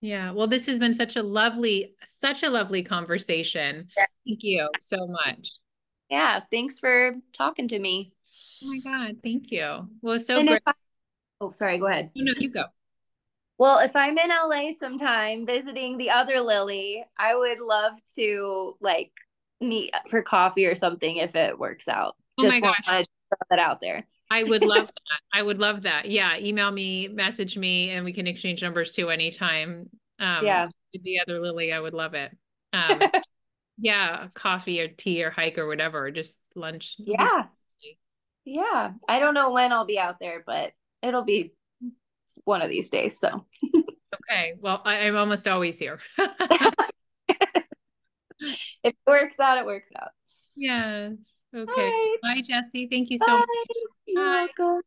Yeah. 0.00 0.30
Well, 0.30 0.46
this 0.46 0.66
has 0.66 0.78
been 0.78 0.94
such 0.94 1.16
a 1.16 1.22
lovely, 1.22 1.94
such 2.04 2.42
a 2.42 2.50
lovely 2.50 2.82
conversation. 2.82 3.88
Yeah. 3.96 4.06
Thank 4.26 4.42
you 4.42 4.68
so 4.80 5.06
much. 5.06 5.50
Yeah. 6.08 6.40
Thanks 6.50 6.78
for 6.78 7.14
talking 7.32 7.68
to 7.68 7.78
me. 7.78 8.12
Oh 8.62 8.68
my 8.68 8.78
God. 8.84 9.16
Thank 9.22 9.50
you. 9.50 9.88
Well, 10.00 10.18
so 10.18 10.38
and 10.38 10.48
great. 10.48 10.62
I, 10.66 10.72
oh, 11.40 11.50
sorry. 11.50 11.78
Go 11.78 11.86
ahead. 11.86 12.10
No, 12.14 12.32
no, 12.32 12.32
you 12.38 12.50
go. 12.50 12.64
Well, 13.58 13.80
if 13.80 13.94
I'm 13.94 14.16
in 14.16 14.30
LA 14.30 14.70
sometime 14.78 15.44
visiting 15.44 15.98
the 15.98 16.10
other 16.10 16.40
Lily, 16.40 17.04
I 17.18 17.36
would 17.36 17.60
love 17.60 17.92
to 18.16 18.76
like 18.80 19.12
meet 19.60 19.92
for 20.08 20.22
coffee 20.22 20.64
or 20.64 20.74
something 20.74 21.16
if 21.18 21.36
it 21.36 21.58
works 21.58 21.86
out. 21.86 22.16
Oh 22.38 22.44
Just 22.44 22.54
my 22.54 22.60
God. 22.60 22.74
want 22.88 23.06
to 23.06 23.10
throw 23.28 23.46
that 23.50 23.58
out 23.58 23.80
there. 23.82 24.06
I 24.30 24.44
would 24.44 24.62
love 24.62 24.86
that. 24.86 25.20
I 25.34 25.42
would 25.42 25.58
love 25.58 25.82
that. 25.82 26.08
Yeah. 26.08 26.38
Email 26.38 26.70
me, 26.70 27.08
message 27.08 27.58
me, 27.58 27.90
and 27.90 28.04
we 28.04 28.12
can 28.12 28.26
exchange 28.26 28.62
numbers 28.62 28.92
too 28.92 29.10
anytime. 29.10 29.90
Um, 30.20 30.46
yeah. 30.46 30.68
The 30.92 31.20
other 31.20 31.40
Lily, 31.40 31.72
I 31.72 31.80
would 31.80 31.94
love 31.94 32.14
it. 32.14 32.36
Um, 32.72 33.00
yeah. 33.78 34.28
Coffee 34.34 34.80
or 34.80 34.86
tea 34.86 35.24
or 35.24 35.30
hike 35.30 35.58
or 35.58 35.66
whatever, 35.66 36.06
or 36.06 36.12
just 36.12 36.38
lunch. 36.54 36.94
Yeah. 37.00 37.46
Yeah. 38.44 38.92
I 39.08 39.18
don't 39.18 39.34
know 39.34 39.50
when 39.50 39.72
I'll 39.72 39.86
be 39.86 39.98
out 39.98 40.20
there, 40.20 40.44
but 40.46 40.70
it'll 41.02 41.24
be 41.24 41.52
one 42.44 42.62
of 42.62 42.70
these 42.70 42.90
days. 42.90 43.18
So. 43.18 43.44
okay. 43.74 44.52
Well, 44.60 44.82
I, 44.84 44.98
am 44.98 45.16
almost 45.16 45.48
always 45.48 45.80
here. 45.80 45.98
if 46.18 46.74
it 48.84 48.96
works 49.04 49.40
out, 49.40 49.58
it 49.58 49.66
works 49.66 49.88
out. 50.00 50.10
Yes. 50.56 51.14
Okay. 51.54 52.10
Bye, 52.22 52.36
Bye 52.36 52.42
Jessie. 52.42 52.86
Thank 52.88 53.10
you 53.10 53.18
so 53.18 53.26
Bye. 53.26 53.38
much. 53.38 53.76
You're 54.06 54.24
welcome. 54.24 54.82